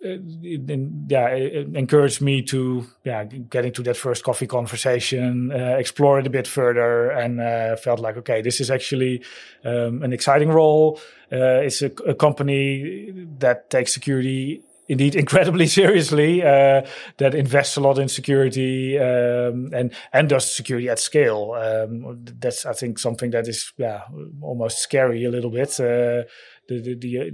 uh, 0.04 0.10
in- 0.10 1.06
yeah, 1.08 1.28
it 1.28 1.54
it 1.54 1.76
encouraged 1.76 2.20
me 2.20 2.42
to 2.42 2.86
yeah 3.04 3.24
get 3.24 3.64
into 3.64 3.82
that 3.82 3.96
first 3.96 4.24
coffee 4.24 4.46
conversation, 4.46 5.50
uh, 5.52 5.76
explore 5.78 6.20
it 6.20 6.26
a 6.26 6.30
bit 6.30 6.46
further, 6.46 7.10
and 7.10 7.40
uh, 7.40 7.76
felt 7.76 8.00
like 8.00 8.16
okay, 8.16 8.42
this 8.42 8.60
is 8.60 8.70
actually 8.70 9.22
um, 9.64 10.02
an 10.02 10.12
exciting 10.12 10.48
role. 10.48 11.00
Uh, 11.32 11.60
it's 11.66 11.82
a, 11.82 11.90
a 12.06 12.14
company 12.14 13.12
that 13.38 13.70
takes 13.70 13.92
security 13.92 14.62
indeed 14.88 15.14
incredibly 15.14 15.66
seriously, 15.80 16.42
uh, 16.42 16.82
that 17.18 17.34
invests 17.34 17.76
a 17.76 17.80
lot 17.80 17.98
in 17.98 18.08
security 18.08 18.98
um, 18.98 19.70
and 19.72 19.92
and 20.12 20.28
does 20.28 20.54
security 20.54 20.88
at 20.88 20.98
scale. 20.98 21.52
Um, 21.52 22.24
that's 22.40 22.66
I 22.66 22.72
think 22.72 22.98
something 22.98 23.30
that 23.30 23.46
is 23.46 23.72
yeah 23.76 24.02
almost 24.40 24.78
scary 24.78 25.24
a 25.24 25.30
little 25.30 25.50
bit. 25.50 25.78
Uh, 25.78 26.24
the 26.68 26.80
the 26.80 26.94
the, 26.94 27.20
uh, 27.20 27.24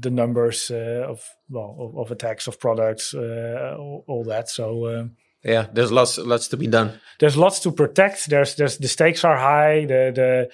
the 0.00 0.10
numbers 0.10 0.70
uh, 0.70 1.06
of 1.08 1.28
well 1.48 1.76
of, 1.78 1.98
of 1.98 2.10
attacks 2.10 2.46
of 2.46 2.58
products, 2.58 3.14
uh, 3.14 3.76
all, 3.78 4.04
all 4.06 4.24
that. 4.24 4.48
So. 4.48 4.88
Um, 4.88 5.16
yeah, 5.42 5.68
there's 5.72 5.90
lots 5.90 6.18
lots 6.18 6.48
to 6.48 6.58
be 6.58 6.66
done. 6.66 7.00
there's 7.18 7.34
lots 7.34 7.60
to 7.60 7.72
protect. 7.72 8.28
There's 8.28 8.56
there's 8.56 8.76
the 8.76 8.88
stakes 8.88 9.24
are 9.24 9.38
high. 9.38 9.86
The 9.86 10.12
the 10.14 10.50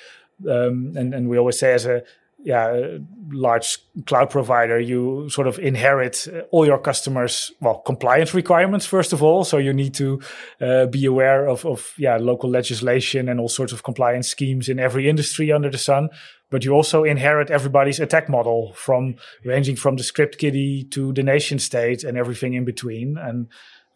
um, 0.48 0.92
and 0.96 1.12
and 1.12 1.28
we 1.28 1.38
always 1.38 1.58
say 1.58 1.72
as 1.72 1.86
a 1.86 2.04
yeah 2.46 2.98
large 3.32 3.78
cloud 4.06 4.30
provider, 4.30 4.78
you 4.78 5.28
sort 5.30 5.48
of 5.48 5.58
inherit 5.58 6.28
uh, 6.28 6.42
all 6.52 6.64
your 6.64 6.78
customers 6.78 7.50
well 7.60 7.78
compliance 7.80 8.32
requirements 8.34 8.86
first 8.86 9.12
of 9.12 9.20
all. 9.20 9.42
So 9.42 9.58
you 9.58 9.72
need 9.72 9.94
to 9.94 10.20
uh, 10.60 10.86
be 10.86 11.04
aware 11.06 11.48
of 11.48 11.66
of 11.66 11.92
yeah 11.98 12.16
local 12.18 12.48
legislation 12.48 13.28
and 13.28 13.40
all 13.40 13.48
sorts 13.48 13.72
of 13.72 13.82
compliance 13.82 14.28
schemes 14.28 14.68
in 14.68 14.78
every 14.78 15.08
industry 15.08 15.50
under 15.50 15.70
the 15.70 15.78
sun. 15.78 16.08
But 16.48 16.64
you 16.64 16.72
also 16.72 17.02
inherit 17.02 17.50
everybody's 17.50 17.98
attack 17.98 18.28
model 18.28 18.72
from 18.74 19.16
ranging 19.44 19.74
from 19.74 19.96
the 19.96 20.04
script 20.04 20.38
kiddie 20.38 20.84
to 20.90 21.12
the 21.12 21.24
nation 21.24 21.58
state 21.58 22.04
and 22.04 22.16
everything 22.16 22.54
in 22.54 22.64
between. 22.64 23.18
And 23.18 23.48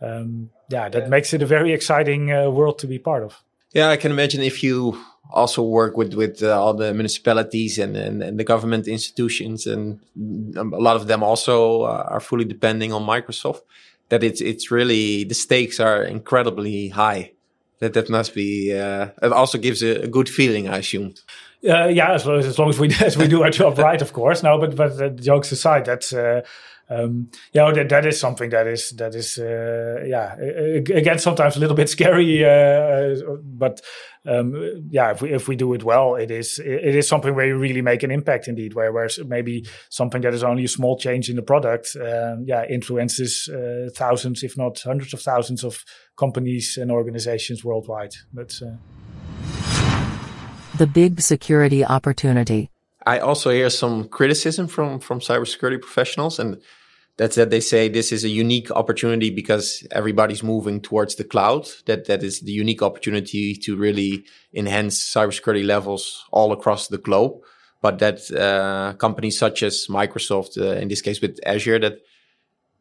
um, 0.03 0.51
yeah, 0.69 0.89
that 0.89 1.09
makes 1.09 1.33
it 1.33 1.43
a 1.43 1.47
very 1.47 1.73
exciting 1.73 2.33
uh, 2.33 2.51
world 2.51 2.81
to 2.81 2.89
be 2.89 2.99
part 2.99 3.23
of. 3.23 3.45
Yeah, 3.73 3.91
I 3.91 3.97
can 3.97 4.11
imagine 4.11 4.43
if 4.43 4.65
you 4.65 5.01
also 5.33 5.63
work 5.63 5.97
with 5.97 6.15
with 6.15 6.43
uh, 6.43 6.61
all 6.61 6.75
the 6.75 6.93
municipalities 6.93 7.79
and, 7.79 7.97
and 7.97 8.23
and 8.23 8.39
the 8.39 8.45
government 8.45 8.87
institutions, 8.89 9.67
and 9.67 10.01
a 10.57 10.63
lot 10.63 10.97
of 10.97 11.07
them 11.07 11.23
also 11.23 11.83
uh, 11.83 12.07
are 12.09 12.21
fully 12.21 12.45
depending 12.45 12.93
on 12.93 13.03
Microsoft. 13.03 13.63
That 14.09 14.23
it's 14.23 14.41
it's 14.41 14.71
really 14.71 15.25
the 15.25 15.35
stakes 15.35 15.81
are 15.81 16.03
incredibly 16.03 16.89
high. 16.89 17.33
That 17.79 17.95
that 17.95 18.11
must 18.11 18.35
be. 18.35 18.73
Uh, 18.73 19.09
it 19.23 19.33
also 19.33 19.59
gives 19.59 19.83
a, 19.83 20.03
a 20.03 20.09
good 20.09 20.29
feeling, 20.29 20.69
I 20.69 20.79
assume. 20.79 21.15
Uh, 21.63 21.89
yeah, 21.89 22.15
as 22.15 22.25
long 22.25 22.39
as, 22.39 22.47
as 22.47 22.59
long 22.59 22.71
as 22.71 22.79
we 22.79 22.95
as 23.01 23.17
we 23.17 23.29
do 23.29 23.43
our 23.43 23.51
job 23.51 23.79
right, 23.79 24.03
of 24.03 24.13
course. 24.13 24.43
No, 24.43 24.59
but 24.59 24.77
but 24.77 25.01
uh, 25.01 25.09
jokes 25.11 25.53
aside, 25.53 25.85
that's 25.85 26.13
uh, 26.13 26.43
um, 26.91 27.31
yeah, 27.53 27.71
that 27.71 27.89
that 27.89 28.05
is 28.05 28.19
something 28.19 28.51
that 28.51 28.67
is 28.67 28.91
that 28.91 29.15
is 29.15 29.39
uh, 29.39 30.03
yeah 30.05 30.35
again 30.37 31.21
sometimes 31.21 31.57
a 31.57 31.61
little 31.61 31.77
bit 31.77 31.89
scary, 31.97 32.45
uh, 32.45 33.15
but 33.45 33.81
um, 34.27 34.89
yeah, 34.91 35.13
if 35.13 35.23
we 35.23 35.33
if 35.33 35.47
we 35.47 35.55
do 35.57 35.73
it 35.73 35.85
well, 35.85 36.17
it 36.17 36.31
is 36.31 36.59
it 36.59 36.97
is 36.97 37.07
something 37.07 37.35
where 37.35 37.47
you 37.47 37.57
really 37.57 37.81
make 37.81 38.03
an 38.03 38.11
impact 38.11 38.49
indeed. 38.49 38.75
Where 38.75 38.93
where 38.93 39.09
maybe 39.25 39.67
something 39.89 40.21
that 40.23 40.35
is 40.35 40.43
only 40.43 40.65
a 40.65 40.69
small 40.69 40.99
change 40.99 41.31
in 41.31 41.37
the 41.37 41.43
product, 41.43 41.97
um, 41.97 42.45
yeah, 42.45 42.65
influences 42.69 43.49
uh, 43.49 43.89
thousands, 43.95 44.43
if 44.43 44.59
not 44.59 44.81
hundreds 44.81 45.15
of 45.15 45.23
thousands 45.23 45.63
of 45.63 45.85
companies 46.17 46.77
and 46.77 46.91
organizations 46.91 47.65
worldwide. 47.65 48.15
But 48.33 48.61
uh, 48.63 48.77
The 50.77 50.87
big 50.87 51.21
security 51.21 51.85
opportunity. 51.85 52.71
I 53.07 53.19
also 53.19 53.51
hear 53.51 53.71
some 53.71 54.09
criticism 54.09 54.67
from 54.67 55.01
from 55.01 55.21
cybersecurity 55.21 55.81
professionals, 55.81 56.39
and 56.39 56.61
that's 57.21 57.37
that 57.37 57.51
they 57.51 57.61
say 57.61 57.87
this 57.87 58.13
is 58.13 58.25
a 58.25 58.31
unique 58.31 58.71
opportunity 58.71 59.29
because 59.29 59.87
everybody's 59.91 60.43
moving 60.43 60.81
towards 60.81 61.17
the 61.17 61.25
cloud. 61.25 61.69
That 61.85 62.07
that 62.07 62.23
is 62.23 62.41
the 62.41 62.53
unique 62.53 62.81
opportunity 62.81 63.55
to 63.57 63.77
really 63.77 64.25
enhance 64.55 64.99
cybersecurity 64.99 65.67
levels 65.67 66.25
all 66.31 66.51
across 66.51 66.89
the 66.89 66.97
globe. 66.97 67.43
But 67.83 67.99
that 67.99 68.31
uh, 68.31 68.95
companies 68.97 69.37
such 69.37 69.63
as 69.63 69.87
Microsoft, 69.91 70.57
uh, 70.57 70.81
in 70.81 70.89
this 70.89 71.03
case 71.03 71.21
with 71.21 71.39
Azure, 71.45 71.81
that 71.81 71.99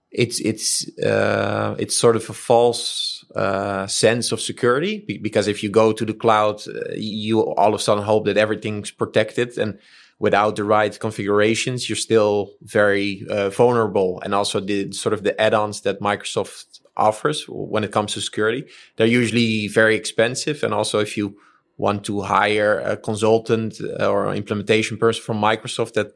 it's 0.10 0.40
it's 0.40 0.88
uh, 1.00 1.76
it's 1.78 1.98
sort 1.98 2.16
of 2.16 2.30
a 2.30 2.34
false 2.34 3.26
uh, 3.36 3.88
sense 3.88 4.32
of 4.32 4.40
security 4.40 5.04
because 5.22 5.50
if 5.50 5.64
you 5.64 5.70
go 5.70 5.92
to 5.92 6.06
the 6.06 6.14
cloud, 6.14 6.66
uh, 6.66 6.94
you 6.96 7.42
all 7.42 7.74
of 7.74 7.82
a 7.82 7.84
sudden 7.84 8.06
hope 8.06 8.24
that 8.24 8.38
everything's 8.38 8.90
protected 8.90 9.58
and 9.58 9.80
without 10.20 10.56
the 10.58 10.64
right 10.64 11.00
configurations, 11.00 11.90
you're 11.90 11.96
still 11.96 12.52
very 12.62 13.26
uh, 13.30 13.50
vulnerable. 13.50 14.22
And 14.24 14.36
also 14.36 14.60
the 14.60 14.92
sort 14.92 15.14
of 15.14 15.24
the 15.24 15.40
add-ons 15.42 15.82
that 15.82 16.02
Microsoft 16.02 16.82
offers 16.98 17.46
when 17.48 17.84
it 17.84 17.92
comes 17.92 18.14
to 18.14 18.22
security, 18.22 18.66
they're 18.98 19.08
usually 19.08 19.68
very 19.68 19.96
expensive. 19.96 20.62
And 20.64 20.74
also 20.74 21.00
if 21.00 21.16
you 21.16 21.38
want 21.78 22.04
to 22.04 22.22
hire 22.22 22.80
a 22.80 22.98
consultant 22.98 23.80
uh, 23.82 24.10
or 24.10 24.36
implementation 24.36 24.98
person 24.98 25.24
from 25.24 25.42
Microsoft, 25.42 25.94
that 25.94 26.12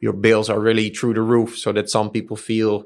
your 0.00 0.12
bills 0.12 0.48
are 0.48 0.60
really 0.60 0.90
through 0.90 1.14
the 1.14 1.22
roof. 1.22 1.58
So 1.58 1.72
that 1.72 1.90
some 1.90 2.10
people 2.10 2.36
feel 2.36 2.84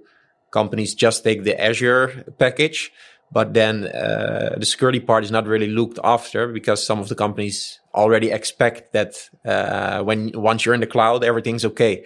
companies 0.50 0.94
just 0.94 1.24
take 1.24 1.44
the 1.44 1.60
Azure 1.60 2.24
package 2.38 2.90
but 3.32 3.54
then 3.54 3.86
uh, 3.86 4.56
the 4.58 4.66
security 4.66 5.00
part 5.00 5.24
is 5.24 5.30
not 5.30 5.46
really 5.46 5.68
looked 5.68 5.98
after 6.04 6.48
because 6.48 6.84
some 6.84 6.98
of 6.98 7.08
the 7.08 7.14
companies 7.14 7.80
already 7.94 8.30
expect 8.30 8.92
that 8.92 9.30
uh, 9.44 10.02
when 10.02 10.32
once 10.34 10.64
you're 10.64 10.74
in 10.74 10.80
the 10.80 10.86
cloud, 10.86 11.24
everything's 11.24 11.64
okay. 11.64 12.04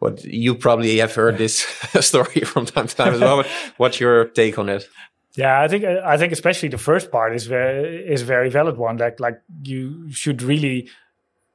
But 0.00 0.24
you 0.24 0.54
probably 0.54 0.98
have 0.98 1.14
heard 1.14 1.38
this 1.38 1.60
story 2.00 2.40
from 2.42 2.66
time 2.66 2.86
to 2.86 2.96
time 2.96 3.14
as 3.14 3.20
well. 3.20 3.44
What's 3.76 3.98
your 3.98 4.26
take 4.26 4.58
on 4.58 4.68
it? 4.68 4.88
Yeah, 5.36 5.60
I 5.60 5.68
think 5.68 5.84
I 5.84 6.16
think 6.16 6.32
especially 6.32 6.68
the 6.68 6.78
first 6.78 7.10
part 7.10 7.34
is 7.34 7.46
very 7.46 8.06
is 8.06 8.22
very 8.22 8.50
valid 8.50 8.76
one. 8.76 8.98
Like 8.98 9.18
like 9.18 9.40
you 9.64 10.10
should 10.12 10.42
really 10.42 10.88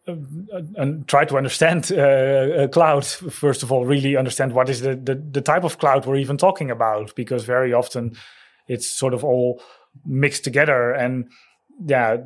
uh, 0.07 0.15
and 0.77 1.07
try 1.07 1.25
to 1.25 1.37
understand 1.37 1.91
uh, 1.91 2.67
cloud 2.69 3.05
first 3.05 3.63
of 3.63 3.71
all 3.71 3.85
really 3.85 4.15
understand 4.15 4.53
what 4.53 4.69
is 4.69 4.79
the, 4.79 4.95
the, 4.95 5.15
the 5.15 5.41
type 5.41 5.65
of 5.65 5.79
cloud 5.79 6.05
we're 6.05 6.15
even 6.15 6.37
talking 6.37 6.71
about 6.71 7.13
because 7.15 7.43
very 7.43 7.73
often 7.73 8.15
it's 8.67 8.89
sort 8.89 9.13
of 9.13 9.23
all 9.23 9.61
mixed 10.05 10.43
together 10.43 10.91
and 10.91 11.29
yeah, 11.85 12.17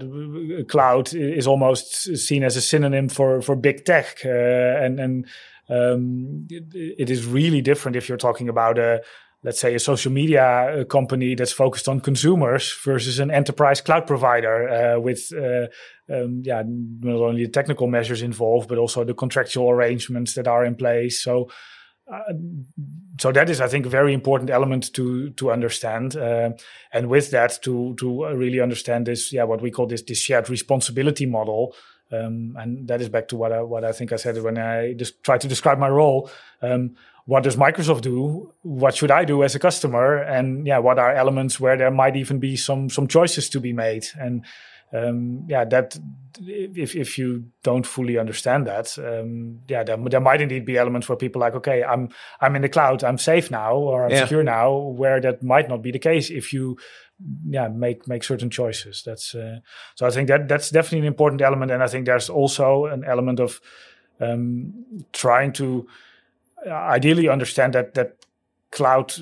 cloud 0.70 1.14
is 1.14 1.48
almost 1.48 2.18
seen 2.18 2.44
as 2.44 2.56
a 2.56 2.62
synonym 2.62 3.10
for 3.10 3.42
for 3.42 3.56
big 3.56 3.84
tech, 3.84 4.22
uh, 4.24 4.30
and 4.30 5.00
and 5.00 5.28
um, 5.70 6.48
it, 6.50 6.64
it 6.74 7.10
is 7.10 7.26
really 7.26 7.62
different 7.62 7.98
if 7.98 8.08
you're 8.08 8.18
talking 8.18 8.48
about 8.48 8.78
a 8.78 9.02
let's 9.44 9.60
say 9.60 9.74
a 9.74 9.80
social 9.80 10.12
media 10.12 10.44
uh, 10.44 10.84
company 10.86 11.36
that's 11.36 11.52
focused 11.52 11.89
on 11.89 12.00
consumers 12.00 12.78
versus 12.86 13.20
an 13.20 13.32
enterprise 13.32 13.82
cloud 13.82 14.06
provider 14.06 14.70
uh, 14.70 15.00
with 15.00 15.32
uh, 15.34 15.68
um, 16.14 16.42
yeah 16.46 16.64
not 16.66 17.22
only 17.22 17.46
the 17.46 17.52
technical 17.52 17.88
measures 17.88 18.22
involved 18.22 18.70
but 18.70 18.78
also 18.78 19.04
the 19.04 19.14
contractual 19.14 19.70
arrangements 19.70 20.36
that 20.36 20.48
are 20.48 20.64
in 20.64 20.76
place. 20.76 21.22
So 21.22 21.50
uh, 22.12 22.34
so 23.22 23.32
that 23.32 23.51
is, 23.51 23.61
I 23.61 23.67
think, 23.67 23.86
a 23.86 23.89
very 23.89 24.13
important 24.13 24.49
element 24.49 24.91
to 24.93 25.30
to 25.32 25.51
understand, 25.51 26.15
uh, 26.15 26.53
and 26.91 27.07
with 27.07 27.30
that, 27.30 27.59
to 27.61 27.93
to 27.99 28.26
really 28.34 28.59
understand 28.59 29.05
this, 29.05 29.32
yeah, 29.32 29.43
what 29.43 29.61
we 29.61 29.69
call 29.69 29.86
this 29.86 30.01
this 30.01 30.17
shared 30.17 30.49
responsibility 30.49 31.28
model, 31.28 31.76
um, 32.11 32.57
and 32.59 32.88
that 32.88 32.99
is 32.99 33.09
back 33.09 33.28
to 33.28 33.36
what 33.36 33.51
I 33.51 33.61
what 33.61 33.84
I 33.84 33.91
think 33.91 34.11
I 34.11 34.15
said 34.15 34.41
when 34.41 34.57
I 34.57 34.93
just 34.93 35.22
tried 35.22 35.41
to 35.41 35.47
describe 35.47 35.78
my 35.78 35.89
role. 35.89 36.32
Um, 36.63 36.95
what 37.26 37.43
does 37.43 37.57
Microsoft 37.57 38.01
do? 38.01 38.53
What 38.63 38.95
should 38.95 39.11
I 39.11 39.24
do 39.24 39.43
as 39.43 39.53
a 39.53 39.59
customer? 39.59 40.17
And 40.17 40.65
yeah, 40.65 40.80
what 40.80 40.97
are 40.97 41.13
elements 41.13 41.59
where 41.59 41.78
there 41.78 41.91
might 41.91 42.15
even 42.15 42.39
be 42.39 42.57
some 42.57 42.89
some 42.89 43.07
choices 43.07 43.49
to 43.49 43.59
be 43.59 43.72
made? 43.72 44.07
And 44.19 44.43
um, 44.94 45.46
yeah, 45.48 45.64
that 45.66 45.98
if 46.39 46.96
if 46.96 47.18
you 47.18 47.46
don't 47.64 47.86
fully 47.86 48.18
understand 48.18 48.68
that, 48.68 48.98
um, 49.00 49.60
yeah, 49.68 49.84
there, 49.84 49.98
there 49.98 50.20
might 50.20 50.42
indeed 50.42 50.66
be 50.66 50.78
elements 50.78 51.08
where 51.08 51.16
people 51.16 51.39
like, 51.39 51.56
okay, 51.56 51.84
I'm 51.84 52.10
I'm 52.42 52.56
in 52.56 52.62
the 52.62 52.70
cloud, 52.70 53.04
I'm 53.04 53.18
safe 53.18 53.50
now, 53.50 53.76
or 53.76 54.06
I'm 54.06 54.12
yeah. 54.12 54.22
secure 54.22 54.44
now, 54.44 54.76
where 54.76 55.22
that 55.22 55.44
might 55.44 55.70
not 55.70 55.82
be 55.82 55.92
the 55.92 56.00
case 56.00 56.30
if 56.30 56.52
you 56.52 56.78
yeah 57.48 57.68
make 57.70 58.08
make 58.08 58.24
certain 58.24 58.50
choices. 58.50 59.04
That's 59.06 59.34
uh, 59.34 59.60
so 59.96 60.06
I 60.06 60.10
think 60.10 60.28
that 60.28 60.48
that's 60.50 60.70
definitely 60.70 61.00
an 61.00 61.06
important 61.06 61.42
element, 61.42 61.72
and 61.72 61.82
I 61.82 61.88
think 61.88 62.06
there's 62.06 62.30
also 62.30 62.86
an 62.86 63.06
element 63.06 63.39
of 63.39 63.62
um, 64.20 65.04
trying 65.14 65.54
to 65.54 65.88
uh, 66.68 66.72
ideally 66.72 67.30
understand 67.30 67.74
that 67.74 67.94
that 67.94 68.18
cloud 68.72 69.13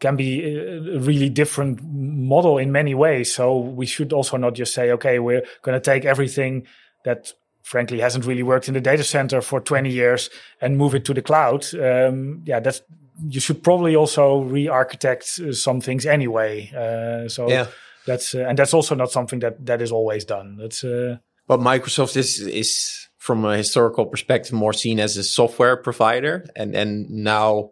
can 0.00 0.16
be 0.16 0.42
a 0.42 0.98
really 0.98 1.28
different 1.28 1.82
model 1.82 2.58
in 2.58 2.72
many 2.72 2.94
ways. 2.94 3.34
So 3.34 3.58
we 3.58 3.86
should 3.86 4.12
also 4.12 4.36
not 4.36 4.54
just 4.54 4.74
say, 4.74 4.90
okay, 4.92 5.18
we're 5.18 5.44
going 5.62 5.78
to 5.78 5.84
take 5.84 6.04
everything 6.04 6.66
that 7.04 7.32
frankly 7.62 8.00
hasn't 8.00 8.24
really 8.24 8.42
worked 8.42 8.68
in 8.68 8.74
the 8.74 8.80
data 8.80 9.04
center 9.04 9.40
for 9.40 9.60
20 9.60 9.90
years 9.90 10.30
and 10.60 10.78
move 10.78 10.94
it 10.94 11.04
to 11.04 11.14
the 11.14 11.22
cloud. 11.22 11.66
Um, 11.74 12.42
yeah, 12.46 12.60
that's 12.60 12.82
you 13.28 13.40
should 13.40 13.62
probably 13.62 13.96
also 13.96 14.40
re-architect 14.40 15.40
uh, 15.40 15.52
some 15.52 15.80
things 15.80 16.06
anyway. 16.06 16.70
Uh, 16.74 17.28
so 17.28 17.48
yeah. 17.48 17.66
that's 18.06 18.34
uh, 18.34 18.46
and 18.48 18.58
that's 18.58 18.74
also 18.74 18.94
not 18.94 19.10
something 19.10 19.40
that 19.40 19.64
that 19.66 19.82
is 19.82 19.92
always 19.92 20.24
done. 20.24 20.56
That's 20.58 20.84
uh, 20.84 21.18
but 21.46 21.60
Microsoft 21.60 22.16
is 22.16 22.40
is 22.40 23.08
from 23.18 23.44
a 23.44 23.56
historical 23.56 24.06
perspective 24.06 24.52
more 24.52 24.72
seen 24.72 25.00
as 25.00 25.16
a 25.16 25.24
software 25.24 25.76
provider, 25.76 26.46
and 26.54 26.74
and 26.74 27.10
now 27.10 27.70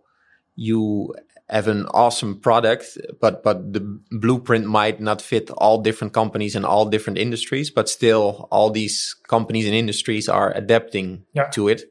you 0.56 1.14
have 1.48 1.68
an 1.68 1.86
awesome 1.92 2.40
product, 2.40 2.98
but 3.20 3.42
but 3.42 3.72
the 3.72 3.80
blueprint 4.10 4.66
might 4.66 5.00
not 5.00 5.20
fit 5.20 5.50
all 5.50 5.82
different 5.82 6.12
companies 6.12 6.56
and 6.56 6.64
all 6.64 6.86
different 6.86 7.18
industries, 7.18 7.70
but 7.70 7.88
still 7.88 8.48
all 8.50 8.70
these 8.70 9.14
companies 9.28 9.66
and 9.66 9.74
industries 9.74 10.28
are 10.28 10.52
adapting 10.56 11.24
yeah. 11.34 11.48
to 11.50 11.68
it. 11.68 11.84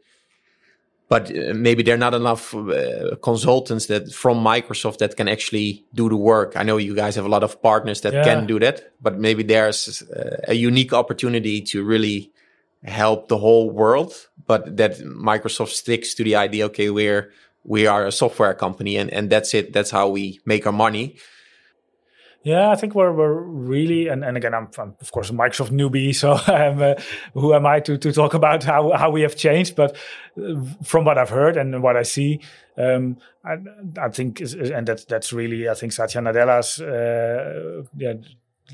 But 1.10 1.30
uh, 1.30 1.54
maybe 1.54 1.84
there 1.84 1.94
are 1.94 2.00
not 2.00 2.16
enough 2.16 2.56
uh, 2.56 3.16
consultants 3.22 3.86
that 3.86 4.12
from 4.12 4.44
Microsoft 4.44 4.98
that 4.98 5.16
can 5.16 5.28
actually 5.28 5.86
do 5.94 6.10
the 6.10 6.18
work. 6.18 6.58
I 6.58 6.64
know 6.64 6.78
you 6.78 6.96
guys 6.96 7.16
have 7.16 7.26
a 7.26 7.30
lot 7.30 7.44
of 7.44 7.62
partners 7.62 8.02
that 8.02 8.14
yeah. 8.14 8.24
can 8.24 8.48
do 8.48 8.60
that, 8.60 8.94
but 9.00 9.20
maybe 9.20 9.44
there's 9.44 10.02
uh, 10.02 10.38
a 10.48 10.56
unique 10.56 10.94
opportunity 10.94 11.62
to 11.62 11.84
really 11.84 12.32
help 12.84 13.28
the 13.28 13.38
whole 13.38 13.70
world. 13.70 14.30
But 14.48 14.78
that 14.78 14.98
Microsoft 15.00 15.70
sticks 15.70 16.16
to 16.16 16.24
the 16.24 16.36
idea, 16.36 16.66
okay, 16.66 16.90
we're 16.90 17.32
we 17.64 17.88
are 17.88 18.06
a 18.06 18.12
software 18.12 18.54
company 18.54 18.98
and, 18.98 19.12
and 19.12 19.30
that's 19.30 19.54
it. 19.54 19.74
That's 19.74 19.92
how 19.92 20.10
we 20.10 20.40
make 20.46 20.66
our 20.66 20.74
money. 20.74 21.18
Yeah, 22.44 22.72
I 22.72 22.76
think 22.76 22.94
we're, 22.94 23.14
we're 23.14 23.42
really, 23.42 24.10
and, 24.10 24.26
and 24.26 24.36
again, 24.36 24.54
I'm, 24.54 24.68
I'm 24.78 24.96
of 25.00 25.12
course 25.14 25.30
a 25.30 25.34
Microsoft 25.34 25.72
newbie, 25.72 26.14
so 26.14 26.32
uh, 26.52 27.02
who 27.34 27.54
am 27.54 27.66
I 27.66 27.80
to, 27.80 27.98
to 27.98 28.12
talk 28.12 28.34
about 28.34 28.64
how, 28.66 28.92
how 28.92 29.12
we 29.12 29.22
have 29.22 29.38
changed? 29.38 29.78
But 29.78 29.96
uh, 30.38 30.56
from 30.84 31.06
what 31.06 31.18
I've 31.18 31.30
heard 31.30 31.56
and 31.56 31.82
what 31.82 31.96
I 31.96 32.04
see, 32.04 32.42
um, 32.78 33.18
I, 33.46 33.56
I 33.98 34.10
think, 34.10 34.42
and 34.42 34.86
that's 34.86 35.06
that's 35.06 35.32
really, 35.32 35.70
I 35.70 35.74
think 35.74 35.94
Satya 35.94 36.20
Nadella's, 36.20 36.82
uh, 36.82 37.84
yeah, 37.96 38.16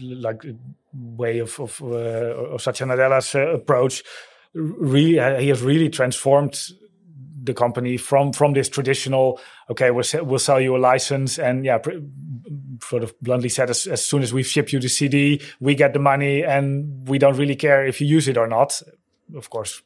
like 0.01 0.43
way 0.93 1.37
of 1.37 1.59
of, 1.59 1.79
uh, 1.83 2.55
of 2.55 2.61
Satya 2.63 2.87
Nadella's 2.87 3.35
uh, 3.35 3.49
approach. 3.49 4.03
Really, 4.53 5.43
he 5.43 5.49
has 5.49 5.61
really 5.61 5.89
transformed 5.89 6.59
the 7.43 7.53
company 7.53 7.97
from 7.97 8.33
from 8.33 8.53
this 8.53 8.69
traditional 8.69 9.39
okay 9.69 9.91
we'll, 9.91 10.05
we'll 10.23 10.39
sell 10.39 10.59
you 10.59 10.75
a 10.75 10.79
license 10.79 11.37
and 11.37 11.65
yeah 11.65 11.77
sort 12.83 13.03
of 13.03 13.13
bluntly 13.21 13.49
said 13.49 13.69
as, 13.69 13.87
as 13.87 14.05
soon 14.05 14.23
as 14.23 14.33
we 14.33 14.43
ship 14.43 14.71
you 14.71 14.79
the 14.79 14.89
cd 14.89 15.41
we 15.59 15.75
get 15.75 15.93
the 15.93 15.99
money 15.99 16.43
and 16.43 17.07
we 17.07 17.17
don't 17.17 17.37
really 17.37 17.55
care 17.55 17.85
if 17.85 18.01
you 18.01 18.07
use 18.07 18.27
it 18.27 18.37
or 18.37 18.47
not. 18.47 18.81
Of 19.35 19.51
course 19.51 19.83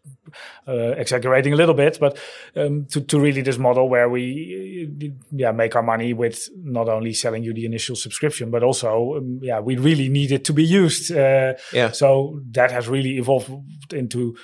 uh, 0.69 0.91
exaggerating 0.91 1.51
a 1.51 1.57
little 1.57 1.75
bit 1.75 1.97
but 1.99 2.17
um, 2.55 2.85
to, 2.91 3.01
to 3.01 3.19
really 3.19 3.41
this 3.41 3.57
model 3.57 3.89
where 3.89 4.07
we 4.07 5.11
yeah 5.31 5.51
make 5.51 5.75
our 5.75 5.83
money 5.83 6.13
with 6.13 6.47
not 6.55 6.87
only 6.87 7.11
selling 7.11 7.43
you 7.43 7.53
the 7.53 7.65
initial 7.65 7.97
subscription 7.97 8.51
but 8.51 8.63
also 8.63 9.17
um, 9.17 9.39
yeah 9.41 9.59
we 9.59 9.75
really 9.75 10.07
need 10.07 10.31
it 10.31 10.45
to 10.45 10.53
be 10.53 10.63
used. 10.63 11.11
Uh, 11.11 11.55
yeah. 11.73 11.91
so 11.91 12.39
that 12.51 12.71
has 12.71 12.87
really 12.87 13.17
evolved 13.17 13.51
into 13.91 14.37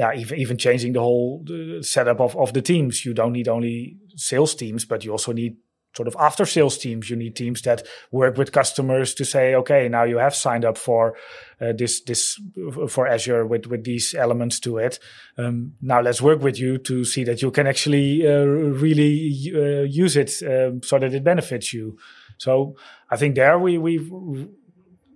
yeah, 0.00 0.14
even 0.14 0.38
even 0.38 0.56
changing 0.56 0.94
the 0.94 1.00
whole 1.00 1.44
uh, 1.50 1.82
setup 1.82 2.20
of 2.20 2.34
of 2.36 2.54
the 2.54 2.62
teams. 2.62 3.04
You 3.04 3.12
don't 3.12 3.32
need 3.32 3.48
only 3.48 3.98
sales 4.16 4.54
teams, 4.54 4.86
but 4.86 5.04
you 5.04 5.12
also 5.12 5.32
need 5.32 5.56
sort 5.94 6.08
of 6.08 6.16
after 6.18 6.46
sales 6.46 6.78
teams. 6.78 7.10
You 7.10 7.16
need 7.16 7.36
teams 7.36 7.60
that 7.62 7.82
work 8.10 8.38
with 8.38 8.50
customers 8.50 9.12
to 9.14 9.24
say, 9.26 9.54
okay, 9.56 9.90
now 9.90 10.04
you 10.04 10.16
have 10.16 10.34
signed 10.34 10.64
up 10.64 10.78
for 10.78 11.16
uh, 11.60 11.74
this 11.76 12.02
this 12.04 12.40
for 12.88 13.06
Azure 13.06 13.46
with 13.46 13.66
with 13.66 13.84
these 13.84 14.14
elements 14.14 14.58
to 14.60 14.78
it. 14.78 14.98
Um, 15.36 15.74
now 15.82 16.00
let's 16.00 16.22
work 16.22 16.40
with 16.40 16.58
you 16.58 16.78
to 16.78 17.04
see 17.04 17.24
that 17.24 17.42
you 17.42 17.50
can 17.50 17.66
actually 17.66 18.26
uh, 18.26 18.46
really 18.84 19.52
uh, 19.54 19.82
use 19.82 20.16
it 20.16 20.32
um, 20.46 20.82
so 20.82 20.98
that 20.98 21.12
it 21.12 21.24
benefits 21.24 21.74
you. 21.74 21.98
So 22.38 22.74
I 23.10 23.18
think 23.18 23.34
there 23.34 23.58
we 23.58 23.76
we 23.76 23.98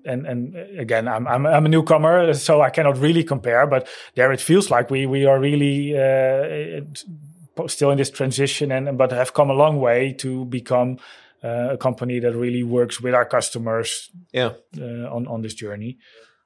and 0.05 0.27
and 0.27 0.57
again 0.79 1.09
I'm, 1.09 1.27
I'm 1.27 1.47
I'm 1.47 1.67
a 1.67 1.69
newcomer 1.69 2.35
so 2.35 2.61
I 2.61 2.71
cannot 2.71 2.99
really 2.99 3.25
compare 3.25 3.67
but 3.67 3.89
there 4.15 4.33
it 4.33 4.41
feels 4.41 4.71
like 4.71 4.91
we 4.91 5.07
we 5.07 5.27
are 5.27 5.39
really 5.39 5.97
uh, 5.97 6.81
still 7.69 7.91
in 7.91 7.99
this 7.99 8.11
transition 8.11 8.73
and 8.73 8.99
but 8.99 9.13
have 9.13 9.35
come 9.35 9.51
a 9.51 9.55
long 9.55 9.81
way 9.81 10.13
to 10.15 10.45
become 10.47 10.99
uh, 11.43 11.71
a 11.73 11.77
company 11.77 12.19
that 12.21 12.35
really 12.35 12.63
works 12.63 13.01
with 13.01 13.15
our 13.15 13.25
customers 13.25 14.11
yeah. 14.33 14.53
uh, 14.79 15.15
on 15.15 15.27
on 15.27 15.43
this 15.43 15.55
journey 15.55 15.99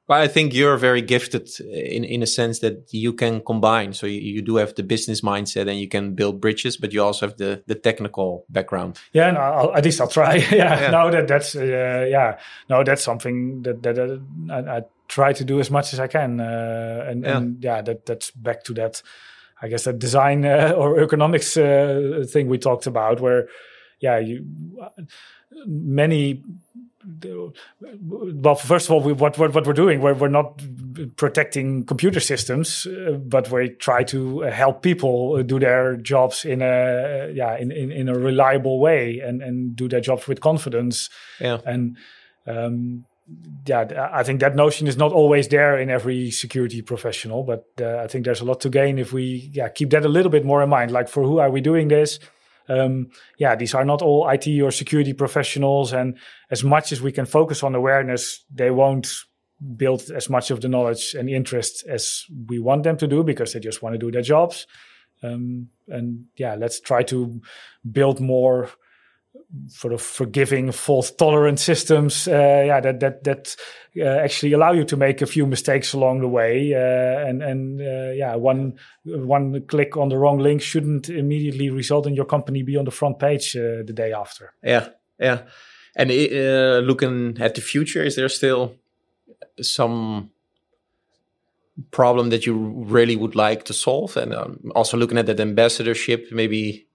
well, 0.09 0.21
I 0.21 0.27
think 0.27 0.55
you're 0.55 0.79
very 0.79 1.03
gifted 1.03 1.49
in, 1.61 2.03
in 2.03 2.23
a 2.23 2.27
sense 2.27 2.61
that 2.61 2.93
you 2.93 3.13
can 3.13 3.43
combine. 3.43 3.93
So 3.93 4.07
you, 4.07 4.21
you 4.21 4.43
do 4.43 4.57
have 4.57 4.75
the 4.75 4.83
business 4.83 5.21
mindset 5.21 5.69
and 5.69 5.79
you 5.79 5.87
can 5.87 6.15
build 6.15 6.41
bridges, 6.41 6.79
but 6.79 6.93
you 6.93 7.03
also 7.03 7.27
have 7.27 7.37
the, 7.37 7.63
the 7.67 7.75
technical 7.75 8.47
background. 8.49 8.99
Yeah, 9.13 9.31
no, 9.33 9.41
I'll, 9.41 9.77
at 9.77 9.85
least 9.85 10.01
I'll 10.01 10.09
try. 10.09 10.37
yeah, 10.51 10.81
yeah, 10.81 10.91
no, 10.91 11.11
that 11.11 11.29
that's 11.29 11.55
uh, 11.55 12.07
yeah, 12.09 12.39
no, 12.71 12.83
that's 12.83 13.03
something 13.03 13.63
that 13.63 13.83
that 13.83 13.99
uh, 13.99 14.53
I, 14.53 14.79
I, 14.79 14.83
try 15.09 15.33
to 15.33 15.45
do 15.45 15.59
as 15.59 15.71
much 15.71 15.95
as 15.95 16.01
I 16.01 16.07
can, 16.07 16.39
uh, 16.39 17.07
and, 17.09 17.25
yeah. 17.25 17.37
and 17.39 17.65
yeah, 17.65 17.81
that 17.81 18.05
that's 18.05 18.31
back 18.31 18.63
to 18.65 18.75
that 18.75 19.03
I 19.61 19.69
guess 19.69 19.85
that 19.85 19.99
design 19.99 20.45
uh, 20.45 20.73
or 20.77 21.01
economics 21.01 21.57
uh, 21.57 22.25
thing 22.29 22.49
we 22.49 22.59
talked 22.59 22.87
about, 22.87 23.21
where 23.21 23.49
yeah, 24.01 24.19
you 24.19 24.47
many. 25.67 26.43
Well, 27.81 28.55
first 28.55 28.87
of 28.87 28.93
all, 28.93 29.01
we, 29.01 29.13
what, 29.15 29.39
what 29.39 29.55
what 29.55 29.67
we're 29.67 29.73
doing, 29.73 30.01
we're 30.01 30.15
we're 30.15 30.29
not 30.29 30.61
protecting 31.17 31.85
computer 31.85 32.21
systems, 32.21 32.87
uh, 32.87 33.13
but 33.13 33.51
we 33.51 33.71
try 33.71 34.03
to 34.05 34.41
help 34.41 34.83
people 34.83 35.43
do 35.43 35.59
their 35.59 35.97
jobs 35.97 36.45
in 36.45 36.61
a 36.61 37.31
yeah 37.33 37.57
in, 37.57 37.73
in, 37.73 37.91
in 37.91 38.09
a 38.09 38.19
reliable 38.19 38.79
way 38.79 39.21
and 39.21 39.43
and 39.43 39.75
do 39.75 39.89
their 39.89 40.01
jobs 40.01 40.29
with 40.29 40.41
confidence. 40.41 41.09
Yeah, 41.41 41.61
and 41.65 41.97
um, 42.47 43.07
yeah, 43.67 44.11
I 44.13 44.23
think 44.23 44.41
that 44.41 44.55
notion 44.55 44.87
is 44.87 44.97
not 44.97 45.13
always 45.13 45.49
there 45.49 45.79
in 45.79 45.91
every 45.91 46.31
security 46.31 46.83
professional, 46.83 47.43
but 47.43 47.67
uh, 47.81 47.99
I 47.99 48.07
think 48.07 48.25
there's 48.25 48.41
a 48.41 48.45
lot 48.45 48.61
to 48.61 48.69
gain 48.69 48.99
if 48.99 49.13
we 49.13 49.51
yeah 49.53 49.69
keep 49.69 49.91
that 49.91 50.05
a 50.05 50.09
little 50.09 50.31
bit 50.31 50.45
more 50.45 50.63
in 50.63 50.69
mind. 50.69 50.91
Like, 50.91 51.09
for 51.09 51.23
who 51.23 51.39
are 51.39 51.51
we 51.51 51.61
doing 51.61 51.89
this? 51.89 52.19
Um, 52.69 53.09
yeah, 53.39 53.57
these 53.57 53.75
are 53.75 53.85
not 53.85 54.03
all 54.03 54.29
IT 54.29 54.47
or 54.61 54.71
security 54.71 55.13
professionals, 55.13 55.93
and 55.93 56.19
as 56.51 56.63
much 56.63 56.93
as 56.93 57.01
we 57.01 57.13
can 57.13 57.27
focus 57.27 57.63
on 57.63 57.75
awareness, 57.75 58.45
they 58.53 58.71
won't 58.71 59.09
build 59.77 60.11
as 60.15 60.31
much 60.31 60.51
of 60.51 60.61
the 60.61 60.69
knowledge 60.69 61.15
and 61.15 61.29
interest 61.29 61.85
as 61.89 62.25
we 62.47 62.59
want 62.59 62.85
them 62.85 62.97
to 62.97 63.09
do 63.09 63.25
because 63.25 63.53
they 63.53 63.61
just 63.61 63.83
want 63.83 63.95
to 63.95 63.99
do 63.99 64.11
their 64.11 64.23
jobs. 64.23 64.67
Um, 65.23 65.69
and 65.89 66.27
yeah, 66.37 66.55
let's 66.55 66.81
try 66.81 67.03
to 67.05 67.41
build 67.91 68.21
more 68.21 68.71
sort 69.69 69.95
of 69.95 70.03
forgiving, 70.03 70.73
fault 70.73 71.13
tolerant 71.19 71.59
systems, 71.59 72.29
uh, 72.29 72.65
yeah, 72.67 72.81
that 72.81 73.01
that 73.01 73.25
that 73.25 73.57
uh, 73.97 74.05
actually 74.05 74.53
allow 74.53 74.73
you 74.73 74.85
to 74.85 74.97
make 74.97 75.23
a 75.23 75.27
few 75.27 75.47
mistakes 75.47 75.95
along 75.95 76.21
the 76.21 76.29
way, 76.29 76.75
uh, 76.75 77.29
and 77.29 77.43
and 77.43 77.81
uh, 77.81 78.13
yeah, 78.13 78.35
one 78.35 78.79
one 79.05 79.63
click 79.63 79.97
on 79.97 80.09
the 80.11 80.19
wrong 80.19 80.39
link 80.39 80.61
shouldn't 80.61 81.09
immediately 81.09 81.71
result 81.71 82.07
in 82.07 82.15
your 82.15 82.27
company 82.27 82.63
be 82.63 82.77
on 82.77 82.85
the 82.85 82.91
front 82.91 83.19
page 83.19 83.57
uh, 83.57 83.83
the 83.85 83.93
day 83.95 84.13
after. 84.13 84.53
Yeah, 84.63 84.89
yeah, 85.19 85.43
and 85.97 86.11
uh, 86.11 86.81
looking 86.87 87.39
at 87.41 87.55
the 87.55 87.63
future, 87.63 88.05
is 88.05 88.17
there 88.17 88.29
still 88.29 88.75
some 89.63 90.31
problem 91.91 92.31
that 92.31 92.45
you 92.45 92.85
really 92.87 93.17
would 93.17 93.35
like 93.35 93.65
to 93.65 93.73
solve, 93.73 94.17
and 94.17 94.35
um, 94.35 94.73
also 94.75 94.97
looking 94.97 95.19
at 95.19 95.27
that 95.27 95.41
ambassadorship, 95.41 96.31
maybe 96.33 96.88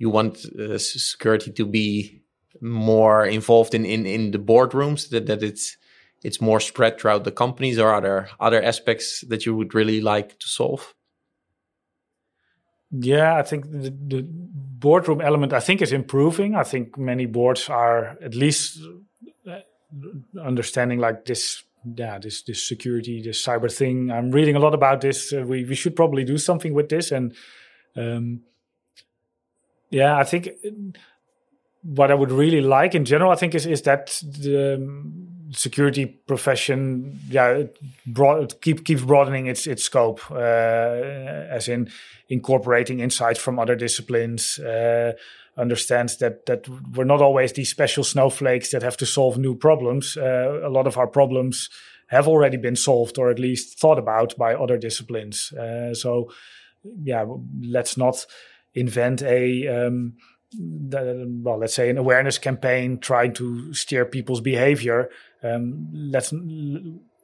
you 0.00 0.08
want 0.08 0.46
uh, 0.58 0.78
security 0.78 1.52
to 1.52 1.66
be 1.66 2.22
more 2.62 3.26
involved 3.26 3.74
in, 3.74 3.84
in, 3.84 4.06
in 4.06 4.30
the 4.30 4.38
boardrooms, 4.38 5.10
that, 5.10 5.26
that 5.26 5.42
it's 5.42 5.76
it's 6.22 6.40
more 6.40 6.60
spread 6.60 6.98
throughout 6.98 7.24
the 7.24 7.32
companies, 7.32 7.78
or 7.78 7.88
are 7.88 8.00
there 8.00 8.28
other 8.40 8.62
aspects 8.62 9.24
that 9.28 9.46
you 9.46 9.54
would 9.56 9.74
really 9.74 10.00
like 10.00 10.38
to 10.38 10.48
solve? 10.48 10.94
Yeah, 12.90 13.36
I 13.36 13.42
think 13.42 13.70
the, 13.70 13.90
the 13.90 14.26
boardroom 14.28 15.20
element 15.20 15.52
I 15.52 15.60
think 15.60 15.80
is 15.80 15.92
improving. 15.92 16.54
I 16.54 16.64
think 16.64 16.98
many 16.98 17.26
boards 17.26 17.68
are 17.68 18.18
at 18.22 18.34
least 18.34 18.80
uh, 19.46 19.60
understanding 20.42 20.98
like 20.98 21.24
this 21.26 21.62
yeah 21.96 22.18
this 22.18 22.42
this 22.42 22.62
security 22.62 23.22
this 23.22 23.42
cyber 23.42 23.74
thing 23.74 24.10
i'm 24.10 24.30
reading 24.30 24.54
a 24.54 24.58
lot 24.58 24.74
about 24.74 25.00
this 25.00 25.32
uh, 25.32 25.42
we 25.46 25.64
we 25.64 25.74
should 25.74 25.96
probably 25.96 26.24
do 26.24 26.36
something 26.36 26.74
with 26.74 26.90
this 26.90 27.10
and 27.10 27.34
um, 27.96 28.42
yeah, 29.90 30.16
I 30.16 30.24
think 30.24 30.50
what 31.82 32.10
I 32.10 32.14
would 32.14 32.30
really 32.30 32.60
like 32.60 32.94
in 32.94 33.04
general, 33.04 33.30
I 33.30 33.36
think, 33.36 33.54
is 33.54 33.66
is 33.66 33.82
that 33.82 34.06
the 34.22 34.78
security 35.52 36.06
profession, 36.06 37.18
yeah, 37.28 37.64
broad, 38.06 38.60
keep 38.60 38.84
keeps 38.84 39.02
broadening 39.02 39.46
its 39.46 39.66
its 39.66 39.82
scope, 39.82 40.20
uh, 40.30 40.34
as 40.34 41.68
in 41.68 41.90
incorporating 42.28 43.00
insights 43.00 43.40
from 43.40 43.58
other 43.58 43.76
disciplines. 43.76 44.58
Uh, 44.58 45.12
understands 45.56 46.16
that 46.18 46.46
that 46.46 46.66
we're 46.94 47.04
not 47.04 47.20
always 47.20 47.52
these 47.52 47.68
special 47.68 48.04
snowflakes 48.04 48.70
that 48.70 48.82
have 48.82 48.96
to 48.96 49.06
solve 49.06 49.36
new 49.36 49.54
problems. 49.54 50.16
Uh, 50.16 50.60
a 50.64 50.70
lot 50.70 50.86
of 50.86 50.96
our 50.96 51.08
problems 51.08 51.68
have 52.06 52.26
already 52.26 52.56
been 52.56 52.76
solved 52.76 53.18
or 53.18 53.30
at 53.30 53.38
least 53.38 53.78
thought 53.78 53.98
about 53.98 54.36
by 54.36 54.54
other 54.54 54.76
disciplines. 54.78 55.52
Uh, 55.52 55.94
so, 55.94 56.30
yeah, 57.02 57.24
let's 57.62 57.96
not 57.96 58.26
invent 58.74 59.22
a 59.22 59.66
um, 59.68 60.14
well, 60.58 61.58
let's 61.58 61.74
say 61.74 61.90
an 61.90 61.98
awareness 61.98 62.38
campaign 62.38 62.98
trying 62.98 63.32
to 63.34 63.72
steer 63.72 64.04
people's 64.04 64.40
behavior. 64.40 65.08
Um, 65.42 65.88
let's 65.92 66.32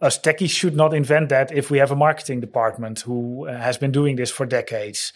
us 0.01 0.19
techies 0.19 0.51
should 0.51 0.77
not 0.77 0.95
invent 0.95 1.31
that 1.31 1.51
if 1.53 1.71
we 1.71 1.79
have 1.79 1.91
a 1.91 1.97
marketing 1.97 2.41
department 2.41 3.01
who 3.01 3.47
has 3.47 3.79
been 3.79 3.91
doing 3.91 4.17
this 4.17 4.31
for 4.31 4.47
decades, 4.47 5.13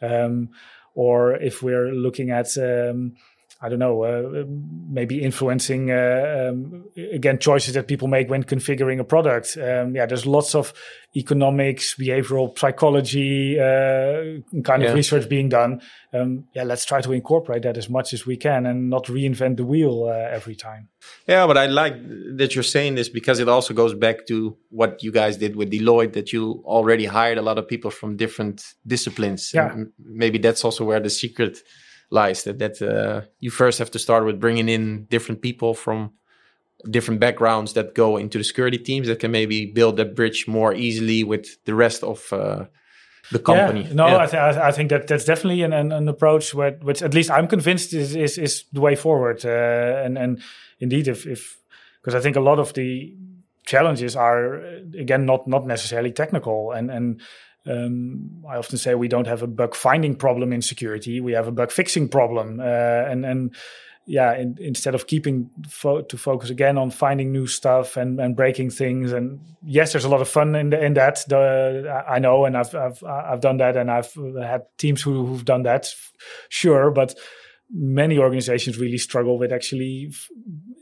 um, 0.00 0.50
or 0.94 1.34
if 1.34 1.62
we're 1.62 1.92
looking 1.92 2.30
at 2.30 2.56
um, 2.58 3.14
I 3.64 3.68
don't 3.68 3.78
know, 3.78 4.02
uh, 4.02 4.44
maybe 4.90 5.22
influencing 5.22 5.92
uh, 5.92 6.50
um, 6.50 6.84
again 6.96 7.38
choices 7.38 7.74
that 7.74 7.86
people 7.86 8.08
make 8.08 8.28
when 8.28 8.42
configuring 8.42 8.98
a 8.98 9.04
product. 9.04 9.56
Um, 9.56 9.94
yeah, 9.94 10.04
there's 10.04 10.26
lots 10.26 10.56
of 10.56 10.74
economics, 11.14 11.94
behavioral 11.94 12.58
psychology 12.58 13.60
uh, 13.60 14.40
kind 14.62 14.82
yeah. 14.82 14.88
of 14.88 14.94
research 14.94 15.28
being 15.28 15.48
done. 15.48 15.80
Um, 16.12 16.46
yeah, 16.54 16.64
let's 16.64 16.84
try 16.84 17.02
to 17.02 17.12
incorporate 17.12 17.62
that 17.62 17.76
as 17.76 17.88
much 17.88 18.12
as 18.12 18.26
we 18.26 18.36
can 18.36 18.66
and 18.66 18.90
not 18.90 19.04
reinvent 19.04 19.58
the 19.58 19.64
wheel 19.64 20.04
uh, 20.08 20.12
every 20.12 20.56
time. 20.56 20.88
Yeah, 21.28 21.46
but 21.46 21.56
I 21.56 21.66
like 21.66 21.94
that 22.36 22.56
you're 22.56 22.64
saying 22.64 22.96
this 22.96 23.08
because 23.08 23.38
it 23.38 23.48
also 23.48 23.74
goes 23.74 23.94
back 23.94 24.26
to 24.26 24.56
what 24.70 25.04
you 25.04 25.12
guys 25.12 25.36
did 25.36 25.54
with 25.54 25.70
Deloitte, 25.70 26.14
that 26.14 26.32
you 26.32 26.62
already 26.64 27.04
hired 27.04 27.38
a 27.38 27.42
lot 27.42 27.58
of 27.58 27.68
people 27.68 27.92
from 27.92 28.16
different 28.16 28.64
disciplines. 28.84 29.52
Yeah. 29.54 29.72
And 29.72 29.92
maybe 30.02 30.38
that's 30.38 30.64
also 30.64 30.84
where 30.84 31.00
the 31.00 31.10
secret 31.10 31.58
lies 32.12 32.44
that 32.44 32.58
that 32.58 32.80
uh, 32.82 33.26
you 33.40 33.50
first 33.50 33.78
have 33.78 33.90
to 33.90 33.98
start 33.98 34.24
with 34.24 34.38
bringing 34.38 34.68
in 34.68 35.06
different 35.10 35.40
people 35.40 35.74
from 35.74 36.12
different 36.90 37.20
backgrounds 37.20 37.72
that 37.72 37.94
go 37.94 38.16
into 38.16 38.38
the 38.38 38.44
security 38.44 38.78
teams 38.78 39.06
that 39.06 39.18
can 39.20 39.30
maybe 39.30 39.66
build 39.66 39.96
that 39.96 40.14
bridge 40.14 40.46
more 40.46 40.74
easily 40.74 41.24
with 41.24 41.64
the 41.64 41.74
rest 41.74 42.02
of 42.02 42.32
uh, 42.32 42.64
the 43.30 43.38
company. 43.38 43.82
Yeah, 43.82 43.94
no, 43.94 44.06
yeah. 44.06 44.18
I, 44.18 44.26
th- 44.26 44.56
I, 44.56 44.72
think 44.72 44.90
that 44.90 45.06
that's 45.06 45.24
definitely 45.24 45.62
an, 45.62 45.72
an, 45.72 45.92
an, 45.92 46.08
approach 46.08 46.54
where, 46.54 46.72
which 46.82 47.02
at 47.02 47.14
least 47.14 47.30
I'm 47.30 47.46
convinced 47.46 47.94
is 47.94 48.16
is, 48.16 48.38
is 48.38 48.64
the 48.72 48.80
way 48.80 48.96
forward. 48.96 49.44
Uh, 49.44 50.02
and 50.04 50.18
and 50.18 50.42
indeed, 50.80 51.08
if 51.08 51.26
if 51.26 51.58
because 52.00 52.14
I 52.14 52.20
think 52.20 52.36
a 52.36 52.40
lot 52.40 52.58
of 52.58 52.72
the 52.74 53.16
challenges 53.64 54.16
are 54.16 54.54
again 54.98 55.24
not 55.24 55.46
not 55.46 55.66
necessarily 55.66 56.12
technical 56.12 56.72
and 56.72 56.90
and 56.90 57.20
um, 57.66 58.42
I 58.48 58.56
often 58.56 58.78
say 58.78 58.94
we 58.94 59.08
don't 59.08 59.26
have 59.26 59.42
a 59.42 59.46
bug 59.46 59.74
finding 59.74 60.16
problem 60.16 60.52
in 60.52 60.62
security; 60.62 61.20
we 61.20 61.32
have 61.32 61.46
a 61.46 61.52
bug 61.52 61.70
fixing 61.70 62.08
problem. 62.08 62.60
Uh, 62.60 62.64
and 62.64 63.24
and 63.24 63.54
yeah, 64.06 64.36
in, 64.36 64.56
instead 64.60 64.94
of 64.96 65.06
keeping 65.06 65.48
fo- 65.68 66.02
to 66.02 66.18
focus 66.18 66.50
again 66.50 66.76
on 66.76 66.90
finding 66.90 67.30
new 67.30 67.46
stuff 67.46 67.96
and, 67.96 68.18
and 68.20 68.34
breaking 68.34 68.70
things, 68.70 69.12
and 69.12 69.38
yes, 69.64 69.92
there's 69.92 70.04
a 70.04 70.08
lot 70.08 70.20
of 70.20 70.28
fun 70.28 70.56
in 70.56 70.70
the, 70.70 70.84
in 70.84 70.94
that. 70.94 71.24
The, 71.28 72.04
I 72.08 72.18
know, 72.18 72.44
and 72.44 72.56
I've 72.56 72.74
I've 72.74 73.02
I've 73.04 73.40
done 73.40 73.58
that, 73.58 73.76
and 73.76 73.90
I've 73.90 74.12
had 74.40 74.62
teams 74.78 75.02
who, 75.02 75.24
who've 75.26 75.44
done 75.44 75.62
that, 75.62 75.86
sure, 76.48 76.90
but 76.90 77.14
many 77.74 78.18
organizations 78.18 78.76
really 78.76 78.98
struggle 78.98 79.38
with 79.38 79.50
actually 79.50 80.08
f- 80.10 80.28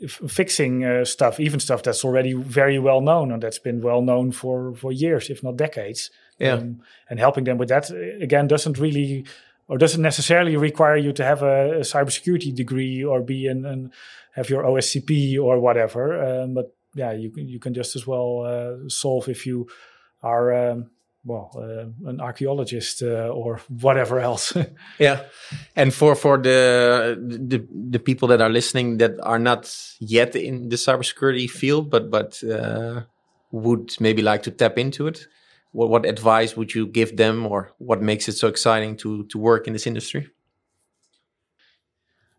f- 0.02 0.30
fixing 0.30 0.84
uh, 0.84 1.04
stuff, 1.04 1.38
even 1.38 1.60
stuff 1.60 1.82
that's 1.82 2.04
already 2.04 2.32
very 2.32 2.80
well 2.80 3.00
known 3.00 3.30
and 3.30 3.40
that's 3.42 3.60
been 3.60 3.80
well 3.80 4.00
known 4.00 4.32
for 4.32 4.74
for 4.74 4.90
years, 4.90 5.28
if 5.28 5.42
not 5.42 5.56
decades 5.56 6.10
Yeah. 6.40 6.54
Um, 6.54 6.80
and 7.08 7.20
helping 7.20 7.44
them 7.44 7.58
with 7.58 7.68
that 7.68 7.90
again 8.20 8.48
doesn't 8.48 8.78
really 8.78 9.26
or 9.68 9.78
doesn't 9.78 10.02
necessarily 10.02 10.56
require 10.56 10.96
you 10.96 11.12
to 11.12 11.24
have 11.24 11.42
a, 11.42 11.78
a 11.78 11.80
cybersecurity 11.80 12.52
degree 12.54 13.04
or 13.04 13.20
be 13.20 13.46
an, 13.46 13.64
an 13.64 13.92
have 14.32 14.50
your 14.50 14.64
OSCP 14.64 15.40
or 15.40 15.60
whatever. 15.60 16.20
Um, 16.22 16.54
but 16.54 16.74
yeah, 16.94 17.12
you 17.12 17.30
can 17.30 17.48
you 17.48 17.58
can 17.58 17.74
just 17.74 17.96
as 17.96 18.06
well 18.06 18.42
uh, 18.44 18.88
solve 18.88 19.28
if 19.28 19.46
you 19.46 19.68
are 20.22 20.70
um, 20.70 20.90
well 21.24 21.50
uh, 21.54 22.08
an 22.08 22.20
archaeologist 22.20 23.02
uh, 23.02 23.28
or 23.28 23.60
whatever 23.68 24.18
else. 24.18 24.56
Yeah, 24.98 25.22
and 25.76 25.94
for 25.94 26.14
for 26.14 26.36
the 26.38 27.16
the 27.48 27.66
the 27.90 27.98
people 27.98 28.28
that 28.28 28.40
are 28.40 28.50
listening 28.50 28.98
that 28.98 29.20
are 29.22 29.38
not 29.38 29.72
yet 30.00 30.34
in 30.34 30.68
the 30.68 30.76
cybersecurity 30.76 31.48
field, 31.48 31.90
but 31.90 32.10
but 32.10 32.42
uh, 32.42 33.02
would 33.52 33.96
maybe 34.00 34.22
like 34.22 34.42
to 34.44 34.50
tap 34.50 34.78
into 34.78 35.06
it, 35.06 35.26
what 35.72 35.88
what 35.90 36.06
advice 36.06 36.56
would 36.56 36.74
you 36.74 36.86
give 36.86 37.16
them, 37.16 37.46
or 37.46 37.72
what 37.78 38.02
makes 38.02 38.28
it 38.28 38.32
so 38.32 38.48
exciting 38.48 38.96
to 38.98 39.24
to 39.26 39.38
work 39.38 39.66
in 39.66 39.72
this 39.72 39.86
industry? 39.86 40.28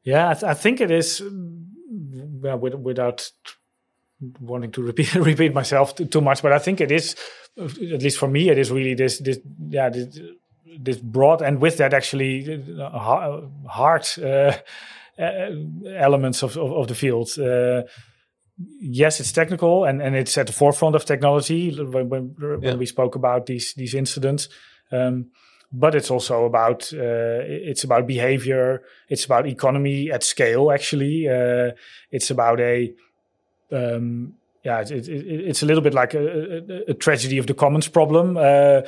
Yeah, 0.03 0.29
I, 0.29 0.33
th- 0.33 0.43
I 0.43 0.53
think 0.53 0.81
it 0.81 0.91
is. 0.91 1.23
Well, 1.23 2.57
with, 2.57 2.73
without 2.75 3.31
wanting 4.39 4.71
to 4.71 4.81
repeat 4.81 5.15
repeat 5.31 5.53
myself 5.53 5.95
too, 5.95 6.05
too, 6.05 6.21
much, 6.21 6.41
but 6.41 6.51
I 6.51 6.59
think 6.59 6.81
it 6.81 6.91
is, 6.91 7.15
at 7.57 8.01
least 8.01 8.17
for 8.17 8.27
me, 8.27 8.49
it 8.49 8.57
is 8.57 8.71
really 8.71 8.95
this 8.95 9.19
this 9.19 9.39
yeah 9.69 9.89
this, 9.89 10.19
this 10.79 10.97
broad 10.97 11.41
and 11.41 11.61
with 11.61 11.77
that 11.77 11.93
actually 11.93 12.63
uh, 12.79 13.41
hard 13.67 14.07
uh, 14.23 14.53
elements 15.17 16.43
of, 16.43 16.57
of, 16.57 16.71
of 16.71 16.87
the 16.87 16.95
field. 16.95 17.29
Uh, 17.37 17.83
yes, 18.79 19.19
it's 19.19 19.31
technical 19.31 19.85
and, 19.85 20.01
and 20.01 20.15
it's 20.15 20.37
at 20.37 20.47
the 20.47 20.53
forefront 20.53 20.95
of 20.95 21.05
technology 21.05 21.75
when, 21.75 22.09
when, 22.09 22.35
when 22.37 22.77
we 22.77 22.85
spoke 22.85 23.15
about 23.15 23.45
these 23.45 23.73
these 23.73 23.93
incidents. 23.93 24.49
Um, 24.91 25.27
but 25.73 25.95
it's 25.95 26.11
also 26.11 26.45
about 26.45 26.91
uh, 26.93 27.41
it's 27.47 27.83
about 27.83 28.05
behavior. 28.05 28.83
It's 29.09 29.25
about 29.25 29.47
economy 29.47 30.11
at 30.11 30.23
scale. 30.23 30.71
Actually, 30.71 31.29
uh, 31.29 31.71
it's 32.11 32.29
about 32.29 32.59
a 32.59 32.93
um, 33.71 34.33
yeah, 34.63 34.81
it, 34.81 34.91
it, 34.91 35.09
it's 35.09 35.63
a 35.63 35.65
little 35.65 35.81
bit 35.81 35.93
like 35.93 36.13
a, 36.13 36.19
a, 36.19 36.91
a, 36.91 36.93
tragedy 36.93 37.39
of 37.39 37.47
the 37.47 37.53
commons 37.53 37.87
problem. 37.87 38.37
Uh, 38.37 38.81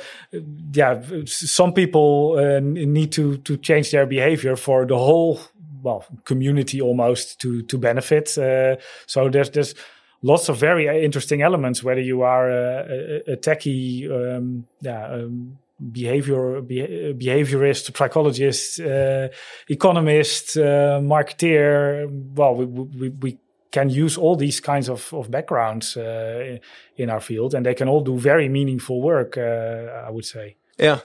yeah, 0.72 1.02
some 1.24 1.72
people 1.72 2.36
uh, 2.38 2.60
need 2.60 3.10
to 3.12 3.38
to 3.38 3.56
change 3.56 3.90
their 3.90 4.06
behavior 4.06 4.54
for 4.54 4.86
the 4.86 4.96
whole 4.96 5.40
well 5.84 6.04
community 6.24 6.80
almost 6.80 7.40
to 7.40 7.62
to 7.62 7.78
benefit. 7.78 8.36
Uh, 8.36 8.76
so 9.06 9.28
there's 9.28 9.50
there's 9.50 9.74
lots 10.22 10.48
of 10.48 10.56
very 10.56 11.04
interesting 11.04 11.42
elements. 11.42 11.84
Whether 11.84 12.00
you 12.00 12.22
are 12.22 12.50
a, 12.50 13.32
a 13.32 13.36
techie, 13.36 14.10
um, 14.10 14.66
yeah. 14.80 15.06
Um, 15.06 15.58
behavior 15.90 16.62
behaviorist 16.62 17.96
psychologist 17.96 18.80
uh, 18.80 19.28
economist 19.68 20.56
uh, 20.56 21.00
marketeer 21.02 22.06
well 22.36 22.54
we, 22.54 22.64
we, 22.64 23.08
we 23.08 23.38
can 23.72 23.90
use 23.90 24.16
all 24.16 24.36
these 24.36 24.60
kinds 24.60 24.88
of, 24.88 25.12
of 25.12 25.32
backgrounds 25.32 25.96
uh, 25.96 26.58
in 26.96 27.10
our 27.10 27.20
field 27.20 27.54
and 27.54 27.66
they 27.66 27.74
can 27.74 27.88
all 27.88 28.00
do 28.00 28.16
very 28.16 28.48
meaningful 28.48 29.02
work 29.02 29.36
uh, 29.36 30.06
i 30.06 30.10
would 30.10 30.24
say 30.24 30.56
yeah 30.78 31.00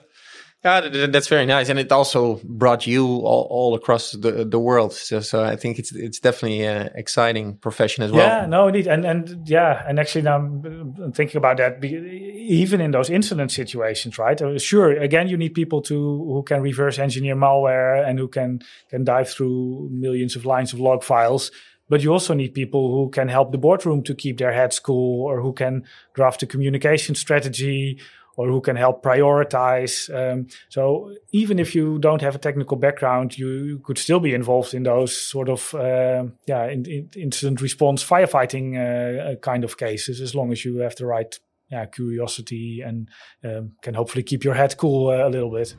yeah, 0.63 1.07
that's 1.07 1.29
very 1.29 1.45
nice, 1.45 1.69
and 1.69 1.79
it 1.79 1.89
also 1.89 2.41
brought 2.43 2.85
you 2.85 3.05
all, 3.05 3.47
all 3.49 3.75
across 3.75 4.11
the 4.11 4.43
the 4.43 4.59
world. 4.59 4.91
So, 4.91 5.21
so 5.21 5.41
I 5.41 5.55
think 5.55 5.79
it's 5.79 5.93
it's 5.93 6.19
definitely 6.19 6.65
an 6.65 6.89
exciting 6.95 7.55
profession 7.57 8.03
as 8.03 8.11
well. 8.11 8.27
Yeah, 8.27 8.45
no, 8.45 8.67
indeed, 8.67 8.87
and 8.87 9.05
and 9.05 9.47
yeah, 9.47 9.85
and 9.87 9.99
actually 9.99 10.23
now 10.23 10.35
I'm 10.35 11.13
thinking 11.13 11.37
about 11.37 11.57
that. 11.57 11.83
Even 11.83 12.81
in 12.81 12.91
those 12.91 13.09
incident 13.09 13.51
situations, 13.51 14.17
right? 14.17 14.41
Uh, 14.41 14.59
sure, 14.59 14.91
again, 14.91 15.29
you 15.29 15.37
need 15.37 15.53
people 15.53 15.81
to 15.83 15.95
who 15.95 16.43
can 16.43 16.61
reverse 16.61 16.99
engineer 16.99 17.37
malware 17.37 18.05
and 18.05 18.19
who 18.19 18.27
can 18.27 18.61
can 18.89 19.05
dive 19.05 19.29
through 19.29 19.89
millions 19.93 20.35
of 20.35 20.45
lines 20.45 20.73
of 20.73 20.79
log 20.81 21.03
files. 21.03 21.51
But 21.87 22.03
you 22.03 22.11
also 22.11 22.35
need 22.35 22.53
people 22.53 22.91
who 22.91 23.09
can 23.09 23.29
help 23.29 23.51
the 23.51 23.57
boardroom 23.57 24.03
to 24.03 24.13
keep 24.13 24.37
their 24.37 24.53
heads 24.53 24.77
cool, 24.79 25.25
or 25.25 25.41
who 25.41 25.53
can 25.53 25.85
draft 26.13 26.43
a 26.43 26.45
communication 26.45 27.15
strategy, 27.15 27.99
or 28.39 28.47
who 28.47 28.61
can 28.61 28.77
help 28.77 29.03
prioritize. 29.03 30.09
Um, 30.15 30.47
so 30.69 31.13
even 31.33 31.59
if 31.59 31.75
you 31.75 31.99
don't 31.99 32.21
have 32.21 32.35
a 32.35 32.39
technical 32.39 32.77
background, 32.77 33.37
you, 33.37 33.49
you 33.49 33.79
could 33.79 33.97
still 33.97 34.21
be 34.21 34.33
involved 34.33 34.73
in 34.73 34.83
those 34.83 35.11
sort 35.15 35.49
of 35.49 35.75
uh, 35.75 36.23
yeah 36.47 36.65
in, 36.67 36.85
in 36.85 37.09
incident 37.17 37.59
response 37.59 38.01
firefighting 38.01 38.77
uh, 38.77 39.35
kind 39.41 39.65
of 39.65 39.77
cases, 39.77 40.21
as 40.21 40.33
long 40.33 40.53
as 40.53 40.63
you 40.63 40.77
have 40.77 40.95
the 40.95 41.05
right 41.05 41.37
yeah, 41.69 41.85
curiosity 41.85 42.81
and 42.81 43.09
um, 43.43 43.73
can 43.81 43.93
hopefully 43.93 44.23
keep 44.23 44.45
your 44.45 44.53
head 44.53 44.77
cool 44.77 45.09
uh, 45.09 45.27
a 45.27 45.29
little 45.29 45.51
bit. 45.51 45.75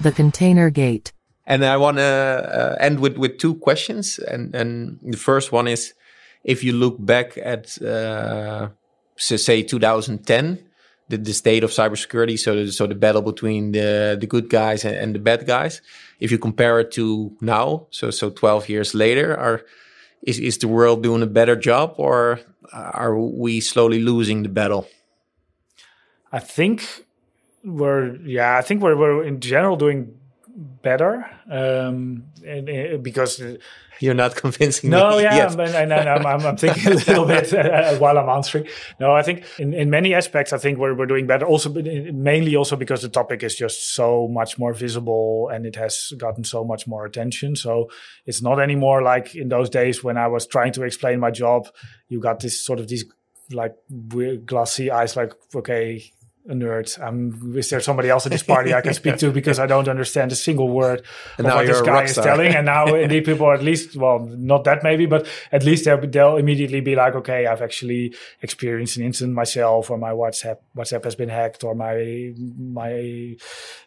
The 0.00 0.12
container 0.12 0.70
gate. 0.70 1.12
And 1.46 1.62
I 1.62 1.76
want 1.76 1.98
to 1.98 2.02
uh, 2.02 2.76
end 2.80 3.00
with, 3.00 3.18
with 3.18 3.36
two 3.36 3.56
questions. 3.56 4.18
And, 4.18 4.54
and 4.54 4.98
the 5.02 5.18
first 5.18 5.52
one 5.52 5.68
is 5.68 5.92
if 6.42 6.64
you 6.64 6.72
look 6.72 6.96
back 6.98 7.36
at, 7.36 7.80
uh, 7.82 8.70
say, 9.16 9.62
2010, 9.62 10.66
the, 11.08 11.16
the 11.16 11.32
state 11.32 11.64
of 11.64 11.70
cybersecurity. 11.70 12.38
So, 12.38 12.54
the, 12.56 12.72
so 12.72 12.86
the 12.86 12.94
battle 12.94 13.22
between 13.22 13.72
the 13.72 14.16
the 14.18 14.26
good 14.26 14.48
guys 14.48 14.84
and, 14.84 14.96
and, 14.96 15.14
the 15.14 15.18
bad 15.18 15.46
guys. 15.46 15.80
If 16.20 16.30
you 16.30 16.38
compare 16.38 16.80
it 16.80 16.90
to 16.92 17.36
now, 17.40 17.86
so 17.90 18.10
so 18.10 18.30
twelve 18.30 18.68
years 18.68 18.94
later, 18.94 19.36
are 19.36 19.62
is 20.22 20.38
is 20.38 20.58
the 20.58 20.68
world 20.68 21.02
doing 21.02 21.22
a 21.22 21.26
better 21.26 21.56
job, 21.56 21.94
or 21.98 22.40
are 22.72 23.18
we 23.18 23.60
slowly 23.60 24.00
losing 24.00 24.42
the 24.42 24.48
battle? 24.48 24.88
I 26.32 26.40
think 26.40 27.04
we're 27.64 28.16
yeah, 28.16 28.56
I 28.56 28.62
think 28.62 28.82
we're 28.82 28.96
we're 28.96 29.24
in 29.24 29.40
general 29.40 29.76
doing 29.76 30.14
better 30.56 31.26
um, 31.50 32.24
and, 32.46 32.68
and 32.68 33.02
because 33.02 33.42
you're 34.00 34.14
not 34.14 34.34
convincing 34.44 34.90
no, 34.90 35.16
me. 35.16 35.22
yeah, 35.22 35.36
yet. 35.36 35.60
and, 35.60 35.92
and, 35.92 36.08
I'm, 36.08 36.26
I'm, 36.26 36.46
I'm, 36.46 36.56
thinking 36.56 36.92
a 36.92 36.94
little 36.94 37.26
bit 37.26 37.52
uh, 37.52 37.96
while 37.96 38.18
I'm 38.18 38.28
answering. 38.28 38.66
No, 39.00 39.12
I 39.12 39.22
think 39.22 39.44
in, 39.58 39.74
in 39.74 39.90
many 39.90 40.14
aspects, 40.14 40.52
I 40.52 40.58
think 40.58 40.78
we're, 40.78 40.94
we're 40.94 41.06
doing 41.06 41.26
better. 41.26 41.46
Also, 41.46 41.70
mainly 41.70 42.56
also 42.56 42.76
because 42.76 43.02
the 43.02 43.08
topic 43.08 43.42
is 43.42 43.54
just 43.54 43.94
so 43.94 44.28
much 44.28 44.58
more 44.58 44.72
visible 44.72 45.48
and 45.52 45.66
it 45.66 45.76
has 45.76 46.12
gotten 46.16 46.44
so 46.44 46.64
much 46.64 46.86
more 46.86 47.04
attention. 47.04 47.56
So 47.56 47.90
it's 48.24 48.42
not 48.42 48.60
anymore 48.60 49.02
like 49.02 49.34
in 49.34 49.48
those 49.48 49.70
days 49.70 50.02
when 50.02 50.16
I 50.16 50.28
was 50.28 50.46
trying 50.46 50.72
to 50.72 50.82
explain 50.82 51.20
my 51.20 51.30
job. 51.30 51.68
You 52.08 52.20
got 52.20 52.40
this 52.40 52.60
sort 52.62 52.80
of 52.80 52.88
these 52.88 53.04
like 53.50 53.74
glassy 54.44 54.90
eyes, 54.90 55.16
like 55.16 55.32
okay, 55.54 56.02
a 56.48 56.54
nerd. 56.54 57.00
Um, 57.02 57.56
is 57.56 57.70
there 57.70 57.80
somebody 57.80 58.08
else 58.08 58.26
at 58.26 58.32
this 58.32 58.42
party 58.42 58.72
I 58.72 58.80
can 58.80 58.94
speak 59.02 59.16
to 59.18 59.30
because 59.30 59.58
I 59.58 59.66
don't 59.66 59.88
understand 59.88 60.32
a 60.32 60.36
single 60.36 60.68
word 60.68 61.02
and 61.38 61.46
of 61.46 61.54
what 61.54 61.66
this 61.66 61.80
guy 61.80 62.04
is 62.04 62.14
telling? 62.14 62.54
And 62.54 62.66
now 62.66 62.94
indeed 62.94 63.24
people 63.24 63.50
at 63.52 63.62
least, 63.62 63.96
well, 63.96 64.20
not 64.20 64.64
that 64.64 64.82
maybe, 64.82 65.06
but 65.06 65.26
at 65.52 65.64
least 65.64 65.84
they'll, 65.84 66.00
they'll 66.00 66.36
immediately 66.36 66.80
be 66.80 66.94
like, 66.94 67.14
okay, 67.14 67.46
I've 67.46 67.62
actually 67.62 68.14
experienced 68.42 68.96
an 68.96 69.04
incident 69.04 69.34
myself, 69.34 69.90
or 69.90 69.98
my 69.98 70.10
WhatsApp 70.10 70.58
WhatsApp 70.76 71.04
has 71.04 71.14
been 71.14 71.28
hacked, 71.28 71.64
or 71.64 71.74
my 71.74 72.32
my 72.58 73.36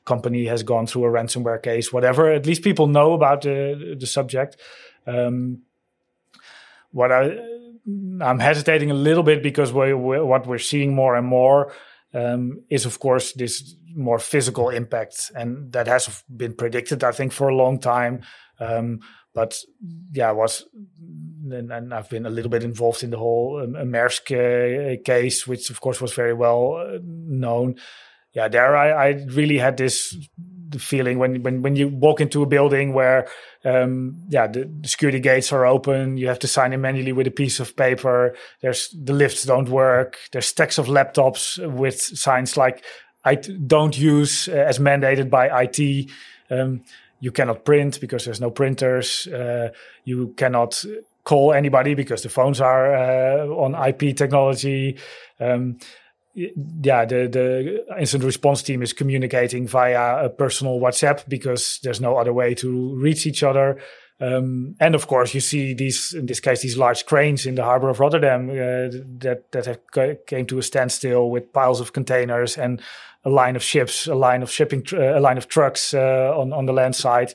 company 0.05 0.45
has 0.45 0.64
gone 0.64 0.88
through 0.88 1.05
a 1.05 1.10
ransomware 1.10 1.62
case, 1.62 1.93
whatever. 1.93 2.32
At 2.32 2.45
least 2.45 2.64
people 2.64 2.88
know 2.88 3.14
about 3.14 3.41
the 3.41 3.95
the 3.99 4.07
subject. 4.07 4.57
Um, 5.07 5.64
what 6.91 7.12
I 7.12 7.38
I'm 8.22 8.39
hesitating 8.39 8.91
a 8.91 8.95
little 8.95 9.24
bit 9.24 9.41
because 9.41 9.74
we, 9.74 9.93
we, 9.93 10.20
what 10.20 10.45
we're 10.45 10.57
seeing 10.57 10.93
more 10.93 11.16
and 11.16 11.26
more 11.26 11.74
um, 12.14 12.64
is 12.70 12.86
of 12.86 12.99
course 12.99 13.34
this 13.34 13.76
more 13.95 14.20
physical 14.20 14.70
impact, 14.70 15.32
and 15.36 15.72
that 15.74 15.88
has 15.88 16.24
been 16.36 16.53
predicted, 16.53 17.03
I 17.03 17.12
think, 17.12 17.32
for 17.32 17.49
a 17.49 17.55
long 17.55 17.80
time. 17.80 18.22
Um, 18.60 18.99
but 19.34 19.57
yeah, 20.12 20.30
I 20.30 20.32
was 20.34 20.66
and, 21.51 21.72
and, 21.72 21.93
I've 21.93 22.10
been 22.10 22.26
a 22.26 22.30
little 22.30 22.51
bit 22.51 22.64
involved 22.64 23.03
in 23.03 23.12
the 23.12 23.18
whole 23.18 23.62
um, 23.64 23.74
Maersk 23.74 24.32
uh, 24.32 25.01
case, 25.03 25.47
which 25.47 25.70
of 25.70 25.82
course 25.82 26.01
was 26.01 26.14
very 26.14 26.34
well 26.34 26.76
uh, 26.76 26.97
known. 27.03 27.76
Yeah, 28.34 28.47
there 28.47 28.76
I, 28.76 28.89
I 28.89 29.07
really 29.28 29.57
had 29.57 29.78
this 29.78 30.16
feeling 30.78 31.17
when 31.17 31.41
when 31.41 31.61
when 31.61 31.76
you 31.76 31.88
walk 31.88 32.22
into 32.22 32.43
a 32.43 32.45
building 32.45 32.93
where 32.93 33.28
um, 33.65 34.15
yeah 34.30 34.45
the, 34.47 34.70
the, 34.82 34.88
security 34.88 35.20
gates 35.20 35.51
are 35.51 35.65
open 35.65 36.17
you 36.17 36.28
have 36.28 36.39
to 36.39 36.47
sign 36.47 36.74
in 36.74 36.82
manually 36.82 37.11
with 37.11 37.28
a 37.28 37.32
piece 37.32 37.59
of 37.59 37.76
paper 37.76 38.36
there's 38.61 38.89
the 38.89 39.13
lifts 39.13 39.43
don't 39.43 39.70
work 39.70 40.17
there's 40.32 40.45
stacks 40.45 40.78
of 40.78 40.88
laptops 40.88 41.57
with 41.74 41.99
signs 41.99 42.57
like 42.57 42.84
i 43.26 43.36
don't 43.36 43.97
use 43.97 44.47
uh, 44.49 44.51
as 44.51 44.80
mandated 44.80 45.30
by 45.30 45.47
it 45.47 46.09
um, 46.51 46.82
you 47.20 47.32
cannot 47.32 47.65
print 47.65 47.99
because 47.99 48.26
there's 48.26 48.41
no 48.41 48.51
printers 48.51 49.28
uh, 49.28 49.70
you 50.03 50.34
cannot 50.38 50.86
call 51.30 51.53
anybody 51.53 51.93
because 51.93 52.24
the 52.24 52.30
phones 52.30 52.59
are 52.59 52.95
uh, 52.95 53.45
on 53.47 53.76
ip 53.89 54.17
technology. 54.17 54.97
Um, 55.39 55.78
yeah, 56.34 57.05
the, 57.05 57.27
the 57.27 57.99
incident 57.99 58.25
response 58.25 58.61
team 58.61 58.82
is 58.82 58.93
communicating 58.93 59.67
via 59.67 60.25
a 60.25 60.30
personal 60.30 60.80
WhatsApp 60.80 61.27
because 61.27 61.80
there's 61.84 61.99
no 61.99 62.17
other 62.17 62.34
way 62.34 62.53
to 62.55 62.95
reach 62.95 63.25
each 63.25 63.43
other. 63.43 63.80
Um, 64.21 64.75
and 64.80 64.95
of 64.95 65.07
course, 65.07 65.34
you 65.34 65.39
see 65.39 65.73
these, 65.73 66.13
in 66.13 66.25
this 66.25 66.39
case, 66.39 66.61
these 66.61 66.77
large 66.77 67.05
cranes 67.05 67.45
in 67.45 67.55
the 67.55 67.63
harbor 67.63 67.89
of 67.89 67.99
Rotterdam 67.99 68.49
uh, 68.49 68.91
that 69.19 69.51
that 69.51 69.65
have 69.65 70.25
came 70.27 70.45
to 70.47 70.57
a 70.57 70.63
standstill 70.63 71.30
with 71.30 71.53
piles 71.53 71.80
of 71.80 71.93
containers 71.93 72.57
and 72.57 72.82
a 73.23 73.30
line 73.30 73.55
of 73.55 73.63
ships, 73.63 74.07
a 74.07 74.15
line 74.15 74.43
of 74.43 74.51
shipping, 74.51 74.84
tr- 74.84 74.97
a 74.97 75.21
line 75.21 75.38
of 75.38 75.47
trucks 75.47 75.93
uh, 75.93 76.34
on 76.36 76.51
on 76.51 76.65
the 76.65 76.73
land 76.73 76.95
side. 76.95 77.34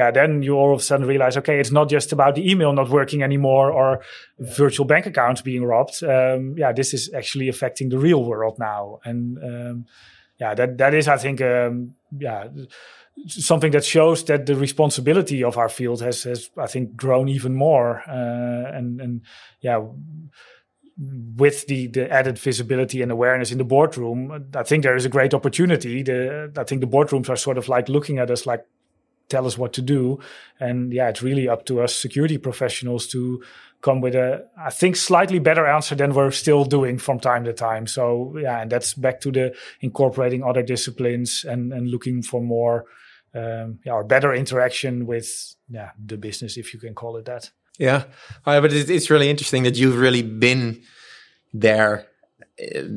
Yeah, 0.00 0.10
then 0.10 0.42
you 0.42 0.54
all 0.56 0.72
of 0.74 0.80
a 0.80 0.82
sudden 0.82 1.06
realize, 1.06 1.36
okay, 1.36 1.60
it's 1.60 1.72
not 1.72 1.90
just 1.90 2.12
about 2.12 2.34
the 2.34 2.50
email 2.50 2.72
not 2.72 2.88
working 2.88 3.22
anymore 3.22 3.70
or 3.70 4.00
virtual 4.38 4.86
bank 4.86 5.06
accounts 5.06 5.42
being 5.42 5.64
robbed. 5.64 6.02
Um, 6.02 6.54
yeah, 6.56 6.72
this 6.72 6.94
is 6.94 7.12
actually 7.12 7.48
affecting 7.48 7.90
the 7.90 7.98
real 7.98 8.22
world 8.24 8.56
now, 8.58 9.00
and 9.04 9.38
um, 9.50 9.86
yeah, 10.40 10.54
that 10.54 10.78
that 10.78 10.94
is, 10.94 11.06
I 11.06 11.18
think, 11.18 11.40
um, 11.40 11.94
yeah 12.18 12.48
something 13.26 13.72
that 13.72 13.84
shows 13.84 14.24
that 14.24 14.46
the 14.46 14.54
responsibility 14.54 15.44
of 15.44 15.56
our 15.58 15.68
field 15.68 16.00
has, 16.00 16.22
has 16.24 16.50
I 16.56 16.66
think, 16.66 16.96
grown 16.96 17.28
even 17.28 17.54
more. 17.54 18.02
Uh, 18.08 18.76
and 18.76 19.00
and 19.00 19.20
yeah, 19.60 19.80
with 21.36 21.66
the 21.66 21.88
the 21.88 22.10
added 22.10 22.38
visibility 22.38 23.02
and 23.02 23.12
awareness 23.12 23.52
in 23.52 23.58
the 23.58 23.64
boardroom, 23.64 24.50
I 24.54 24.62
think 24.62 24.82
there 24.82 24.96
is 24.96 25.04
a 25.04 25.10
great 25.10 25.34
opportunity. 25.34 26.02
The 26.02 26.52
I 26.56 26.64
think 26.64 26.80
the 26.80 26.86
boardrooms 26.86 27.28
are 27.28 27.36
sort 27.36 27.58
of 27.58 27.68
like 27.68 27.88
looking 27.88 28.18
at 28.18 28.30
us 28.30 28.46
like, 28.46 28.64
tell 29.30 29.46
us 29.46 29.56
what 29.56 29.72
to 29.74 29.82
do, 29.82 30.18
and 30.58 30.92
yeah, 30.92 31.08
it's 31.08 31.22
really 31.22 31.48
up 31.48 31.64
to 31.66 31.80
us 31.80 31.94
security 31.94 32.38
professionals 32.38 33.06
to 33.08 33.42
come 33.82 34.00
with 34.02 34.14
a 34.14 34.46
I 34.58 34.70
think 34.70 34.96
slightly 34.96 35.38
better 35.38 35.66
answer 35.66 35.94
than 35.94 36.12
we're 36.12 36.30
still 36.32 36.64
doing 36.64 36.98
from 36.98 37.18
time 37.18 37.44
to 37.44 37.52
time. 37.52 37.86
So 37.86 38.36
yeah, 38.36 38.60
and 38.60 38.70
that's 38.70 38.94
back 38.94 39.20
to 39.22 39.32
the 39.32 39.54
incorporating 39.80 40.42
other 40.42 40.62
disciplines 40.62 41.44
and 41.44 41.72
and 41.72 41.88
looking 41.90 42.22
for 42.22 42.42
more 42.42 42.84
um, 43.34 43.78
yeah, 43.84 43.92
or 43.92 44.04
better 44.04 44.34
interaction 44.34 45.06
with 45.06 45.54
yeah 45.68 45.90
the 46.04 46.16
business, 46.16 46.56
if 46.56 46.74
you 46.74 46.80
can 46.80 46.94
call 46.94 47.16
it 47.16 47.24
that. 47.26 47.50
Yeah, 47.78 48.04
uh, 48.44 48.60
but 48.60 48.72
it's 48.72 49.08
really 49.08 49.30
interesting 49.30 49.62
that 49.62 49.76
you've 49.76 49.98
really 49.98 50.22
been 50.22 50.82
there 51.54 52.06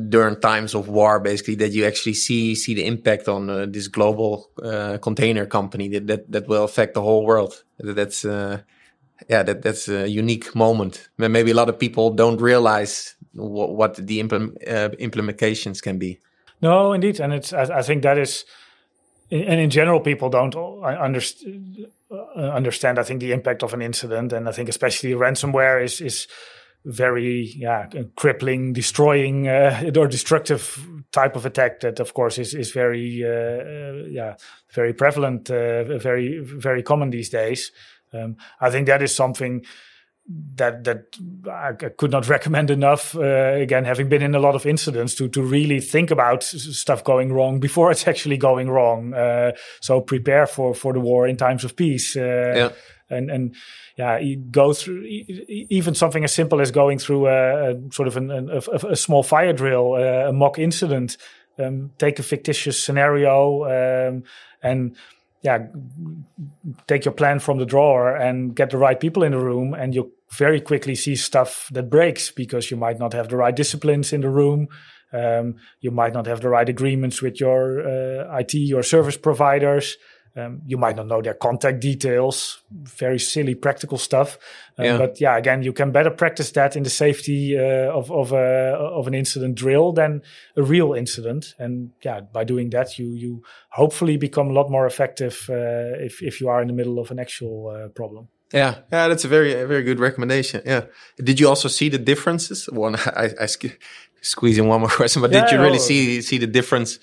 during 0.10 0.40
times 0.40 0.76
of 0.76 0.88
war, 0.88 1.20
basically 1.20 1.56
that 1.56 1.72
you 1.72 1.86
actually 1.86 2.14
see 2.14 2.56
see 2.56 2.74
the 2.74 2.86
impact 2.86 3.28
on 3.28 3.50
uh, 3.50 3.66
this 3.70 3.88
global 3.88 4.50
uh, 4.62 4.98
container 5.02 5.46
company 5.46 5.88
that, 5.90 6.08
that 6.08 6.32
that 6.32 6.48
will 6.48 6.64
affect 6.64 6.94
the 6.94 7.02
whole 7.02 7.26
world. 7.26 7.64
That's 7.80 8.26
uh, 8.26 8.62
yeah, 9.30 9.44
that 9.44 9.62
that's 9.62 9.88
a 9.88 10.08
unique 10.08 10.56
moment. 10.56 11.10
Maybe 11.18 11.52
a 11.52 11.56
lot 11.56 11.70
of 11.70 11.80
people 11.80 12.12
don't 12.12 12.42
realize 12.42 13.16
what, 13.34 13.76
what 13.76 13.96
the 13.96 14.20
implement, 14.20 14.58
uh, 14.68 14.90
implementations 15.00 15.82
can 15.82 15.98
be. 15.98 16.20
No, 16.62 16.94
indeed, 16.94 17.20
and 17.20 17.34
it's 17.34 17.54
I, 17.54 17.80
I 17.80 17.82
think 17.82 18.04
that 18.04 18.18
is 18.18 18.46
and 19.34 19.60
in 19.60 19.70
general, 19.72 20.00
people 20.00 20.30
don't 20.30 20.54
underst- 20.54 21.44
uh, 22.12 22.40
understand. 22.40 23.00
I 23.00 23.04
think 23.04 23.20
the 23.20 23.32
impact 23.32 23.64
of 23.64 23.74
an 23.74 23.82
incident, 23.82 24.32
and 24.32 24.48
I 24.48 24.52
think 24.52 24.70
especially 24.70 25.14
ransomware 25.14 25.84
is 25.84 26.02
is 26.02 26.28
very 26.86 27.54
yeah 27.56 27.88
crippling, 28.16 28.74
destroying 28.74 29.48
uh, 29.48 29.92
or 29.98 30.08
destructive 30.08 30.88
type 31.12 31.36
of 31.36 31.46
attack. 31.46 31.80
That 31.82 32.00
of 32.00 32.14
course 32.14 32.38
is 32.38 32.54
is 32.54 32.72
very 32.72 33.24
uh, 33.24 33.30
uh 33.30 34.06
yeah 34.10 34.36
very 34.74 34.94
prevalent, 34.94 35.50
uh, 35.50 35.98
very 35.98 36.40
very 36.40 36.84
common 36.84 37.10
these 37.10 37.30
days. 37.30 37.72
Um, 38.14 38.38
I 38.62 38.70
think 38.70 38.88
that 38.88 39.02
is 39.02 39.16
something 39.16 39.66
that 40.56 40.84
that 40.86 41.18
I 41.50 41.74
could 41.74 42.12
not 42.12 42.28
recommend 42.36 42.70
enough. 42.70 43.16
Uh, 43.16 43.56
again, 43.56 43.86
having 43.86 44.10
been 44.10 44.22
in 44.22 44.36
a 44.36 44.40
lot 44.40 44.56
of 44.56 44.66
incidents, 44.66 45.16
to 45.16 45.28
to 45.30 45.42
really 45.42 45.80
think 45.80 46.12
about 46.12 46.44
stuff 46.44 47.04
going 47.04 47.34
wrong 47.34 47.60
before 47.60 47.92
it's 47.92 48.08
actually 48.08 48.38
going 48.38 48.70
wrong. 48.70 49.14
Uh, 49.14 49.52
so 49.82 50.02
prepare 50.02 50.48
for 50.48 50.74
for 50.74 50.94
the 50.94 51.00
war 51.00 51.28
in 51.28 51.38
times 51.38 51.64
of 51.64 51.76
peace. 51.76 52.16
Uh, 52.16 52.54
yeah. 52.56 52.70
And 53.10 53.30
and 53.30 53.56
yeah, 53.96 54.18
you 54.18 54.38
go 54.38 54.74
through 54.74 55.04
even 55.06 55.94
something 55.94 56.24
as 56.24 56.34
simple 56.34 56.62
as 56.62 56.72
going 56.72 56.98
through 56.98 57.28
a, 57.28 57.74
a 57.74 57.92
sort 57.92 58.08
of 58.08 58.18
an, 58.18 58.32
a, 58.32 58.88
a, 58.88 58.96
small 58.96 59.22
fire 59.22 59.54
drill, 59.54 59.94
uh, 59.94 60.30
a 60.30 60.34
mock 60.34 60.58
incident. 60.58 61.18
Um, 61.60 61.92
take 62.00 62.18
a 62.18 62.24
fictitious 62.24 62.84
scenario 62.84 63.66
um, 63.66 64.24
and 64.64 64.96
yeah, 65.44 65.68
take 66.88 67.06
your 67.06 67.14
plan 67.14 67.38
from 67.40 67.60
the 67.60 67.66
drawer 67.66 68.16
and 68.16 68.56
get 68.56 68.72
the 68.72 68.78
right 68.78 69.00
people 69.00 69.24
in 69.24 69.34
the 69.34 69.40
room, 69.40 69.74
and 69.74 69.94
you 69.94 70.14
very 70.32 70.62
quickly 70.62 70.96
see 70.96 71.16
stuff 71.16 71.68
that 71.72 71.90
breaks 71.90 72.32
because 72.32 72.72
you 72.72 72.78
might 72.78 72.98
not 72.98 73.14
have 73.14 73.30
the 73.30 73.36
right 73.36 73.56
disciplines 73.56 74.14
in 74.14 74.22
the 74.22 74.30
room. 74.30 74.70
Um, 75.12 75.58
you 75.82 75.92
might 75.92 76.14
not 76.14 76.26
have 76.26 76.42
the 76.42 76.50
right 76.50 76.68
agreements 76.68 77.22
with 77.22 77.40
your 77.40 77.82
uh, 77.82 78.38
IT 78.40 78.54
your 78.56 78.84
service 78.84 79.18
providers. 79.18 79.98
Um, 80.36 80.62
you 80.66 80.78
might 80.78 80.96
not 80.96 81.08
know 81.08 81.22
their 81.22 81.36
contact 81.36 81.80
details, 81.80 82.64
very 82.72 83.20
silly 83.20 83.54
practical 83.54 84.00
stuff. 84.00 84.40
Um, 84.80 84.86
yeah. 84.86 84.98
But 84.98 85.22
yeah, 85.22 85.38
again, 85.38 85.62
you 85.62 85.74
can 85.74 85.92
better 85.92 86.10
practice 86.10 86.52
that 86.52 86.76
in 86.76 86.82
the 86.82 86.90
safety 86.90 87.58
uh, 87.58 87.92
of 87.92 88.12
of, 88.12 88.32
a, 88.32 88.76
of 88.98 89.06
an 89.06 89.14
incident 89.14 89.56
drill 89.56 89.94
than 89.94 90.24
a 90.58 90.64
real 90.64 90.94
incident. 90.94 91.54
And 91.60 91.92
yeah, 92.04 92.22
by 92.22 92.46
doing 92.46 92.72
that, 92.72 92.98
you 92.98 93.14
you 93.14 93.44
hopefully 93.70 94.18
become 94.18 94.50
a 94.50 94.54
lot 94.54 94.72
more 94.72 94.88
effective 94.88 95.46
uh, 95.50 96.04
if 96.04 96.24
if 96.24 96.42
you 96.42 96.50
are 96.50 96.62
in 96.62 96.68
the 96.68 96.74
middle 96.74 96.98
of 96.98 97.12
an 97.12 97.20
actual 97.20 97.68
uh, 97.68 97.90
problem. 97.90 98.28
Yeah, 98.54 98.76
yeah, 98.92 99.08
that's 99.08 99.26
a 99.26 99.28
very 99.28 99.54
a 99.54 99.68
very 99.68 99.84
good 99.84 100.00
recommendation. 100.00 100.62
Yeah, 100.66 100.86
did 101.18 101.40
you 101.40 101.50
also 101.50 101.68
see 101.68 101.90
the 101.90 101.98
differences? 101.98 102.66
One, 102.72 102.96
I, 103.06 103.32
I 103.40 103.48
squeeze 104.22 104.58
in 104.58 104.68
one 104.68 104.82
more 104.82 104.90
question, 105.02 105.22
but 105.22 105.32
yeah, 105.32 105.42
did 105.42 105.52
you 105.52 105.62
really 105.62 105.80
see 105.80 106.22
see 106.22 106.38
the 106.38 106.48
difference? 106.48 107.00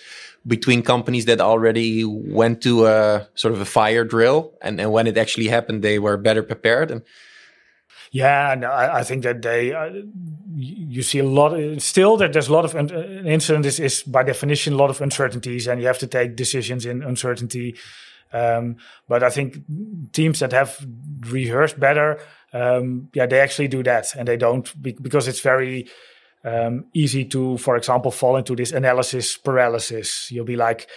Between 0.46 0.82
companies 0.82 1.26
that 1.26 1.40
already 1.40 2.04
went 2.04 2.62
to 2.62 2.86
a 2.86 3.28
sort 3.34 3.52
of 3.52 3.60
a 3.60 3.64
fire 3.64 4.04
drill 4.04 4.52
and, 4.62 4.80
and 4.80 4.90
when 4.92 5.06
it 5.06 5.18
actually 5.18 5.48
happened 5.48 5.82
they 5.82 5.98
were 5.98 6.16
better 6.16 6.42
prepared 6.42 6.90
and 6.90 7.02
yeah 8.10 8.54
no, 8.58 8.70
I, 8.70 9.00
I, 9.00 9.02
think 9.02 9.22
that 9.24 9.42
they 9.42 9.72
uh, 9.72 9.90
you 10.54 11.02
see 11.02 11.18
a 11.18 11.24
lot 11.24 11.80
still 11.80 12.16
that 12.16 12.32
there's 12.32 12.48
a 12.48 12.52
lot 12.52 12.64
of 12.64 12.74
an 12.74 13.26
incident 13.26 13.66
is, 13.66 13.78
is 13.78 14.02
by 14.02 14.22
definition 14.22 14.72
a 14.72 14.76
lot 14.76 14.90
of 14.90 15.00
uncertainties 15.00 15.66
and 15.66 15.80
you 15.80 15.86
have 15.86 15.98
to 15.98 16.06
take 16.06 16.36
decisions 16.36 16.86
in 16.86 17.02
uncertainty. 17.02 17.76
Um, 18.32 18.76
but 19.08 19.24
i 19.24 19.28
think 19.28 19.58
teams 20.12 20.38
that 20.38 20.52
have 20.52 20.86
rehearsed 21.22 21.80
better 21.80 22.20
um, 22.52 23.08
yeah 23.12 23.26
they 23.26 23.40
actually 23.40 23.66
do 23.66 23.82
that 23.82 24.14
and 24.16 24.28
they 24.28 24.36
don't 24.36 24.72
because 24.80 25.26
it's 25.26 25.40
very 25.40 25.88
um, 26.44 26.86
easy 26.94 27.24
to, 27.26 27.58
for 27.58 27.76
example, 27.76 28.10
fall 28.10 28.36
into 28.36 28.56
this 28.56 28.72
analysis 28.72 29.36
paralysis. 29.36 30.30
You'll 30.30 30.44
be 30.44 30.56
like, 30.56 30.88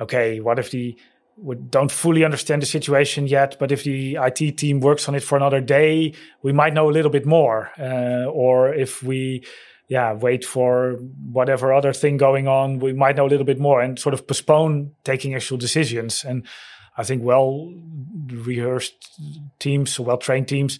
okay, 0.00 0.40
what 0.40 0.58
if 0.58 0.70
the 0.70 0.96
we 1.36 1.56
don't 1.56 1.90
fully 1.90 2.24
understand 2.24 2.62
the 2.62 2.66
situation 2.66 3.26
yet, 3.26 3.56
but 3.58 3.72
if 3.72 3.82
the 3.84 4.16
IT 4.20 4.56
team 4.56 4.80
works 4.80 5.08
on 5.08 5.14
it 5.14 5.22
for 5.22 5.36
another 5.36 5.60
day, 5.60 6.14
we 6.42 6.52
might 6.52 6.74
know 6.74 6.88
a 6.88 6.92
little 6.92 7.10
bit 7.10 7.26
more. 7.26 7.70
Uh, 7.78 8.24
or 8.26 8.72
if 8.72 9.02
we, 9.02 9.44
yeah, 9.88 10.12
wait 10.12 10.44
for 10.44 10.92
whatever 11.32 11.72
other 11.72 11.92
thing 11.92 12.16
going 12.16 12.46
on, 12.46 12.78
we 12.78 12.92
might 12.92 13.16
know 13.16 13.26
a 13.26 13.28
little 13.28 13.44
bit 13.44 13.58
more 13.58 13.80
and 13.80 13.98
sort 13.98 14.14
of 14.14 14.26
postpone 14.26 14.92
taking 15.02 15.34
actual 15.34 15.56
decisions. 15.56 16.24
And 16.24 16.46
I 16.96 17.02
think 17.02 17.24
well 17.24 17.72
rehearsed 18.28 18.94
teams, 19.58 19.98
well 19.98 20.18
trained 20.18 20.46
teams, 20.46 20.78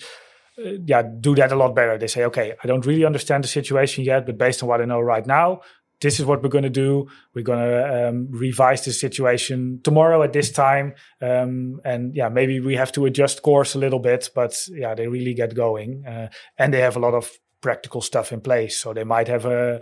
yeah, 0.57 1.03
do 1.03 1.35
that 1.35 1.53
a 1.53 1.57
lot 1.57 1.75
better. 1.75 1.99
They 1.99 2.07
say, 2.07 2.25
okay, 2.25 2.55
I 2.63 2.67
don't 2.67 2.87
really 2.87 3.05
understand 3.05 3.45
the 3.45 3.49
situation 3.49 4.05
yet, 4.05 4.27
but 4.27 4.39
based 4.39 4.63
on 4.63 4.69
what 4.69 4.81
I 4.81 4.85
know 4.85 5.01
right 5.01 5.27
now, 5.27 5.61
this 6.01 6.21
is 6.21 6.27
what 6.27 6.43
we're 6.43 6.49
going 6.49 6.65
to 6.65 6.71
do. 6.71 7.09
We're 7.35 7.43
going 7.43 7.61
to 7.61 8.09
um, 8.09 8.29
revise 8.31 8.85
the 8.85 8.93
situation 8.93 9.81
tomorrow 9.83 10.23
at 10.23 10.33
this 10.33 10.53
time. 10.53 10.95
Um, 11.21 11.81
and 11.85 12.15
yeah, 12.15 12.29
maybe 12.29 12.61
we 12.61 12.77
have 12.77 12.93
to 12.93 13.07
adjust 13.07 13.43
course 13.43 13.75
a 13.75 13.79
little 13.79 14.01
bit, 14.01 14.31
but 14.35 14.55
yeah, 14.71 14.95
they 14.95 15.09
really 15.09 15.35
get 15.35 15.55
going. 15.55 16.05
Uh, 16.07 16.29
and 16.59 16.75
they 16.75 16.81
have 16.81 16.97
a 16.97 17.01
lot 17.01 17.15
of 17.15 17.31
practical 17.61 18.03
stuff 18.03 18.33
in 18.33 18.41
place. 18.41 18.77
So 18.77 18.93
they 18.93 19.05
might 19.05 19.29
have 19.29 19.47
a, 19.47 19.81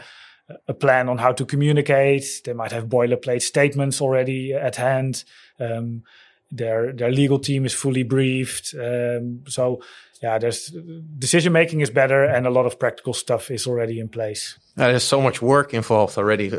a 0.69 0.75
plan 0.75 1.09
on 1.09 1.19
how 1.19 1.33
to 1.33 1.45
communicate. 1.45 2.25
They 2.45 2.53
might 2.53 2.73
have 2.73 2.87
boilerplate 2.87 3.43
statements 3.43 4.01
already 4.01 4.53
at 4.53 4.77
hand. 4.77 5.25
Um, 5.59 6.05
their 6.53 6.93
their 6.93 7.11
legal 7.11 7.39
team 7.39 7.65
is 7.65 7.73
fully 7.73 8.03
briefed. 8.03 8.75
Um, 8.79 9.43
so 9.49 9.81
yeah, 10.23 10.39
there's 10.39 10.73
decision 11.19 11.53
making 11.53 11.81
is 11.81 11.91
better, 11.91 12.23
and 12.23 12.47
a 12.47 12.51
lot 12.51 12.65
of 12.65 12.79
practical 12.79 13.13
stuff 13.13 13.51
is 13.51 13.67
already 13.67 13.99
in 13.99 14.09
place. 14.09 14.57
Uh, 14.79 14.89
there's 14.89 15.03
so 15.03 15.21
much 15.21 15.43
work 15.43 15.75
involved 15.75 16.17
already 16.17 16.53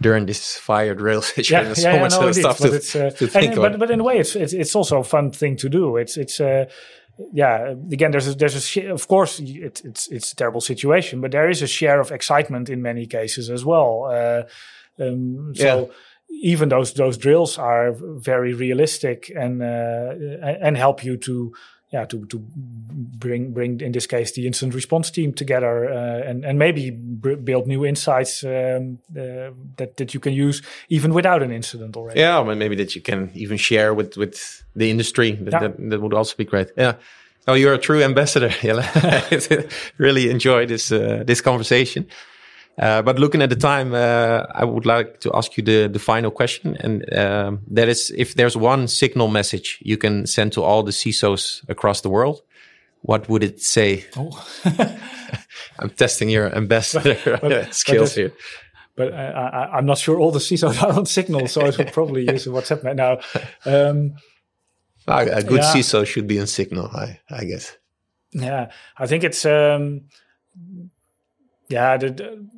during 0.00 0.26
this 0.26 0.56
fire 0.56 0.94
drill 0.94 1.22
situation. 1.34 1.56
Yeah, 1.56 1.64
there's 1.64 1.82
yeah, 1.82 1.90
so 1.90 1.96
yeah, 1.96 2.02
much 2.02 2.12
no, 2.12 2.32
stuff 2.32 2.58
to, 2.58 2.68
uh, 2.68 3.10
to, 3.10 3.26
think 3.26 3.52
and, 3.52 3.56
but, 3.56 3.78
but 3.78 3.90
in 3.90 4.00
a 4.00 4.04
way, 4.04 4.18
it's, 4.18 4.36
it's, 4.36 4.52
it's 4.52 4.76
also 4.76 5.00
a 5.00 5.04
fun 5.04 5.32
thing 5.32 5.56
to 5.56 5.68
do. 5.68 5.96
It's 5.96 6.16
it's 6.16 6.40
uh, 6.40 6.66
yeah. 7.32 7.74
Again, 7.90 8.12
there's 8.12 8.28
a, 8.28 8.34
there's 8.34 8.76
a 8.76 8.86
of 8.92 9.08
course 9.08 9.40
it, 9.40 9.82
it's 9.84 10.06
it's 10.08 10.32
a 10.32 10.36
terrible 10.36 10.60
situation, 10.60 11.20
but 11.20 11.32
there 11.32 11.50
is 11.50 11.60
a 11.60 11.66
share 11.66 11.98
of 11.98 12.12
excitement 12.12 12.68
in 12.68 12.82
many 12.82 13.06
cases 13.06 13.50
as 13.50 13.64
well. 13.64 14.04
Uh, 14.04 14.42
um, 15.02 15.52
so 15.56 15.90
even 16.40 16.68
those 16.68 16.92
those 16.94 17.16
drills 17.16 17.58
are 17.58 17.92
very 17.98 18.54
realistic 18.54 19.30
and 19.34 19.62
uh, 19.62 20.14
and 20.60 20.76
help 20.76 21.04
you 21.04 21.16
to 21.16 21.52
yeah 21.90 22.04
to 22.04 22.26
to 22.26 22.38
bring 23.18 23.52
bring 23.52 23.80
in 23.80 23.92
this 23.92 24.06
case 24.06 24.32
the 24.32 24.46
incident 24.46 24.74
response 24.74 25.10
team 25.10 25.32
together 25.32 25.90
uh, 25.90 26.28
and 26.28 26.44
and 26.44 26.58
maybe 26.58 26.90
build 26.90 27.66
new 27.66 27.84
insights 27.84 28.44
um, 28.44 28.98
uh, 29.16 29.50
that 29.76 29.96
that 29.96 30.14
you 30.14 30.20
can 30.20 30.32
use 30.32 30.62
even 30.88 31.14
without 31.14 31.42
an 31.42 31.50
incident 31.50 31.96
already. 31.96 32.20
Yeah, 32.20 32.42
maybe 32.42 32.76
that 32.76 32.94
you 32.94 33.02
can 33.02 33.30
even 33.34 33.56
share 33.56 33.94
with 33.94 34.16
with 34.16 34.64
the 34.76 34.90
industry. 34.90 35.32
That 35.32 35.52
yeah. 35.52 35.60
that, 35.60 35.90
that, 35.90 36.00
would 36.00 36.14
also 36.14 36.36
be 36.36 36.44
great. 36.44 36.70
Yeah. 36.76 36.94
Oh, 37.46 37.54
you're 37.54 37.74
a 37.74 37.78
true 37.78 38.02
ambassador. 38.02 38.52
really 39.98 40.30
enjoy 40.30 40.66
this 40.66 40.92
uh, 40.92 41.22
this 41.26 41.40
conversation. 41.40 42.06
Uh, 42.78 43.02
but 43.02 43.18
looking 43.18 43.42
at 43.42 43.50
the 43.50 43.56
time, 43.56 43.92
uh, 43.92 44.44
I 44.54 44.64
would 44.64 44.86
like 44.86 45.20
to 45.20 45.30
ask 45.34 45.56
you 45.56 45.64
the, 45.64 45.88
the 45.88 45.98
final 45.98 46.30
question. 46.30 46.76
And 46.80 47.12
um, 47.18 47.60
that 47.68 47.88
is 47.88 48.12
if 48.16 48.34
there's 48.34 48.56
one 48.56 48.86
signal 48.86 49.28
message 49.28 49.78
you 49.82 49.96
can 49.96 50.26
send 50.26 50.52
to 50.52 50.62
all 50.62 50.82
the 50.82 50.92
CISOs 50.92 51.68
across 51.68 52.02
the 52.02 52.08
world, 52.08 52.42
what 53.02 53.28
would 53.28 53.42
it 53.42 53.60
say? 53.60 54.04
Oh. 54.16 54.46
I'm 55.78 55.90
testing 55.90 56.28
your 56.28 56.54
ambassador 56.54 57.18
but, 57.24 57.40
but, 57.40 57.74
skills 57.84 58.10
but 58.10 58.18
here. 58.18 58.32
But 58.96 59.14
I, 59.14 59.78
am 59.78 59.86
not 59.86 59.98
sure 59.98 60.18
all 60.18 60.32
the 60.32 60.40
CISOs 60.40 60.82
are 60.82 60.92
on 60.92 61.06
Signal, 61.06 61.46
so 61.46 61.64
I 61.64 61.70
should 61.70 61.92
probably 61.92 62.22
use 62.22 62.46
WhatsApp 62.46 62.82
right 62.82 62.96
now. 62.96 63.20
Um, 63.64 64.14
a 65.06 65.42
good 65.42 65.62
yeah. 65.62 65.72
CISO 65.72 66.04
should 66.04 66.26
be 66.26 66.40
on 66.40 66.48
Signal, 66.48 66.88
I, 66.88 67.20
I 67.30 67.44
guess. 67.44 67.76
Yeah, 68.32 68.70
I 68.96 69.06
think 69.06 69.22
it's 69.22 69.46
um, 69.46 70.02
yeah. 71.68 71.96
The, 71.96 72.10
the, 72.10 72.48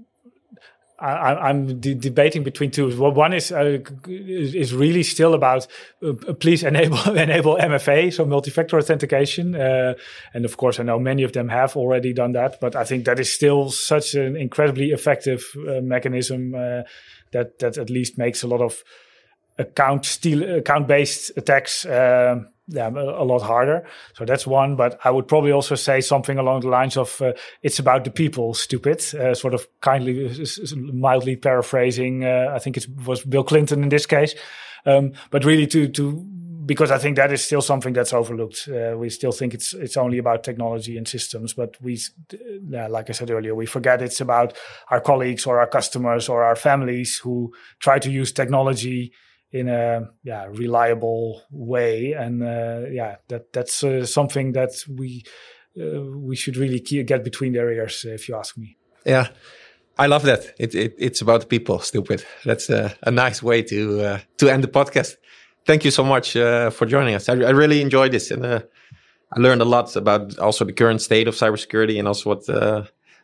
I, 1.01 1.51
am 1.51 1.81
de 1.81 1.95
debating 1.95 2.43
between 2.45 2.71
two. 2.71 2.91
One 3.01 3.33
is 3.33 3.51
uh, 3.51 3.79
is 4.07 4.75
really 4.75 5.03
still 5.03 5.35
about 5.35 5.67
uh, 6.03 6.13
please 6.35 6.63
enable 6.63 6.99
enable 7.17 7.57
MFA, 7.57 8.13
so 8.13 8.25
multi-factor 8.25 8.77
authentication, 8.77 9.55
uh, 9.55 9.95
and 10.35 10.45
of 10.45 10.57
course 10.57 10.79
I 10.79 10.83
know 10.83 10.99
many 10.99 11.23
of 11.23 11.33
them 11.33 11.49
have 11.49 11.77
already 11.77 12.13
done 12.13 12.33
that, 12.33 12.61
but 12.61 12.77
I 12.77 12.85
think 12.85 13.07
that 13.07 13.19
is 13.19 13.33
still 13.33 13.71
such 13.71 14.15
an 14.15 14.37
incredibly 14.37 14.91
effective 14.91 15.45
uh, 15.57 15.81
mechanism 15.81 16.55
uh, 16.55 16.83
that 17.33 17.59
that 17.61 17.79
at 17.79 17.89
least 17.89 18.19
makes 18.19 18.43
a 18.43 18.47
lot 18.47 18.61
of 18.61 18.83
account 19.59 20.05
steal 20.05 20.59
account 20.59 20.87
based 20.87 21.33
attacks 21.37 21.87
uh, 22.77 22.79
yeah, 22.79 22.89
a 22.89 23.25
lot 23.25 23.43
harder. 23.43 23.87
So 24.15 24.25
that's 24.25 24.47
one. 24.47 24.77
But 24.77 24.99
I 25.05 25.11
would 25.11 25.29
probably 25.29 25.53
also 25.53 25.75
say 25.75 26.01
something 26.01 26.39
along 26.39 26.61
the 26.61 26.69
lines 26.69 26.97
of 26.97 27.21
uh, 27.21 27.33
"It's 27.63 27.79
about 27.79 28.05
the 28.05 28.11
people, 28.11 28.55
stupid." 28.55 29.03
Uh, 29.15 29.35
sort 29.35 29.55
of 29.55 29.67
kindly, 29.81 30.45
mildly 30.77 31.37
paraphrasing. 31.37 32.25
Uh, 32.25 32.53
I 32.55 32.59
think 32.59 32.77
it 32.77 32.87
was 33.07 33.25
Bill 33.25 33.45
Clinton 33.45 33.83
in 33.83 33.89
this 33.89 34.07
case. 34.07 34.35
Um, 34.87 35.13
but 35.31 35.45
really, 35.45 35.67
to 35.69 35.89
to 35.89 36.27
because 36.71 36.93
I 36.93 36.99
think 36.99 37.17
that 37.17 37.33
is 37.33 37.43
still 37.45 37.63
something 37.63 37.93
that's 37.95 38.13
overlooked. 38.13 38.69
Uh, 38.69 38.97
we 38.97 39.11
still 39.11 39.33
think 39.33 39.55
it's 39.55 39.75
it's 39.75 39.97
only 39.97 40.19
about 40.19 40.45
technology 40.45 40.97
and 40.97 41.09
systems, 41.09 41.53
but 41.53 41.77
we, 41.81 41.99
like 42.69 43.11
I 43.11 43.13
said 43.13 43.31
earlier, 43.31 43.57
we 43.57 43.67
forget 43.67 44.03
it's 44.03 44.21
about 44.21 44.57
our 44.89 45.01
colleagues 45.01 45.47
or 45.47 45.59
our 45.59 45.67
customers 45.67 46.29
or 46.29 46.45
our 46.45 46.55
families 46.55 47.19
who 47.19 47.53
try 47.81 47.99
to 47.99 48.09
use 48.09 48.31
technology 48.31 49.13
in 49.53 49.69
a 49.69 50.09
yeah 50.23 50.47
reliable 50.49 51.43
way. 51.51 52.13
And 52.13 52.43
uh, 52.43 52.89
yeah 52.91 53.17
that 53.29 53.53
that's 53.53 53.83
uh, 53.83 54.07
something 54.07 54.53
that 54.53 54.73
we 54.89 55.25
uh, 55.81 56.03
we 56.03 56.37
should 56.37 56.57
really 56.57 56.81
get 56.81 57.25
between 57.25 57.53
their 57.53 57.71
ears 57.71 58.05
if 58.05 58.29
you 58.29 58.37
ask 58.37 58.57
me. 58.57 58.77
Yeah. 59.05 59.29
I 59.99 60.07
love 60.07 60.23
that. 60.23 60.55
It, 60.59 60.75
it 60.75 60.95
it's 60.99 61.21
about 61.21 61.49
people 61.49 61.79
stupid. 61.81 62.25
That's 62.45 62.71
a, 62.71 62.95
a 63.03 63.11
nice 63.11 63.43
way 63.43 63.63
to 63.65 64.01
uh, 64.01 64.19
to 64.39 64.49
end 64.49 64.65
the 64.65 64.69
podcast. 64.69 65.17
Thank 65.67 65.85
you 65.85 65.91
so 65.91 66.03
much 66.05 66.37
uh, 66.37 66.71
for 66.71 66.87
joining 66.87 67.15
us. 67.15 67.29
I, 67.29 67.35
I, 67.35 67.51
really 67.51 67.83
enjoyed 67.83 68.13
this 68.13 68.31
and 68.31 68.47
uh, 68.47 68.61
i 69.37 69.39
learned 69.39 69.61
a 69.61 69.65
lot 69.65 69.95
about 69.97 70.39
also 70.39 70.65
the 70.65 70.73
current 70.73 71.03
state 71.03 71.29
of 71.29 71.35
cybersecurity 71.35 71.99
and 71.99 72.09
also 72.09 72.31
what 72.31 72.47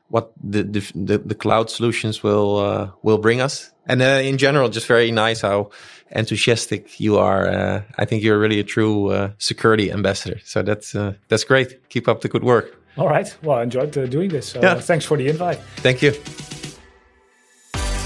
what 0.09 0.33
the, 0.45 0.63
the 0.63 1.19
the, 1.19 1.35
cloud 1.35 1.71
solutions 1.71 2.23
will 2.23 2.93
will 3.03 3.19
bring 3.19 3.41
us 3.41 3.73
and 3.87 4.03
in 4.03 4.39
general 4.39 4.69
just 4.69 4.87
very 4.87 5.11
nice 5.11 5.41
how 5.41 5.71
enthusiastic 6.11 7.01
you 7.01 7.19
are. 7.19 7.49
Uh, 7.49 7.83
I 7.99 8.05
think 8.05 8.23
you're 8.23 8.39
really 8.39 8.61
a 8.61 8.65
true 8.65 9.11
uh, 9.11 9.31
security 9.39 9.91
ambassador. 9.93 10.39
So 10.45 10.63
that's 10.63 10.95
uh, 10.95 11.15
that's 11.29 11.45
great. 11.45 11.89
Keep 11.89 12.09
up 12.09 12.21
the 12.21 12.29
good 12.29 12.45
work. 12.45 12.81
All 12.97 13.09
right. 13.09 13.35
Well, 13.43 13.59
I 13.59 13.63
enjoyed 13.63 13.97
uh, 13.97 14.07
doing 14.07 14.31
this. 14.31 14.49
So 14.49 14.61
yeah. 14.63 14.81
Thanks 14.81 15.05
for 15.05 15.17
the 15.17 15.29
invite. 15.29 15.59
Thank 15.77 16.03
you. 16.03 16.13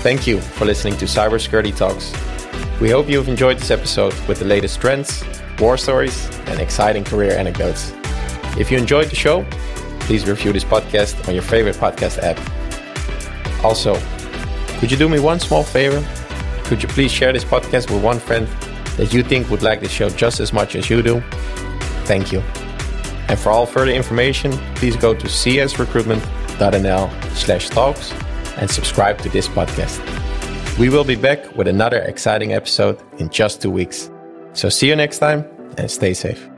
Thank 0.03 0.27
you 0.27 0.41
for 0.41 0.65
listening 0.65 0.97
to 0.97 1.05
Cybersecurity 1.05 1.77
Talks. 1.77 2.13
We 2.81 2.91
hope 2.91 3.09
you've 3.09 3.29
enjoyed 3.29 3.59
this 3.59 3.71
episode 3.71 4.15
with 4.27 4.39
the 4.39 4.47
latest 4.47 4.81
trends, 4.81 5.23
war 5.59 5.77
stories, 5.77 6.29
and 6.47 6.59
exciting 6.59 7.05
career 7.05 7.33
anecdotes. 7.33 7.93
If 8.59 8.71
you 8.71 8.79
enjoyed 8.79 9.11
the 9.11 9.17
show, 9.17 9.45
please 10.01 10.27
review 10.27 10.53
this 10.53 10.65
podcast 10.65 11.29
on 11.29 11.35
your 11.35 11.43
favorite 11.43 11.77
podcast 11.77 12.19
app. 12.23 12.41
Also, 13.63 13.95
could 14.81 14.91
you 14.91 14.97
do 14.97 15.09
me 15.09 15.21
one 15.21 15.39
small 15.39 15.63
favor 15.63 16.05
could 16.71 16.85
you 16.85 16.89
please 16.89 17.11
share 17.11 17.33
this 17.33 17.45
podcast 17.45 17.91
with 17.91 18.01
one 18.01 18.21
friend 18.21 18.47
that 18.97 19.13
you 19.13 19.25
think 19.25 19.51
would 19.51 19.65
like 19.65 19.81
the 19.81 19.89
show 19.89 20.09
just 20.09 20.39
as 20.39 20.53
much 20.53 20.77
as 20.77 20.89
you 20.89 21.03
do? 21.03 21.21
Thank 22.05 22.31
you. 22.31 22.39
And 23.29 23.37
for 23.37 23.51
all 23.51 23.67
further 23.67 23.91
information, 23.91 24.53
please 24.77 24.95
go 24.95 25.13
to 25.13 25.27
csrecruitment.nl 25.27 27.35
slash 27.35 27.71
talks 27.71 28.13
and 28.59 28.71
subscribe 28.71 29.19
to 29.23 29.29
this 29.31 29.49
podcast. 29.49 29.99
We 30.79 30.91
will 30.91 31.03
be 31.03 31.17
back 31.17 31.57
with 31.57 31.67
another 31.67 31.99
exciting 32.03 32.53
episode 32.53 33.03
in 33.19 33.31
just 33.31 33.61
two 33.61 33.73
weeks. 33.73 34.09
So 34.53 34.69
see 34.69 34.87
you 34.87 34.95
next 34.95 35.19
time 35.19 35.45
and 35.77 35.91
stay 35.91 36.15
safe. 36.15 36.50